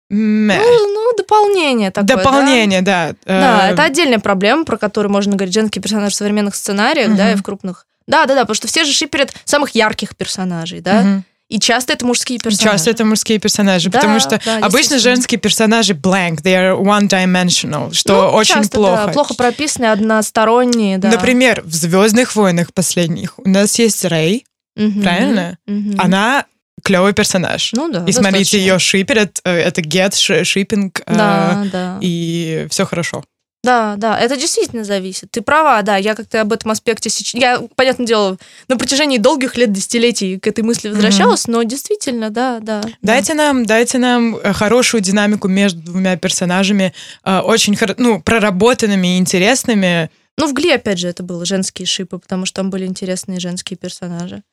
Мэ. 0.09 0.59
Ну, 0.59 0.95
ну, 0.95 1.17
дополнение 1.17 1.91
такое. 1.91 2.17
Дополнение, 2.17 2.83
да. 2.83 3.15
Да, 3.25 3.41
да 3.41 3.69
э, 3.69 3.73
это 3.73 3.83
отдельная 3.83 4.21
проблема, 4.21 4.65
про 4.65 4.77
которую 4.77 5.13
можно 5.13 5.35
говорить 5.35 5.55
женский 5.55 5.81
персонаж 5.81 6.13
в 6.13 6.17
современных 6.17 6.55
сценариях, 6.55 7.09
угу. 7.09 7.17
да, 7.17 7.33
и 7.33 7.35
в 7.35 7.43
крупных. 7.43 7.87
Да, 8.07 8.27
да, 8.27 8.35
да, 8.35 8.43
потому 8.43 8.55
что 8.55 8.69
все 8.69 8.85
же 8.85 8.93
шиперят 8.93 9.35
самых 9.45 9.75
ярких 9.75 10.17
персонажей, 10.17 10.81
да. 10.81 11.01
Угу. 11.01 11.23
И 11.49 11.61
часто 11.61 11.93
это 11.93 12.05
мужские 12.05 12.39
персонажи. 12.41 12.77
Часто 12.77 12.91
это 12.91 13.05
мужские 13.05 13.39
персонажи, 13.39 13.89
да, 13.89 14.01
потому 14.01 14.19
что 14.19 14.41
да, 14.45 14.59
обычно 14.59 14.99
женские 14.99 15.39
персонажи 15.39 15.93
blank, 15.95 16.43
they 16.43 16.55
are 16.55 16.77
one-dimensional, 16.77 17.93
что 17.93 18.23
ну, 18.23 18.37
очень 18.37 18.57
часто, 18.57 18.77
плохо. 18.77 19.05
Да, 19.07 19.13
плохо 19.13 19.35
прописанные, 19.35 19.93
односторонние, 19.93 20.99
да. 20.99 21.09
Например, 21.09 21.63
в 21.65 21.73
«Звездных 21.73 22.35
войнах» 22.35 22.73
последних 22.73 23.39
у 23.39 23.49
нас 23.49 23.79
есть 23.79 24.05
Рэй, 24.05 24.45
угу, 24.77 25.03
правильно? 25.03 25.59
Угу. 25.69 25.95
Она 25.99 26.47
клевый 26.87 27.13
персонаж. 27.13 27.73
Ну 27.73 27.91
да. 27.91 28.05
И 28.07 28.13
смотрите, 28.13 28.59
ее 28.59 28.79
шиперят, 28.79 29.41
э, 29.45 29.53
это 29.53 29.81
get, 29.81 30.45
шиппинг, 30.45 31.03
да, 31.07 31.65
э, 31.65 31.69
да. 31.71 31.99
и 32.01 32.69
все 32.71 32.87
хорошо. 32.87 33.25
Да, 33.65 33.97
да, 33.97 34.17
это 34.17 34.37
действительно 34.37 34.85
зависит. 34.85 35.33
Ты 35.33 35.43
права, 35.43 35.83
да, 35.83 35.97
я 35.97 36.15
как-то 36.15 36.41
об 36.41 36.53
этом 36.53 36.71
аспекте 36.71 37.11
сейчас... 37.11 37.35
Я, 37.35 37.61
понятное 37.75 38.07
дело, 38.07 38.39
на 38.69 38.77
протяжении 38.77 39.19
долгих 39.19 39.57
лет, 39.57 39.73
десятилетий 39.73 40.39
к 40.39 40.47
этой 40.47 40.63
мысли 40.63 40.89
возвращалась, 40.89 41.47
mm-hmm. 41.47 41.51
но 41.51 41.63
действительно, 41.65 42.31
да, 42.31 42.61
да. 42.61 42.85
Дайте 43.03 43.35
да. 43.35 43.39
нам, 43.39 43.67
дайте 43.67 43.99
нам 43.99 44.37
э, 44.37 44.53
хорошую 44.53 45.01
динамику 45.01 45.49
между 45.49 45.81
двумя 45.81 46.17
персонажами, 46.17 46.95
очень 47.25 47.77
ну, 47.99 48.23
проработанными 48.23 49.17
и 49.17 49.19
интересными. 49.19 50.11
Ну, 50.39 50.47
в 50.47 50.53
Гли, 50.53 50.71
опять 50.71 51.01
же, 51.01 51.09
это 51.09 51.25
было 51.25 51.45
женские 51.45 51.87
шипы, 51.87 52.21
потому 52.21 52.47
что 52.47 52.61
там 52.61 52.71
были 52.71 52.87
интересные 52.87 53.41
женские 53.41 53.77
персонажи 53.77 54.45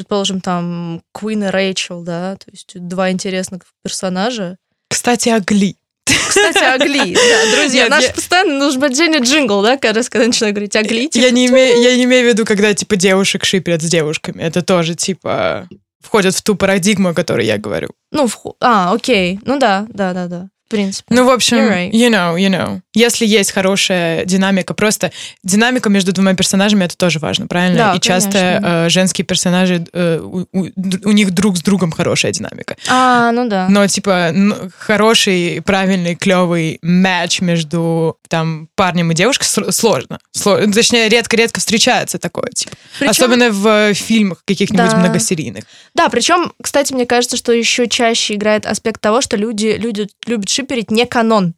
предположим, 0.00 0.40
там 0.40 1.02
Куин 1.12 1.44
и 1.44 1.46
Рэйчел, 1.48 2.02
да, 2.02 2.36
то 2.36 2.50
есть 2.50 2.72
два 2.74 3.10
интересных 3.10 3.62
персонажа. 3.84 4.56
Кстати, 4.88 5.28
о 5.28 5.40
Гли. 5.40 5.76
Кстати, 6.06 6.64
о 6.64 6.78
Гли, 6.78 7.14
да, 7.14 7.56
друзья, 7.56 7.82
Нет, 7.82 7.90
наш 7.90 8.04
я... 8.04 8.12
постоянно 8.12 8.58
нужен 8.58 8.80
быть 8.80 8.96
джингл, 8.96 9.62
да, 9.62 9.76
каждый 9.76 9.98
раз, 9.98 10.08
когда 10.08 10.26
начинаю 10.26 10.54
говорить 10.54 10.74
о 10.74 10.82
Гли. 10.82 11.08
Типа, 11.08 11.22
я, 11.22 11.30
не 11.30 11.48
имею, 11.48 11.82
я 11.82 11.96
не 11.96 12.04
имею 12.04 12.24
в 12.24 12.28
виду, 12.28 12.46
когда, 12.46 12.72
типа, 12.72 12.96
девушек 12.96 13.44
шиперят 13.44 13.82
с 13.82 13.86
девушками, 13.86 14.42
это 14.42 14.62
тоже, 14.62 14.94
типа, 14.94 15.68
входит 16.00 16.34
в 16.34 16.42
ту 16.42 16.54
парадигму, 16.54 17.10
о 17.10 17.14
которой 17.14 17.44
я 17.44 17.58
говорю. 17.58 17.90
Ну, 18.10 18.26
в... 18.26 18.38
а, 18.60 18.94
окей, 18.94 19.38
ну 19.44 19.58
да, 19.58 19.86
да, 19.90 20.14
да, 20.14 20.28
да 20.28 20.48
принципе. 20.70 21.14
Ну, 21.14 21.26
в 21.26 21.30
общем, 21.30 21.58
right. 21.58 21.90
you 21.90 22.08
know, 22.08 22.36
you 22.36 22.48
know. 22.48 22.80
Если 22.94 23.26
есть 23.26 23.52
хорошая 23.52 24.24
динамика, 24.24 24.72
просто 24.74 25.12
динамика 25.44 25.90
между 25.90 26.12
двумя 26.12 26.34
персонажами, 26.34 26.84
это 26.84 26.96
тоже 26.96 27.18
важно, 27.18 27.46
правильно? 27.46 27.78
Да, 27.78 27.94
И 27.94 28.00
часто 28.00 28.60
э, 28.62 28.88
женские 28.88 29.24
персонажи, 29.24 29.84
э, 29.92 30.20
у, 30.22 30.46
у, 30.52 30.68
у 31.04 31.12
них 31.12 31.32
друг 31.32 31.58
с 31.58 31.62
другом 31.62 31.90
хорошая 31.90 32.32
динамика. 32.32 32.76
А, 32.88 33.32
ну 33.32 33.48
да. 33.48 33.66
Но, 33.68 33.86
типа, 33.86 34.34
хороший, 34.78 35.60
правильный, 35.64 36.14
клевый 36.14 36.78
матч 36.82 37.40
между 37.40 38.16
там 38.28 38.68
парнем 38.76 39.10
и 39.10 39.14
девушкой 39.14 39.44
сложно. 39.44 40.18
сложно. 40.32 40.72
Точнее, 40.72 41.08
редко-редко 41.08 41.60
встречается 41.60 42.18
такое, 42.18 42.48
типа. 42.54 42.76
Причем... 42.98 43.10
Особенно 43.10 43.50
в 43.50 43.92
фильмах 43.94 44.42
каких-нибудь 44.44 44.90
да. 44.90 44.96
многосерийных. 44.96 45.64
Да, 45.94 46.08
причем, 46.08 46.52
кстати, 46.62 46.92
мне 46.92 47.06
кажется, 47.06 47.36
что 47.36 47.52
еще 47.52 47.88
чаще 47.88 48.34
играет 48.34 48.66
аспект 48.66 49.00
того, 49.00 49.20
что 49.20 49.36
люди, 49.36 49.76
люди 49.78 50.08
любят 50.26 50.48
шиперить 50.60 50.90
не 50.90 51.06
канон. 51.06 51.54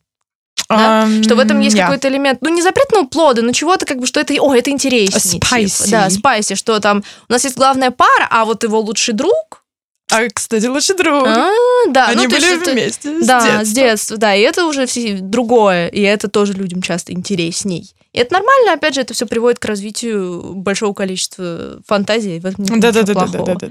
Да? 0.68 1.06
Um, 1.06 1.22
что 1.22 1.34
в 1.34 1.38
этом 1.38 1.60
есть 1.60 1.76
yeah. 1.76 1.82
какой-то 1.82 2.08
элемент, 2.08 2.38
ну, 2.40 2.48
не 2.48 2.62
запретного 2.62 3.06
плода, 3.06 3.42
но 3.42 3.52
чего-то 3.52 3.84
как 3.84 3.98
бы, 3.98 4.06
что 4.06 4.20
это, 4.20 4.34
о, 4.40 4.54
это 4.54 4.70
интереснее. 4.70 5.40
Спайси. 5.44 5.84
Типа. 5.84 5.90
Да, 5.90 6.10
спайси, 6.10 6.54
что 6.54 6.80
там 6.80 7.02
у 7.28 7.32
нас 7.32 7.44
есть 7.44 7.56
главная 7.56 7.90
пара, 7.90 8.26
а 8.30 8.44
вот 8.44 8.62
его 8.62 8.80
лучший 8.80 9.14
друг, 9.14 9.62
а, 10.10 10.28
кстати, 10.32 10.66
лучший 10.66 10.94
друг. 10.94 11.26
А, 11.26 11.50
да, 11.88 12.08
Они 12.08 12.26
ну, 12.26 12.30
были 12.30 12.60
это, 12.60 12.70
вместе. 12.70 13.22
С 13.22 13.26
да, 13.26 13.40
детства. 13.40 13.64
с 13.64 13.72
детства, 13.72 14.16
да. 14.18 14.34
И 14.34 14.42
это 14.42 14.66
уже 14.66 14.84
все 14.84 15.14
другое. 15.14 15.88
И 15.88 16.02
это 16.02 16.28
тоже 16.28 16.52
людям 16.52 16.82
часто 16.82 17.14
интересней. 17.14 17.90
И 18.12 18.18
это 18.18 18.34
нормально, 18.34 18.74
опять 18.74 18.94
же, 18.94 19.00
это 19.00 19.14
все 19.14 19.24
приводит 19.24 19.58
к 19.58 19.64
развитию 19.64 20.52
большого 20.54 20.92
количества 20.92 21.80
фантазий. 21.86 22.40
Да, 22.40 22.52
да, 22.58 22.92
да, 22.92 23.02
да, 23.02 23.14
да, 23.14 23.42
да, 23.42 23.54
да. 23.54 23.68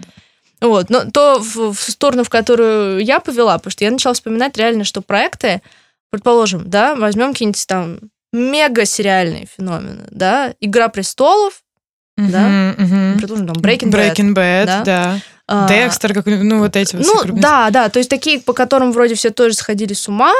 Вот. 0.61 0.89
Но 0.89 1.05
то 1.05 1.39
в, 1.39 1.73
в 1.73 1.79
сторону, 1.79 2.23
в 2.23 2.29
которую 2.29 3.03
я 3.03 3.19
повела, 3.19 3.57
потому 3.57 3.71
что 3.71 3.83
я 3.83 3.91
начала 3.91 4.13
вспоминать 4.13 4.55
реально, 4.57 4.83
что 4.83 5.01
проекты, 5.01 5.61
предположим, 6.11 6.69
да, 6.69 6.95
возьмем 6.95 7.33
какие-нибудь 7.33 7.65
там 7.67 7.99
мега 8.31 8.85
сериальные 8.85 9.47
феномены, 9.47 10.07
да, 10.11 10.53
Игра 10.59 10.87
престолов, 10.89 11.63
uh-huh, 12.19 12.29
да, 12.29 12.73
uh-huh. 12.77 13.17
предположим, 13.17 13.47
там 13.47 13.55
Breaking, 13.57 13.91
Breaking 13.91 14.33
Bad, 14.33 14.65
Bad 14.65 14.83
да. 14.85 15.19
да. 15.47 15.67
Декстер, 15.67 16.13
как, 16.13 16.25
ну, 16.27 16.59
вот 16.59 16.75
эти 16.75 16.95
вот. 16.95 17.05
Ну, 17.05 17.39
да, 17.39 17.69
да, 17.71 17.89
то 17.89 17.99
есть 17.99 18.09
такие, 18.09 18.39
по 18.39 18.53
которым 18.53 18.91
вроде 18.91 19.15
все 19.15 19.31
тоже 19.31 19.55
сходили 19.55 19.93
с 19.93 20.07
ума, 20.07 20.33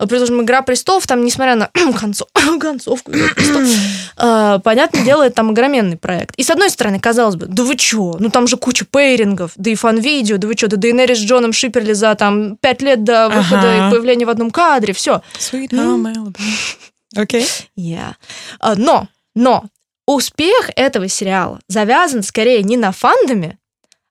Предположим, 0.00 0.42
«Игра 0.42 0.62
престолов», 0.62 1.06
там, 1.06 1.24
несмотря 1.24 1.54
на 1.54 1.70
концов, 2.00 2.28
концовку 2.60 3.12
э, 3.12 4.58
понятное 4.64 5.04
дело, 5.04 5.24
это 5.24 5.36
там 5.36 5.50
огроменный 5.50 5.96
проект. 5.96 6.34
И 6.36 6.42
с 6.42 6.50
одной 6.50 6.70
стороны, 6.70 6.98
казалось 6.98 7.36
бы, 7.36 7.46
да 7.46 7.62
вы 7.62 7.76
чё, 7.76 8.16
ну 8.18 8.30
там 8.30 8.46
же 8.46 8.56
куча 8.56 8.84
пейрингов, 8.84 9.52
да 9.56 9.70
и 9.70 9.74
фан-видео, 9.74 10.38
да 10.38 10.48
вы 10.48 10.54
чё, 10.54 10.68
да 10.68 10.76
Дейнерис 10.76 11.18
с 11.18 11.22
Джоном 11.22 11.52
шиперли 11.52 11.92
за 11.92 12.14
там 12.14 12.56
пять 12.56 12.82
лет 12.82 13.04
до 13.04 13.28
выхода 13.28 13.72
ага. 13.74 13.88
и 13.88 13.90
появления 13.90 14.26
в 14.26 14.30
одном 14.30 14.50
кадре, 14.50 14.92
все. 14.92 15.22
Sweet 15.38 15.70
home 15.70 16.00
Alabama. 16.00 16.34
Окей. 17.16 17.46
Yeah. 17.76 18.14
Uh, 18.62 18.74
но, 18.76 19.08
но, 19.34 19.64
успех 20.06 20.70
этого 20.76 21.08
сериала 21.08 21.60
завязан 21.68 22.22
скорее 22.22 22.62
не 22.62 22.76
на 22.76 22.92
фандоме, 22.92 23.58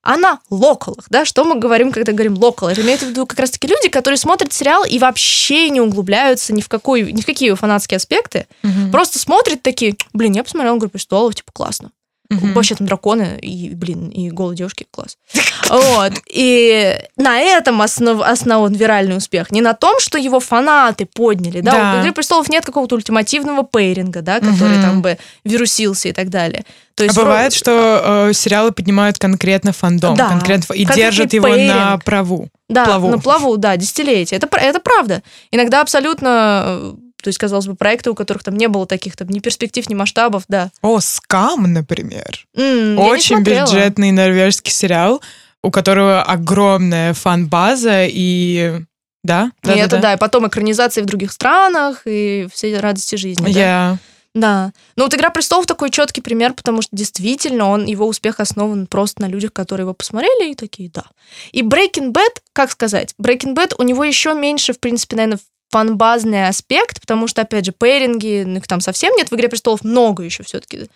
а 0.02 0.16
на 0.16 0.40
локалах, 0.48 1.06
да, 1.10 1.24
что 1.24 1.44
мы 1.44 1.58
говорим, 1.58 1.92
когда 1.92 2.12
говорим 2.12 2.38
локал? 2.38 2.68
Это 2.68 2.80
имеет 2.80 3.00
в 3.00 3.08
виду 3.08 3.26
как 3.26 3.38
раз-таки 3.38 3.66
люди, 3.66 3.88
которые 3.88 4.16
смотрят 4.18 4.52
сериал 4.52 4.84
и 4.84 4.98
вообще 4.98 5.68
не 5.68 5.80
углубляются 5.80 6.54
ни 6.54 6.62
в, 6.62 6.68
какой, 6.68 7.12
ни 7.12 7.20
в 7.20 7.26
какие 7.26 7.52
фанатские 7.54 7.96
аспекты, 7.96 8.46
угу. 8.62 8.90
просто 8.90 9.18
смотрят 9.18 9.62
такие, 9.62 9.96
блин, 10.12 10.32
я 10.32 10.42
посмотрел 10.42 10.78
«Игру 10.78 10.88
престолов», 10.88 11.34
типа, 11.34 11.52
классно. 11.52 11.90
Угу. 12.30 12.52
Вообще 12.52 12.76
там 12.76 12.86
драконы 12.86 13.38
и, 13.42 13.70
блин, 13.74 14.08
и 14.08 14.30
голые 14.30 14.56
девушки, 14.56 14.86
класс. 14.90 15.18
Вот. 15.68 16.12
И 16.28 16.98
на 17.16 17.38
этом 17.38 17.80
основ, 17.80 18.22
основан 18.22 18.72
виральный 18.72 19.16
успех. 19.16 19.52
Не 19.52 19.60
на 19.60 19.72
том, 19.74 20.00
что 20.00 20.18
его 20.18 20.40
фанаты 20.40 21.06
подняли. 21.06 21.60
Да? 21.60 21.72
да. 21.72 21.94
У 21.96 22.00
«Игры 22.00 22.12
престолов» 22.12 22.48
нет 22.48 22.64
какого-то 22.64 22.96
ультимативного 22.96 23.62
пейринга, 23.62 24.22
да, 24.22 24.40
который 24.40 24.76
угу. 24.76 24.82
там 24.82 25.02
бы 25.02 25.18
вирусился 25.44 26.08
и 26.08 26.12
так 26.12 26.28
далее. 26.28 26.64
То 26.96 27.04
есть, 27.04 27.16
а 27.16 27.20
бывает, 27.22 27.52
что 27.52 28.28
э, 28.28 28.32
сериалы 28.32 28.72
поднимают 28.72 29.18
конкретно 29.18 29.72
фандом, 29.72 30.16
да, 30.16 30.28
конкретно, 30.28 30.74
и 30.74 30.84
держат 30.84 31.32
его 31.32 31.46
пейринг. 31.46 31.74
на 31.74 31.98
праву. 31.98 32.48
Да, 32.68 32.84
плаву. 32.84 33.08
на 33.08 33.18
плаву, 33.18 33.56
да, 33.56 33.76
десятилетия. 33.76 34.36
Это, 34.36 34.48
это 34.56 34.80
правда. 34.80 35.22
Иногда 35.50 35.80
абсолютно 35.80 36.64
э, 36.66 36.94
то 37.22 37.28
есть, 37.28 37.38
казалось 37.38 37.66
бы, 37.66 37.74
проекты, 37.74 38.10
у 38.10 38.14
которых 38.14 38.42
там 38.42 38.56
не 38.56 38.68
было 38.68 38.86
таких 38.86 39.16
там 39.16 39.28
ни 39.28 39.38
перспектив, 39.40 39.88
ни 39.88 39.94
масштабов, 39.94 40.44
да. 40.48 40.70
О, 40.82 41.00
Скам, 41.00 41.72
например. 41.72 42.46
Mm, 42.56 42.96
Очень 42.96 43.42
бюджетный 43.42 44.10
норвежский 44.10 44.72
сериал, 44.72 45.22
у 45.62 45.70
которого 45.70 46.22
огромная 46.22 47.14
фан-база 47.14 48.06
и... 48.06 48.80
Да? 49.22 49.52
да 49.62 49.74
и 49.74 49.76
да, 49.76 49.84
это 49.84 49.96
да. 49.96 50.02
да, 50.02 50.14
и 50.14 50.16
потом 50.16 50.48
экранизации 50.48 51.02
в 51.02 51.06
других 51.06 51.30
странах, 51.30 52.02
и 52.06 52.48
все 52.52 52.78
радости 52.80 53.16
жизни. 53.16 53.50
Yeah. 53.50 53.52
Да. 53.52 53.98
Да. 54.34 54.72
Ну 54.96 55.04
вот 55.04 55.14
«Игра 55.14 55.30
престолов» 55.30 55.66
такой 55.66 55.90
четкий 55.90 56.20
пример, 56.20 56.54
потому 56.54 56.82
что 56.82 56.94
действительно 56.94 57.68
он, 57.68 57.86
его 57.86 58.06
успех 58.06 58.38
основан 58.38 58.86
просто 58.86 59.22
на 59.22 59.26
людях, 59.26 59.52
которые 59.52 59.84
его 59.84 59.94
посмотрели 59.94 60.52
и 60.52 60.54
такие, 60.54 60.88
да. 60.88 61.04
И 61.50 61.62
Breaking 61.62 62.12
Bad, 62.12 62.40
как 62.52 62.70
сказать, 62.70 63.14
Breaking 63.20 63.54
Bad, 63.54 63.74
у 63.78 63.82
него 63.82 64.04
еще 64.04 64.34
меньше, 64.34 64.72
в 64.72 64.78
принципе, 64.78 65.16
наверное, 65.16 65.40
фанбазный 65.70 66.48
аспект, 66.48 67.00
потому 67.00 67.28
что, 67.28 67.42
опять 67.42 67.64
же, 67.64 67.72
пейринги, 67.72 68.44
ну, 68.46 68.58
их 68.58 68.66
там 68.66 68.80
совсем 68.80 69.14
нет, 69.16 69.30
в 69.30 69.34
«Игре 69.34 69.48
престолов» 69.48 69.84
много 69.84 70.22
еще 70.22 70.42
все-таки. 70.42 70.88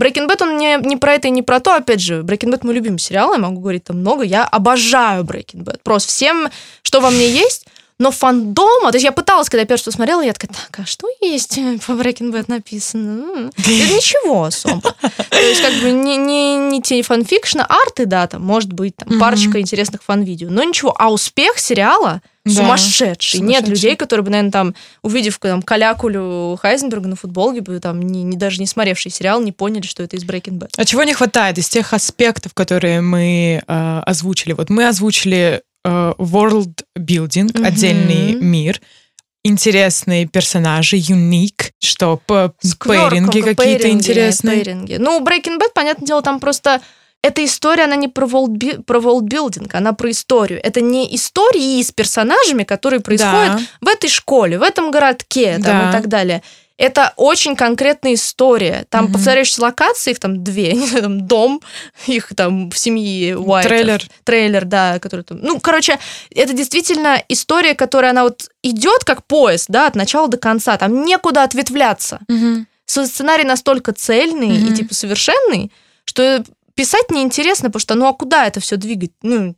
Breaking 0.00 0.26
Bad, 0.26 0.42
он 0.42 0.56
не, 0.56 0.78
не 0.78 0.96
про 0.96 1.14
это 1.14 1.28
и 1.28 1.30
не 1.30 1.42
про 1.42 1.60
то, 1.60 1.74
опять 1.74 2.00
же, 2.00 2.22
Breaking 2.22 2.50
Bad 2.50 2.60
мой 2.62 2.74
любимый 2.74 2.98
сериал, 2.98 3.34
я 3.34 3.38
могу 3.38 3.60
говорить 3.60 3.84
там 3.84 3.98
много, 3.98 4.24
я 4.24 4.44
обожаю 4.44 5.24
Breaking 5.24 5.64
Bad, 5.64 5.80
просто 5.82 6.08
всем, 6.08 6.48
что 6.82 7.00
во 7.00 7.10
мне 7.10 7.28
есть, 7.30 7.66
но 8.02 8.10
фандома, 8.10 8.90
то 8.90 8.96
есть 8.96 9.04
я 9.04 9.12
пыталась, 9.12 9.48
когда 9.48 9.60
я 9.60 9.66
первый 9.66 9.78
что 9.78 9.92
смотрела, 9.92 10.22
я 10.22 10.32
такая, 10.32 10.50
так, 10.50 10.80
а 10.80 10.86
что 10.86 11.06
есть 11.20 11.54
по 11.86 11.92
Breaking 11.92 12.32
Bad 12.32 12.46
написано? 12.48 13.50
Это 13.56 13.70
ничего 13.70 14.44
особо. 14.44 14.94
То 15.30 15.40
есть 15.40 15.62
как 15.62 15.72
бы 15.80 15.92
не, 15.92 16.16
не, 16.16 16.56
не 16.56 16.82
те 16.82 17.00
фанфикшна, 17.02 17.64
арты, 17.64 18.06
да, 18.06 18.26
там, 18.26 18.42
может 18.42 18.72
быть, 18.72 18.96
там, 18.96 19.20
парочка 19.20 19.60
интересных 19.60 20.02
фан-видео, 20.02 20.48
но 20.50 20.64
ничего. 20.64 20.94
А 20.98 21.12
успех 21.12 21.60
сериала 21.60 22.22
да, 22.44 22.52
сумасшедший. 22.52 23.38
сумасшедший. 23.38 23.40
Нет 23.40 23.68
людей, 23.68 23.94
которые 23.94 24.24
бы, 24.24 24.30
наверное, 24.30 24.50
там, 24.50 24.74
увидев 25.02 25.38
там, 25.38 25.62
калякулю 25.62 26.58
Хайзенберга 26.60 27.06
на 27.06 27.14
футболке, 27.14 27.60
бы 27.60 27.78
там, 27.78 28.02
не, 28.02 28.24
не, 28.24 28.36
даже 28.36 28.58
не 28.58 28.66
смотревший 28.66 29.12
сериал, 29.12 29.40
не 29.40 29.52
поняли, 29.52 29.86
что 29.86 30.02
это 30.02 30.16
из 30.16 30.24
Breaking 30.24 30.58
Bad. 30.58 30.70
А 30.76 30.84
чего 30.84 31.04
не 31.04 31.14
хватает 31.14 31.58
из 31.58 31.68
тех 31.68 31.92
аспектов, 31.92 32.52
которые 32.52 33.00
мы 33.00 33.62
э, 33.64 34.02
озвучили? 34.04 34.54
Вот 34.54 34.70
мы 34.70 34.88
озвучили 34.88 35.62
world 35.84 36.84
building, 36.98 37.52
mm-hmm. 37.52 37.66
отдельный 37.66 38.34
мир, 38.34 38.80
интересные 39.44 40.26
персонажи, 40.26 40.96
юник, 40.96 41.72
что 41.80 42.20
пейринги 42.26 43.40
какие-то 43.40 43.90
интересные. 43.90 44.56
Пейринги. 44.56 44.96
Ну, 44.96 45.20
Breaking 45.20 45.58
Bad, 45.58 45.72
понятное 45.74 46.06
дело, 46.06 46.22
там 46.22 46.40
просто 46.40 46.80
эта 47.22 47.44
история, 47.44 47.84
она 47.84 47.94
не 47.94 48.08
про 48.08 48.26
world, 48.26 48.82
про 48.82 48.98
world 48.98 49.70
она 49.72 49.92
про 49.92 50.10
историю. 50.10 50.60
Это 50.62 50.80
не 50.80 51.14
истории 51.14 51.80
с 51.80 51.92
персонажами, 51.92 52.64
которые 52.64 53.00
происходят 53.00 53.58
да. 53.58 53.60
в 53.80 53.88
этой 53.88 54.10
школе, 54.10 54.58
в 54.58 54.62
этом 54.62 54.90
городке 54.90 55.54
там, 55.54 55.62
да. 55.62 55.88
и 55.88 55.92
так 55.92 56.08
далее. 56.08 56.42
Это 56.76 57.12
очень 57.16 57.56
конкретная 57.56 58.14
история. 58.14 58.86
Там 58.88 59.06
угу. 59.06 59.14
повторяющиеся 59.14 59.62
локации, 59.62 60.12
их 60.12 60.18
там 60.18 60.42
две, 60.42 60.76
там 61.00 61.26
дом, 61.26 61.60
их 62.06 62.32
там 62.34 62.70
в 62.70 62.78
семье 62.78 63.38
Уайтов. 63.38 63.70
Трейлер. 63.70 64.02
Трейлер, 64.24 64.64
да, 64.64 64.98
который 64.98 65.22
там... 65.22 65.38
Ну, 65.40 65.60
короче, 65.60 65.98
это 66.34 66.52
действительно 66.52 67.22
история, 67.28 67.74
которая, 67.74 68.12
она 68.12 68.24
вот 68.24 68.48
идет 68.62 69.04
как 69.04 69.24
поезд, 69.24 69.66
да, 69.68 69.86
от 69.86 69.94
начала 69.94 70.28
до 70.28 70.38
конца. 70.38 70.76
Там 70.76 71.04
некуда 71.04 71.42
ответвляться. 71.42 72.20
Угу. 72.28 72.66
Сценарий 72.86 73.44
настолько 73.44 73.92
цельный 73.92 74.58
угу. 74.58 74.72
и, 74.72 74.74
типа, 74.74 74.94
совершенный, 74.94 75.72
что 76.04 76.44
писать 76.74 77.10
неинтересно, 77.10 77.68
потому 77.68 77.80
что 77.80 77.94
ну 77.94 78.06
а 78.06 78.12
куда 78.12 78.46
это 78.46 78.60
все 78.60 78.76
двигать? 78.76 79.12
Ну, 79.22 79.54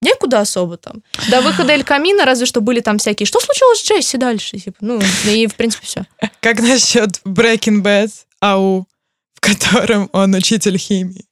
некуда 0.00 0.40
особо 0.40 0.76
там. 0.76 1.02
До 1.28 1.40
выхода 1.40 1.72
Эль 1.72 1.84
Камина 1.84 2.24
разве 2.24 2.46
что 2.46 2.60
были 2.60 2.80
там 2.80 2.98
всякие. 2.98 3.26
Что 3.26 3.40
случилось 3.40 3.80
с 3.80 3.84
Джесси 3.84 4.16
дальше? 4.16 4.58
Типа, 4.58 4.76
ну, 4.80 5.00
и 5.24 5.46
в 5.46 5.54
принципе 5.54 5.86
все. 5.86 6.04
Как 6.40 6.60
насчет 6.60 7.20
Breaking 7.24 7.82
Bad, 7.82 8.10
ау, 8.40 8.86
в 9.34 9.40
котором 9.40 10.08
он 10.12 10.34
учитель 10.34 10.78
химии? 10.78 11.24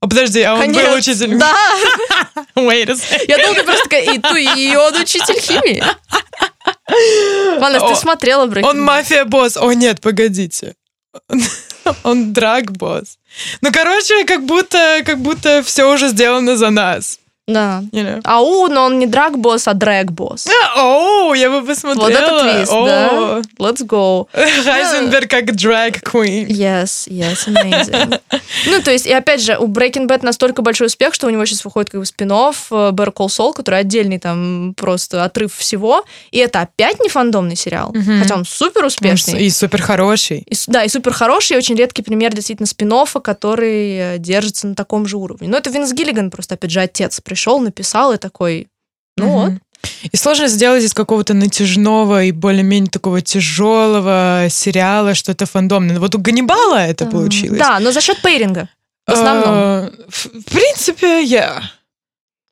О, 0.00 0.08
подожди, 0.08 0.40
а 0.42 0.54
он 0.54 0.60
Конец. 0.60 0.86
был 0.86 0.94
учителем? 0.96 1.38
Да. 1.38 1.54
Wait 2.54 2.88
a 2.88 2.94
second. 2.94 3.24
Я 3.26 3.36
ты 3.36 3.64
просто 3.64 3.82
такая, 3.82 4.14
и, 4.14 4.18
ту, 4.18 4.36
и 4.36 4.76
он 4.76 4.94
учитель 4.94 5.40
химии. 5.40 5.82
Ладно, 7.60 7.80
ты 7.80 7.96
смотрела 7.96 8.46
Breaking 8.46 8.64
Он 8.64 8.80
мафия-босс. 8.80 9.56
О, 9.56 9.72
нет, 9.72 10.00
погодите. 10.00 10.76
Он 12.04 12.32
драг-босс. 12.32 13.18
Ну, 13.60 13.72
короче, 13.72 14.24
как 14.24 14.44
будто, 14.44 15.02
как 15.04 15.18
будто 15.18 15.62
все 15.62 15.92
уже 15.92 16.08
сделано 16.08 16.56
за 16.56 16.70
нас. 16.70 17.18
Да. 17.48 17.82
You 17.92 18.04
know? 18.04 18.20
Ау, 18.24 18.68
но 18.68 18.84
он 18.84 18.98
не 18.98 19.06
драг-босс, 19.06 19.66
а 19.68 19.74
дрэг-босс. 19.74 20.46
Оу, 20.76 21.32
я 21.32 21.50
бы 21.50 21.66
посмотрела. 21.66 22.08
Вот 22.08 22.12
это 22.12 22.40
твист, 22.42 22.72
да? 22.72 23.42
Let's 23.58 23.86
go. 23.86 24.26
Хайзенберг 24.32 25.30
как 25.30 25.56
драг-квин. 25.56 26.46
Yes, 26.46 27.08
yes, 27.08 27.48
amazing. 27.48 28.20
ну, 28.66 28.82
то 28.82 28.90
есть, 28.92 29.06
и 29.06 29.12
опять 29.12 29.42
же, 29.42 29.56
у 29.58 29.66
Breaking 29.66 30.06
Bad 30.06 30.20
настолько 30.22 30.62
большой 30.62 30.88
успех, 30.88 31.14
что 31.14 31.26
у 31.26 31.30
него 31.30 31.44
сейчас 31.46 31.64
выходит 31.64 31.90
как 31.90 32.00
бы 32.00 32.06
спин 32.06 32.30
э, 32.30 32.34
Better 32.34 33.12
Call 33.12 33.28
Saul, 33.28 33.54
который 33.54 33.80
отдельный 33.80 34.18
там 34.18 34.74
просто 34.76 35.24
отрыв 35.24 35.54
всего. 35.54 36.04
И 36.30 36.38
это 36.38 36.60
опять 36.60 37.00
не 37.00 37.08
фандомный 37.08 37.56
сериал, 37.56 37.92
mm-hmm. 37.92 38.20
хотя 38.20 38.34
он 38.34 38.44
супер 38.44 38.84
успешный. 38.84 39.42
И 39.42 39.50
супер 39.50 39.80
хороший. 39.80 40.44
И, 40.46 40.54
да, 40.66 40.84
и 40.84 40.88
супер 40.88 41.12
хороший, 41.12 41.54
и 41.54 41.56
очень 41.56 41.76
редкий 41.76 42.02
пример 42.02 42.34
действительно 42.34 42.66
спин 42.66 42.92
который 43.22 44.14
э, 44.14 44.18
держится 44.18 44.66
на 44.66 44.74
таком 44.74 45.06
же 45.06 45.16
уровне. 45.16 45.48
Но 45.48 45.56
это 45.56 45.70
Винс 45.70 45.92
Гиллиган 45.92 46.30
просто, 46.30 46.54
опять 46.54 46.70
же, 46.70 46.80
отец 46.80 47.20
пришел 47.20 47.37
пришел, 47.38 47.60
написал 47.60 48.12
и 48.12 48.16
такой, 48.16 48.68
ну 49.16 49.28
угу. 49.28 49.38
вот. 49.38 49.52
И 50.10 50.16
сложно 50.16 50.48
сделать 50.48 50.82
из 50.82 50.92
какого-то 50.92 51.34
натяжного 51.34 52.24
и 52.24 52.32
более-менее 52.32 52.90
такого 52.90 53.20
тяжелого 53.20 54.48
сериала 54.50 55.14
что-то 55.14 55.46
фандомное. 55.46 56.00
Вот 56.00 56.16
у 56.16 56.18
Ганнибала 56.18 56.78
это 56.78 57.06
получилось. 57.06 57.60
Да, 57.60 57.78
но 57.78 57.92
за 57.92 58.00
счет 58.00 58.20
пейринга. 58.20 58.68
В 59.06 59.12
основном. 59.12 59.54
Uh, 59.54 60.08
в 60.08 60.52
принципе, 60.52 61.22
я. 61.22 61.40
Yeah. 61.40 61.62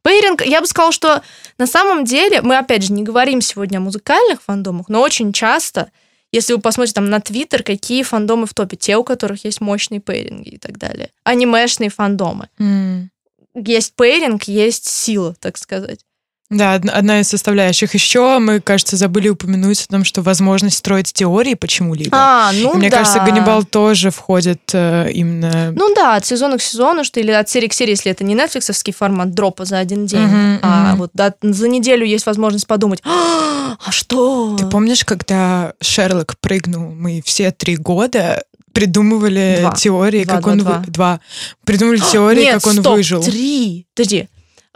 Пейринг, 0.05 0.47
я 0.47 0.61
бы 0.61 0.69
сказала, 0.69 0.93
что 0.93 1.23
на 1.59 1.67
самом 1.67 2.05
деле, 2.05 2.43
мы 2.43 2.57
опять 2.57 2.85
же 2.85 2.93
не 2.93 3.03
говорим 3.03 3.41
сегодня 3.41 3.79
о 3.79 3.81
музыкальных 3.81 4.41
фандомах, 4.41 4.89
но 4.89 5.03
очень 5.03 5.33
часто, 5.33 5.91
если 6.31 6.55
вы 6.55 6.61
посмотрите 6.61 6.95
там 6.95 7.11
на 7.11 7.21
Твиттер, 7.21 7.65
какие 7.65 8.05
фандомы 8.05 8.47
в 8.47 8.55
топе, 8.55 8.77
те, 8.77 8.97
у 8.97 9.03
которых 9.03 9.45
есть 9.45 9.61
мощные 9.61 10.01
пейринги 10.01 10.51
и 10.51 10.59
так 10.59 10.79
далее. 10.79 11.11
Анимешные 11.25 11.91
фандомы. 11.91 12.49
Mm 12.61 13.09
есть 13.57 13.95
пейринг, 13.95 14.45
есть 14.45 14.87
сила, 14.87 15.35
так 15.41 15.57
сказать. 15.57 16.01
Да, 16.49 16.75
одна 16.75 17.21
из 17.21 17.29
составляющих. 17.29 17.93
Еще 17.95 18.39
мы, 18.39 18.61
кажется, 18.61 18.97
забыли 18.97 19.29
упомянуть 19.29 19.83
о 19.83 19.89
том, 19.89 20.05
что 20.05 20.23
возможность 20.23 20.79
строить 20.79 21.13
теории 21.13 21.55
почему-либо. 21.55 22.11
А, 22.13 22.53
ну 22.53 22.75
И 22.75 22.77
мне 22.77 22.89
да. 22.89 22.99
кажется, 22.99 23.19
Ганнибал 23.19 23.65
тоже 23.65 24.13
входит 24.13 24.61
э, 24.73 25.11
именно... 25.13 25.73
Ну 25.73 25.93
да, 25.93 26.15
от 26.15 26.25
сезона 26.25 26.59
к 26.59 26.63
сезону, 26.63 27.03
что 27.03 27.19
или 27.19 27.33
от 27.33 27.49
серии 27.49 27.67
к 27.67 27.73
серии, 27.73 27.91
если 27.91 28.13
это 28.13 28.23
не 28.23 28.35
нетфликсовский 28.35 28.93
формат 28.93 29.35
дропа 29.35 29.65
за 29.65 29.79
один 29.79 30.07
день, 30.07 30.21
uh-huh, 30.21 30.59
а 30.63 30.93
uh-huh. 30.93 30.97
вот 30.99 31.11
да, 31.15 31.35
за 31.43 31.67
неделю 31.67 32.07
есть 32.07 32.27
возможность 32.27 32.69
подумать, 32.69 33.01
а, 33.05 33.77
а 33.85 33.91
что? 33.91 34.57
Ты 34.57 34.67
помнишь, 34.67 35.05
когда 35.05 35.73
Шерлок 35.81 36.39
прыгнул, 36.39 36.93
мы 36.93 37.23
все 37.25 37.51
три 37.51 37.77
года 37.77 38.45
придумывали 38.77 39.59
два. 39.61 39.73
теории, 39.73 40.25
два, 40.25 40.35
как 40.35 40.43
два, 40.43 40.53
он 40.53 40.59
два. 40.59 40.79
Вы... 40.79 40.93
два. 40.93 41.21
Придумывали 41.65 42.01
теории, 42.01 42.43
Нет, 42.43 42.55
как 42.55 42.67
он 42.67 42.81
стоп, 42.81 42.95
выжил. 42.95 43.23
Три. 43.23 43.87
Подожди. 43.95 44.29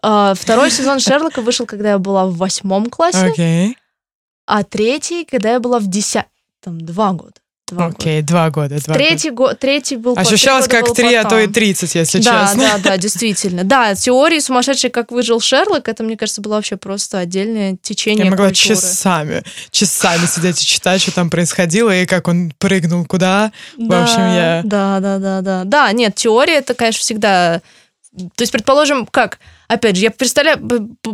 Uh, 0.03 0.35
второй 0.35 0.71
сезон 0.71 0.99
Шерлока 0.99 1.43
вышел, 1.43 1.67
когда 1.67 1.91
я 1.91 1.99
была 1.99 2.27
в 2.27 2.37
восьмом 2.37 2.87
классе. 2.87 3.33
Okay. 3.37 3.75
А 4.47 4.65
третий, 4.65 5.25
когда 5.25 5.53
я 5.53 5.61
была 5.61 5.79
в 5.79 5.89
десятом. 5.89 6.81
Два 6.81 7.13
года. 7.13 7.41
Два 7.71 7.87
Окей, 7.87 8.21
okay, 8.21 8.23
два 8.23 8.51
года. 8.51 8.83
Два 8.83 8.95
третий, 8.95 9.31
года. 9.31 9.53
Го, 9.53 9.57
третий 9.57 9.97
был 9.97 10.15
Ощущалось 10.17 10.69
как 10.69 10.93
три, 10.93 11.15
а 11.15 11.25
то 11.25 11.39
и 11.39 11.47
тридцать, 11.47 11.95
если 11.95 12.21
да, 12.21 12.47
честно. 12.47 12.63
Да, 12.63 12.79
да, 12.79 12.97
действительно. 12.99 13.65
Да, 13.65 13.95
теории 13.95 14.39
сумасшедшие, 14.39 14.91
как 14.91 15.13
выжил 15.13 15.41
Шерлок, 15.41 15.89
это, 15.89 16.03
мне 16.03 16.17
кажется, 16.17 16.41
было 16.41 16.55
вообще 16.55 16.77
просто 16.77 17.19
отдельное 17.19 17.77
течение 17.81 18.25
Я 18.25 18.31
могла 18.31 18.49
культуры. 18.49 18.75
часами, 18.77 19.43
часами 19.71 20.27
сидеть 20.27 20.63
и 20.63 20.67
читать, 20.67 21.01
что 21.01 21.15
там 21.15 21.31
происходило, 21.31 21.95
и 21.95 22.07
как 22.07 22.29
он 22.29 22.53
прыгнул 22.59 23.05
куда. 23.05 23.53
Да, 23.77 24.01
В 24.01 24.03
общем, 24.03 24.21
я... 24.21 24.63
Да, 24.65 25.01
да, 25.01 25.19
да, 25.19 25.41
да. 25.41 25.65
Да, 25.65 25.93
нет, 25.93 26.15
теория, 26.15 26.59
это, 26.59 26.75
конечно, 26.75 27.01
всегда... 27.01 27.61
То 28.13 28.43
есть, 28.43 28.53
предположим, 28.53 29.07
как 29.07 29.39
опять 29.71 29.97
же, 29.97 30.03
я 30.03 30.11
представляю, 30.11 30.59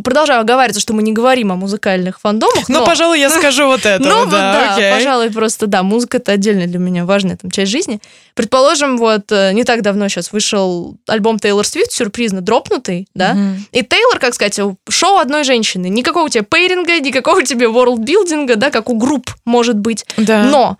продолжаю 0.03 0.41
оговариваться, 0.41 0.81
что 0.81 0.93
мы 0.93 1.03
не 1.03 1.13
говорим 1.13 1.51
о 1.51 1.55
музыкальных 1.55 2.19
фандомах. 2.19 2.67
Ну, 2.69 2.83
пожалуй, 2.83 3.19
я 3.19 3.29
скажу 3.37 3.67
вот 3.67 3.85
это. 3.85 4.03
Ну, 4.03 4.25
да, 4.25 4.75
да 4.75 4.95
пожалуй, 4.95 5.31
просто, 5.31 5.67
да, 5.67 5.83
музыка 5.83 6.17
это 6.17 6.31
отдельная 6.31 6.65
для 6.65 6.79
меня 6.79 7.05
важная 7.05 7.37
там 7.37 7.51
часть 7.51 7.71
жизни. 7.71 8.01
Предположим, 8.33 8.97
вот 8.97 9.31
э, 9.31 9.53
не 9.53 9.63
так 9.63 9.83
давно 9.83 10.07
сейчас 10.09 10.31
вышел 10.31 10.97
альбом 11.07 11.37
Тейлор 11.37 11.65
Свифт, 11.65 11.91
сюрпризно 11.91 12.41
дропнутый, 12.41 13.07
да, 13.13 13.37
и 13.71 13.83
Тейлор, 13.83 14.19
как 14.19 14.33
сказать, 14.33 14.59
шоу 14.89 15.17
одной 15.17 15.43
женщины. 15.43 15.87
Никакого 15.87 16.25
у 16.25 16.29
тебя 16.29 16.43
пейринга, 16.43 16.99
никакого 16.99 17.43
тебе 17.43 17.67
ворлдбилдинга, 17.67 18.55
да, 18.55 18.71
как 18.71 18.89
у 18.89 18.97
групп, 18.97 19.35
может 19.45 19.77
быть. 19.77 20.03
Да. 20.17 20.43
Но 20.43 20.77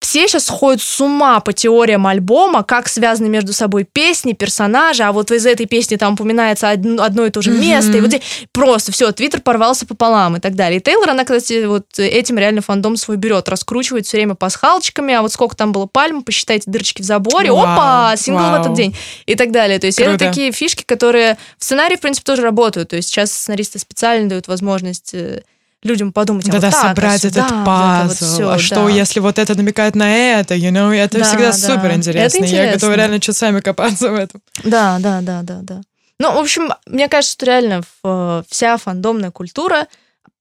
все 0.00 0.26
сейчас 0.26 0.46
сходят 0.46 0.80
с 0.80 1.00
ума 1.00 1.40
по 1.40 1.52
теориям 1.52 2.06
альбома, 2.06 2.62
как 2.62 2.88
связаны 2.88 3.28
между 3.28 3.52
собой 3.52 3.84
песни, 3.84 4.32
персонажи, 4.32 5.02
а 5.02 5.12
вот 5.12 5.30
из 5.30 5.44
этой 5.44 5.66
песни 5.66 5.96
там 5.96 6.14
упоминается 6.14 6.70
одно, 6.70 7.02
одно 7.02 7.26
и 7.26 7.30
то 7.30 7.42
же 7.42 7.50
место, 7.50 7.92
mm-hmm. 7.92 7.98
и 7.98 8.00
вот 8.00 8.08
здесь 8.08 8.22
просто 8.52 8.92
все, 8.92 9.12
Твиттер 9.12 9.42
порвался 9.42 9.86
пополам 9.86 10.36
и 10.38 10.40
так 10.40 10.54
далее. 10.54 10.80
И 10.80 10.82
Тейлор, 10.82 11.10
она, 11.10 11.24
кстати, 11.24 11.66
вот 11.66 11.98
этим 11.98 12.38
реально 12.38 12.62
фандом 12.62 12.96
свой 12.96 13.18
берет, 13.18 13.48
раскручивает 13.50 14.06
все 14.06 14.16
время 14.16 14.34
пасхалочками, 14.34 15.12
а 15.12 15.20
вот 15.20 15.32
сколько 15.32 15.54
там 15.54 15.72
было 15.72 15.84
пальм, 15.84 16.22
посчитайте 16.22 16.70
дырочки 16.70 17.02
в 17.02 17.04
заборе, 17.04 17.50
wow. 17.50 17.62
опа, 17.62 18.16
сингл 18.16 18.42
wow. 18.42 18.56
в 18.56 18.60
этот 18.60 18.74
день 18.74 18.96
и 19.26 19.34
так 19.34 19.52
далее. 19.52 19.78
То 19.78 19.86
есть 19.86 19.98
Круто. 19.98 20.14
это 20.14 20.28
такие 20.28 20.50
фишки, 20.52 20.82
которые 20.82 21.36
в 21.58 21.64
сценарии, 21.64 21.96
в 21.96 22.00
принципе, 22.00 22.24
тоже 22.24 22.42
работают. 22.42 22.88
То 22.88 22.96
есть 22.96 23.10
сейчас 23.10 23.32
сценаристы 23.32 23.78
специально 23.78 24.28
дают 24.30 24.48
возможность 24.48 25.12
э, 25.12 25.42
людям 25.82 26.12
подумать, 26.12 26.46
да, 26.46 26.58
а 26.58 26.60
да, 26.60 26.66
вот 26.68 26.74
так, 26.74 26.88
собрать 26.88 27.24
а 27.24 27.28
этот 27.28 27.48
сюда, 27.48 27.64
пазл, 27.64 28.08
вот 28.08 28.16
все, 28.16 28.48
а 28.48 28.52
да. 28.52 28.58
что, 28.58 28.88
если 28.88 29.20
вот 29.20 29.38
это 29.38 29.54
намекает 29.54 29.94
на 29.94 30.10
это, 30.14 30.54
you 30.54 30.70
know, 30.70 30.94
это 30.94 31.18
да, 31.18 31.24
всегда 31.24 31.46
да. 31.46 31.52
супер 31.52 31.92
интересно. 31.94 32.44
Это 32.44 32.54
Я 32.54 32.72
готова 32.72 32.94
реально 32.94 33.20
часами 33.20 33.60
копаться 33.60 34.10
в 34.10 34.14
этом. 34.14 34.42
Да, 34.64 34.98
да, 35.00 35.20
да, 35.22 35.42
да, 35.42 35.60
да. 35.62 35.80
Ну, 36.18 36.34
в 36.34 36.38
общем, 36.38 36.70
мне 36.86 37.08
кажется, 37.08 37.32
что 37.32 37.46
реально 37.46 37.82
вся 38.48 38.76
фандомная 38.76 39.30
культура 39.30 39.86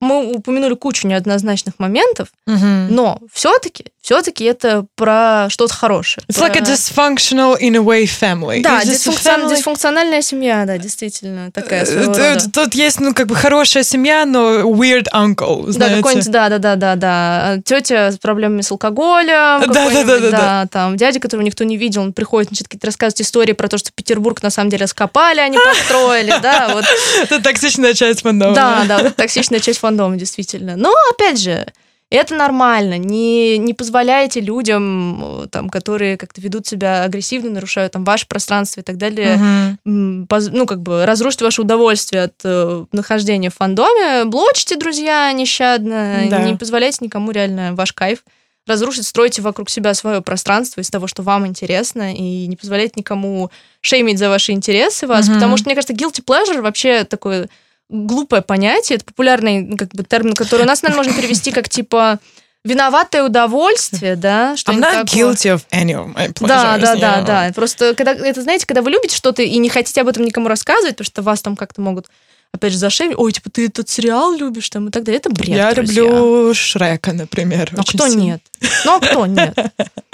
мы 0.02 0.32
упомянули 0.34 0.76
кучу 0.76 1.08
неоднозначных 1.08 1.76
моментов, 1.78 2.30
mm-hmm. 2.48 2.88
но 2.90 3.20
все-таки, 3.34 3.86
все-таки 4.02 4.46
это 4.46 4.86
про 4.96 5.48
что-то 5.50 5.74
хорошее. 5.74 6.24
It's 6.30 6.38
про... 6.38 6.48
like 6.48 6.58
a 6.58 6.62
dysfunctional 6.62 7.60
in 7.60 7.76
a 7.76 7.80
way 7.80 8.04
family. 8.06 8.62
Да, 8.62 8.84
дисфункцион... 8.84 9.42
family... 9.42 9.56
дисфункциональная 9.56 10.22
семья, 10.22 10.64
да, 10.66 10.78
действительно 10.78 11.52
такая. 11.52 11.86
Тут, 11.86 12.54
тут 12.54 12.76
есть, 12.76 13.02
ну, 13.02 13.14
как 13.14 13.28
бы 13.28 13.36
хорошая 13.36 13.84
семья, 13.84 14.26
но 14.26 14.62
weird 14.62 15.08
uncle. 15.14 15.70
Знаете? 15.70 15.96
Да, 15.96 15.98
какой-нибудь, 15.98 16.32
да, 16.32 16.50
да, 16.50 16.58
да, 16.60 16.76
да, 16.76 16.96
да. 16.96 17.58
Тетя 17.66 18.12
с 18.12 18.18
проблемами 18.18 18.62
с 18.62 18.72
алкоголем, 18.72 19.28
да, 19.68 19.90
да, 19.90 20.04
да, 20.04 20.20
да, 20.20 20.32
да, 20.32 20.68
там 20.72 20.96
дядя, 20.96 21.20
которого 21.20 21.46
никто 21.46 21.66
не 21.66 21.76
видел, 21.76 22.04
он 22.04 22.14
приходит, 22.14 22.52
начинает 22.52 22.70
какие-то 22.70 22.88
рассказывать 22.88 23.22
истории 23.22 23.52
про 23.54 23.68
то, 23.68 23.78
что 23.78 23.92
Петербург 23.92 24.42
на 24.42 24.50
самом 24.50 24.70
деле 24.70 24.84
раскопали, 24.84 25.42
они 25.42 25.58
построили, 25.66 26.34
да, 26.42 26.70
вот. 26.74 26.86
Это 27.22 27.44
токсичная 27.44 27.94
часть 27.94 28.22
фандома. 28.22 28.56
Да, 28.56 28.86
да, 28.88 29.00
вот 29.00 29.16
токсичная 29.18 29.60
часть 29.60 29.80
фандома, 29.80 29.89
действительно. 30.18 30.76
Но, 30.76 30.94
опять 31.12 31.40
же, 31.40 31.66
это 32.12 32.34
нормально. 32.34 32.98
Не, 32.98 33.60
не 33.60 33.76
позволяйте 33.76 34.42
людям, 34.42 35.48
там, 35.52 35.70
которые 35.70 36.18
как-то 36.18 36.42
ведут 36.42 36.66
себя 36.66 37.04
агрессивно, 37.04 37.52
нарушают 37.52 37.94
там 37.94 38.04
ваше 38.04 38.28
пространство 38.28 38.82
и 38.82 38.84
так 38.84 38.98
далее, 38.98 39.36
угу. 39.36 39.78
ну, 39.86 40.66
как 40.66 40.82
бы 40.82 41.06
разрушить 41.06 41.44
ваше 41.44 41.62
удовольствие 41.62 42.24
от 42.24 42.34
э, 42.44 42.86
нахождения 42.92 43.52
в 43.52 43.56
фандоме. 43.56 44.26
Блочите, 44.26 44.76
друзья, 44.76 45.32
нещадно. 45.34 46.26
Да. 46.30 46.40
Не 46.40 46.56
позволяйте 46.56 46.98
никому 47.02 47.30
реально 47.30 47.76
ваш 47.76 47.94
кайф 47.94 48.24
разрушить, 48.66 49.06
стройте 49.06 49.42
вокруг 49.42 49.70
себя 49.70 49.94
свое 49.94 50.22
пространство 50.22 50.82
из 50.82 50.90
того, 50.90 51.08
что 51.08 51.24
вам 51.24 51.46
интересно, 51.48 52.14
и 52.14 52.48
не 52.48 52.56
позволяйте 52.56 52.94
никому 52.98 53.50
шеймить 53.82 54.20
за 54.20 54.30
ваши 54.30 54.52
интересы 54.52 55.08
вас, 55.08 55.28
угу. 55.28 55.36
потому 55.36 55.58
что, 55.58 55.68
мне 55.68 55.76
кажется, 55.76 55.94
guilty 55.94 56.24
pleasure 56.24 56.62
вообще 56.62 57.04
такой 57.04 57.48
глупое 57.90 58.42
понятие, 58.42 58.98
это 58.98 59.06
популярный 59.06 59.76
как 59.76 59.90
бы, 59.90 60.04
термин, 60.04 60.34
который 60.34 60.62
у 60.62 60.66
нас, 60.66 60.82
наверное, 60.82 61.04
можно 61.06 61.20
перевести 61.20 61.52
как 61.52 61.70
типа 61.70 62.20
виноватое 62.64 63.24
удовольствие, 63.24 64.16
да? 64.16 64.56
Что 64.58 64.72
I'm 64.72 64.80
not 64.80 65.06
такое. 65.06 65.06
guilty 65.06 65.54
of 65.56 65.62
any 65.72 65.94
of 65.96 66.14
my 66.14 66.32
pleasures. 66.34 66.48
Да, 66.48 66.78
да, 66.78 66.96
да, 66.96 67.22
да. 67.22 67.52
Просто 67.54 67.96
когда 67.96 68.14
это 68.14 68.42
знаете, 68.42 68.66
когда 68.66 68.82
вы 68.82 68.92
любите 68.92 69.16
что-то 69.16 69.42
и 69.42 69.58
не 69.58 69.70
хотите 69.70 70.02
об 70.02 70.08
этом 70.08 70.26
никому 70.26 70.48
рассказывать, 70.48 70.96
потому 70.96 71.06
что 71.06 71.22
вас 71.22 71.42
там 71.42 71.56
как-то 71.56 71.82
могут 71.82 72.08
опять 72.52 72.72
же, 72.74 72.78
зашеймить. 72.80 73.18
Ой, 73.18 73.32
типа, 73.32 73.50
ты 73.50 73.68
этот 73.68 73.90
сериал 73.90 74.34
любишь 74.34 74.70
там 74.70 74.88
и 74.88 74.92
так 74.92 75.04
далее. 75.04 75.20
Это 75.20 75.30
бред, 75.30 75.50
Я 75.50 75.74
друзья. 75.74 76.02
люблю 76.04 76.54
Шрека, 76.54 77.14
например. 77.14 77.72
А 77.78 77.84
кто 77.84 78.08
сильно. 78.08 78.22
нет? 78.22 78.42
Ну, 78.86 78.96
а 78.96 79.00
кто 79.00 79.26
нет? 79.26 79.56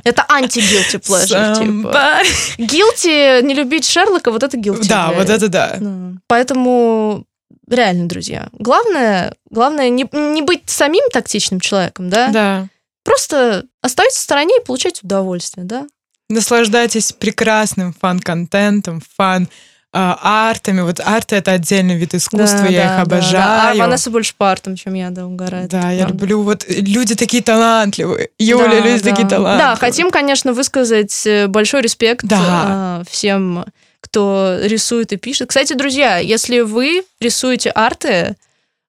Это 0.03 0.25
анти-guilty 0.29 0.99
pleasure, 1.01 1.55
типа. 1.55 2.21
Guilty, 2.57 3.41
не 3.41 3.53
любить 3.53 3.87
Шерлока, 3.87 4.31
вот 4.31 4.43
это 4.43 4.57
guilty. 4.57 4.87
Да, 4.87 5.11
вот 5.13 5.29
это 5.29 5.47
да. 5.47 5.79
Поэтому 6.27 7.25
реально, 7.69 8.07
друзья. 8.07 8.49
Главное, 8.53 9.33
главное 9.49 9.89
не, 9.89 10.07
не 10.11 10.41
быть 10.41 10.63
самим 10.69 11.09
тактичным 11.11 11.59
человеком, 11.59 12.09
да? 12.09 12.29
Да. 12.29 12.67
Просто 13.03 13.65
оставайтесь 13.81 14.17
в 14.17 14.21
стороне 14.21 14.55
и 14.59 14.65
получать 14.65 15.03
удовольствие, 15.03 15.65
да? 15.65 15.87
Наслаждайтесь 16.29 17.13
прекрасным 17.13 17.93
фан-контентом, 17.93 19.01
фан 19.15 19.47
артами. 19.95 20.81
Вот 20.81 20.99
арты— 20.99 21.35
это 21.37 21.51
отдельный 21.51 21.95
вид 21.95 22.13
искусства, 22.15 22.63
да, 22.63 22.67
я 22.67 22.83
да, 22.83 22.95
их 22.95 23.01
обожаю. 23.03 23.33
Да, 23.33 23.63
да. 23.63 23.71
А 23.71 23.75
Ванесса 23.75 24.09
больше 24.09 24.33
по 24.37 24.51
артам, 24.51 24.75
чем 24.75 24.93
я, 24.93 25.09
да, 25.09 25.25
угорает. 25.25 25.69
Да, 25.69 25.91
я 25.91 26.07
люблю. 26.07 26.41
Вот 26.41 26.65
люди 26.67 27.15
такие 27.15 27.41
талантливые. 27.41 28.29
Юля, 28.37 28.67
да, 28.67 28.79
люди 28.79 29.03
да. 29.03 29.09
такие 29.09 29.27
талантливые. 29.27 29.57
Да, 29.57 29.75
хотим, 29.77 30.11
конечно, 30.11 30.51
высказать 30.51 31.25
э, 31.25 31.47
большой 31.47 31.81
респект 31.81 32.25
да. 32.25 33.03
всем 33.09 33.65
кто 34.05 34.59
рисует 34.61 35.11
и 35.11 35.17
пишет. 35.17 35.49
Кстати, 35.49 35.73
друзья, 35.73 36.17
если 36.17 36.59
вы 36.59 37.03
рисуете 37.19 37.71
арты, 37.71 38.35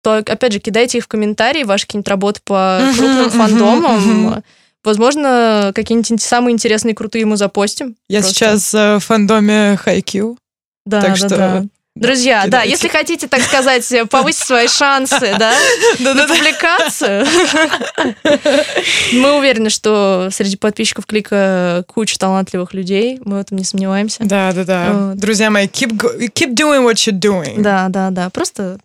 то, 0.02 0.18
опять 0.18 0.52
же, 0.52 0.60
кидайте 0.60 0.98
их 0.98 1.04
в 1.04 1.08
комментарии, 1.08 1.64
ваши 1.64 1.86
какие-нибудь 1.86 2.08
работы 2.08 2.40
по 2.44 2.80
крупным 2.96 3.30
фандомам. 3.30 4.44
Возможно, 4.84 5.72
какие-нибудь 5.74 6.22
самые 6.22 6.52
интересные, 6.52 6.94
крутые 6.94 7.26
мы 7.26 7.36
запостим. 7.36 7.96
Я 8.08 8.20
просто. 8.20 8.34
сейчас 8.34 8.72
в 8.72 9.00
фандоме 9.00 9.76
Хайкью. 9.76 10.38
Да, 10.84 11.00
так 11.00 11.10
да, 11.10 11.16
что 11.16 11.28
да. 11.28 11.64
Друзья, 11.96 12.44
да, 12.46 12.62
если 12.62 12.88
хотите, 12.88 13.26
так 13.26 13.40
сказать, 13.40 13.90
повысить 14.10 14.44
свои 14.44 14.68
шансы, 14.68 15.34
да, 15.38 15.54
на 15.98 16.28
публикацию, 16.28 17.26
мы 19.14 19.38
уверены, 19.38 19.70
что 19.70 20.28
среди 20.30 20.56
подписчиков 20.56 21.06
клика 21.06 21.84
куча 21.88 22.18
талантливых 22.18 22.74
людей, 22.74 23.18
мы 23.24 23.38
в 23.38 23.40
этом 23.40 23.56
не 23.56 23.64
сомневаемся. 23.64 24.24
Да, 24.24 24.52
да, 24.52 24.64
да. 24.64 25.12
Друзья 25.14 25.50
мои, 25.50 25.66
keep, 25.66 25.98
keep 26.34 26.54
doing 26.54 26.86
what 26.86 26.96
you're 26.96 27.18
doing. 27.18 27.62
Да, 27.62 27.88
да, 27.88 28.10
да. 28.10 28.28
Просто, 28.28 28.78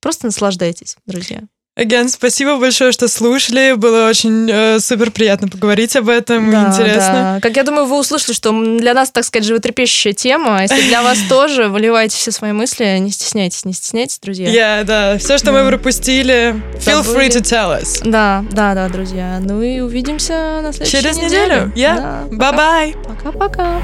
просто 0.00 0.26
наслаждайтесь, 0.26 0.96
друзья. 1.06 1.40
Again, 1.80 2.08
спасибо 2.08 2.56
большое, 2.56 2.92
что 2.92 3.08
слушали. 3.08 3.72
Было 3.72 4.06
очень 4.06 4.50
э, 4.50 4.78
супер 4.80 5.10
приятно 5.10 5.48
поговорить 5.48 5.96
об 5.96 6.10
этом. 6.10 6.50
Да, 6.50 6.68
Интересно. 6.68 7.12
Да. 7.36 7.40
Как 7.40 7.56
я 7.56 7.62
думаю, 7.62 7.86
вы 7.86 7.98
услышали, 7.98 8.34
что 8.34 8.52
для 8.52 8.92
нас, 8.92 9.10
так 9.10 9.24
сказать, 9.24 9.46
животрепещущая 9.46 10.12
тема. 10.12 10.58
А 10.58 10.62
если 10.62 10.82
для 10.82 11.02
вас 11.02 11.18
тоже, 11.30 11.68
выливайте 11.68 12.18
все 12.18 12.32
свои 12.32 12.52
мысли. 12.52 12.98
Не 12.98 13.10
стесняйтесь, 13.10 13.64
не 13.64 13.72
стесняйтесь, 13.72 14.18
друзья. 14.18 14.50
Я, 14.50 14.80
yeah, 14.80 14.84
да. 14.84 15.18
Все, 15.18 15.38
что 15.38 15.52
мы 15.52 15.66
пропустили, 15.66 16.54
feel 16.80 17.02
free 17.02 17.30
to 17.30 17.40
tell 17.40 17.80
us. 17.80 18.02
Да, 18.04 18.44
да, 18.50 18.74
да, 18.74 18.90
друзья. 18.90 19.40
Ну 19.42 19.62
и 19.62 19.80
увидимся 19.80 20.60
на 20.62 20.74
следующей 20.74 20.98
Через 20.98 21.16
неделю. 21.16 21.68
неделю. 21.68 21.72
Yeah. 21.76 22.28
Bye-bye. 22.28 23.06
Пока-пока. 23.06 23.80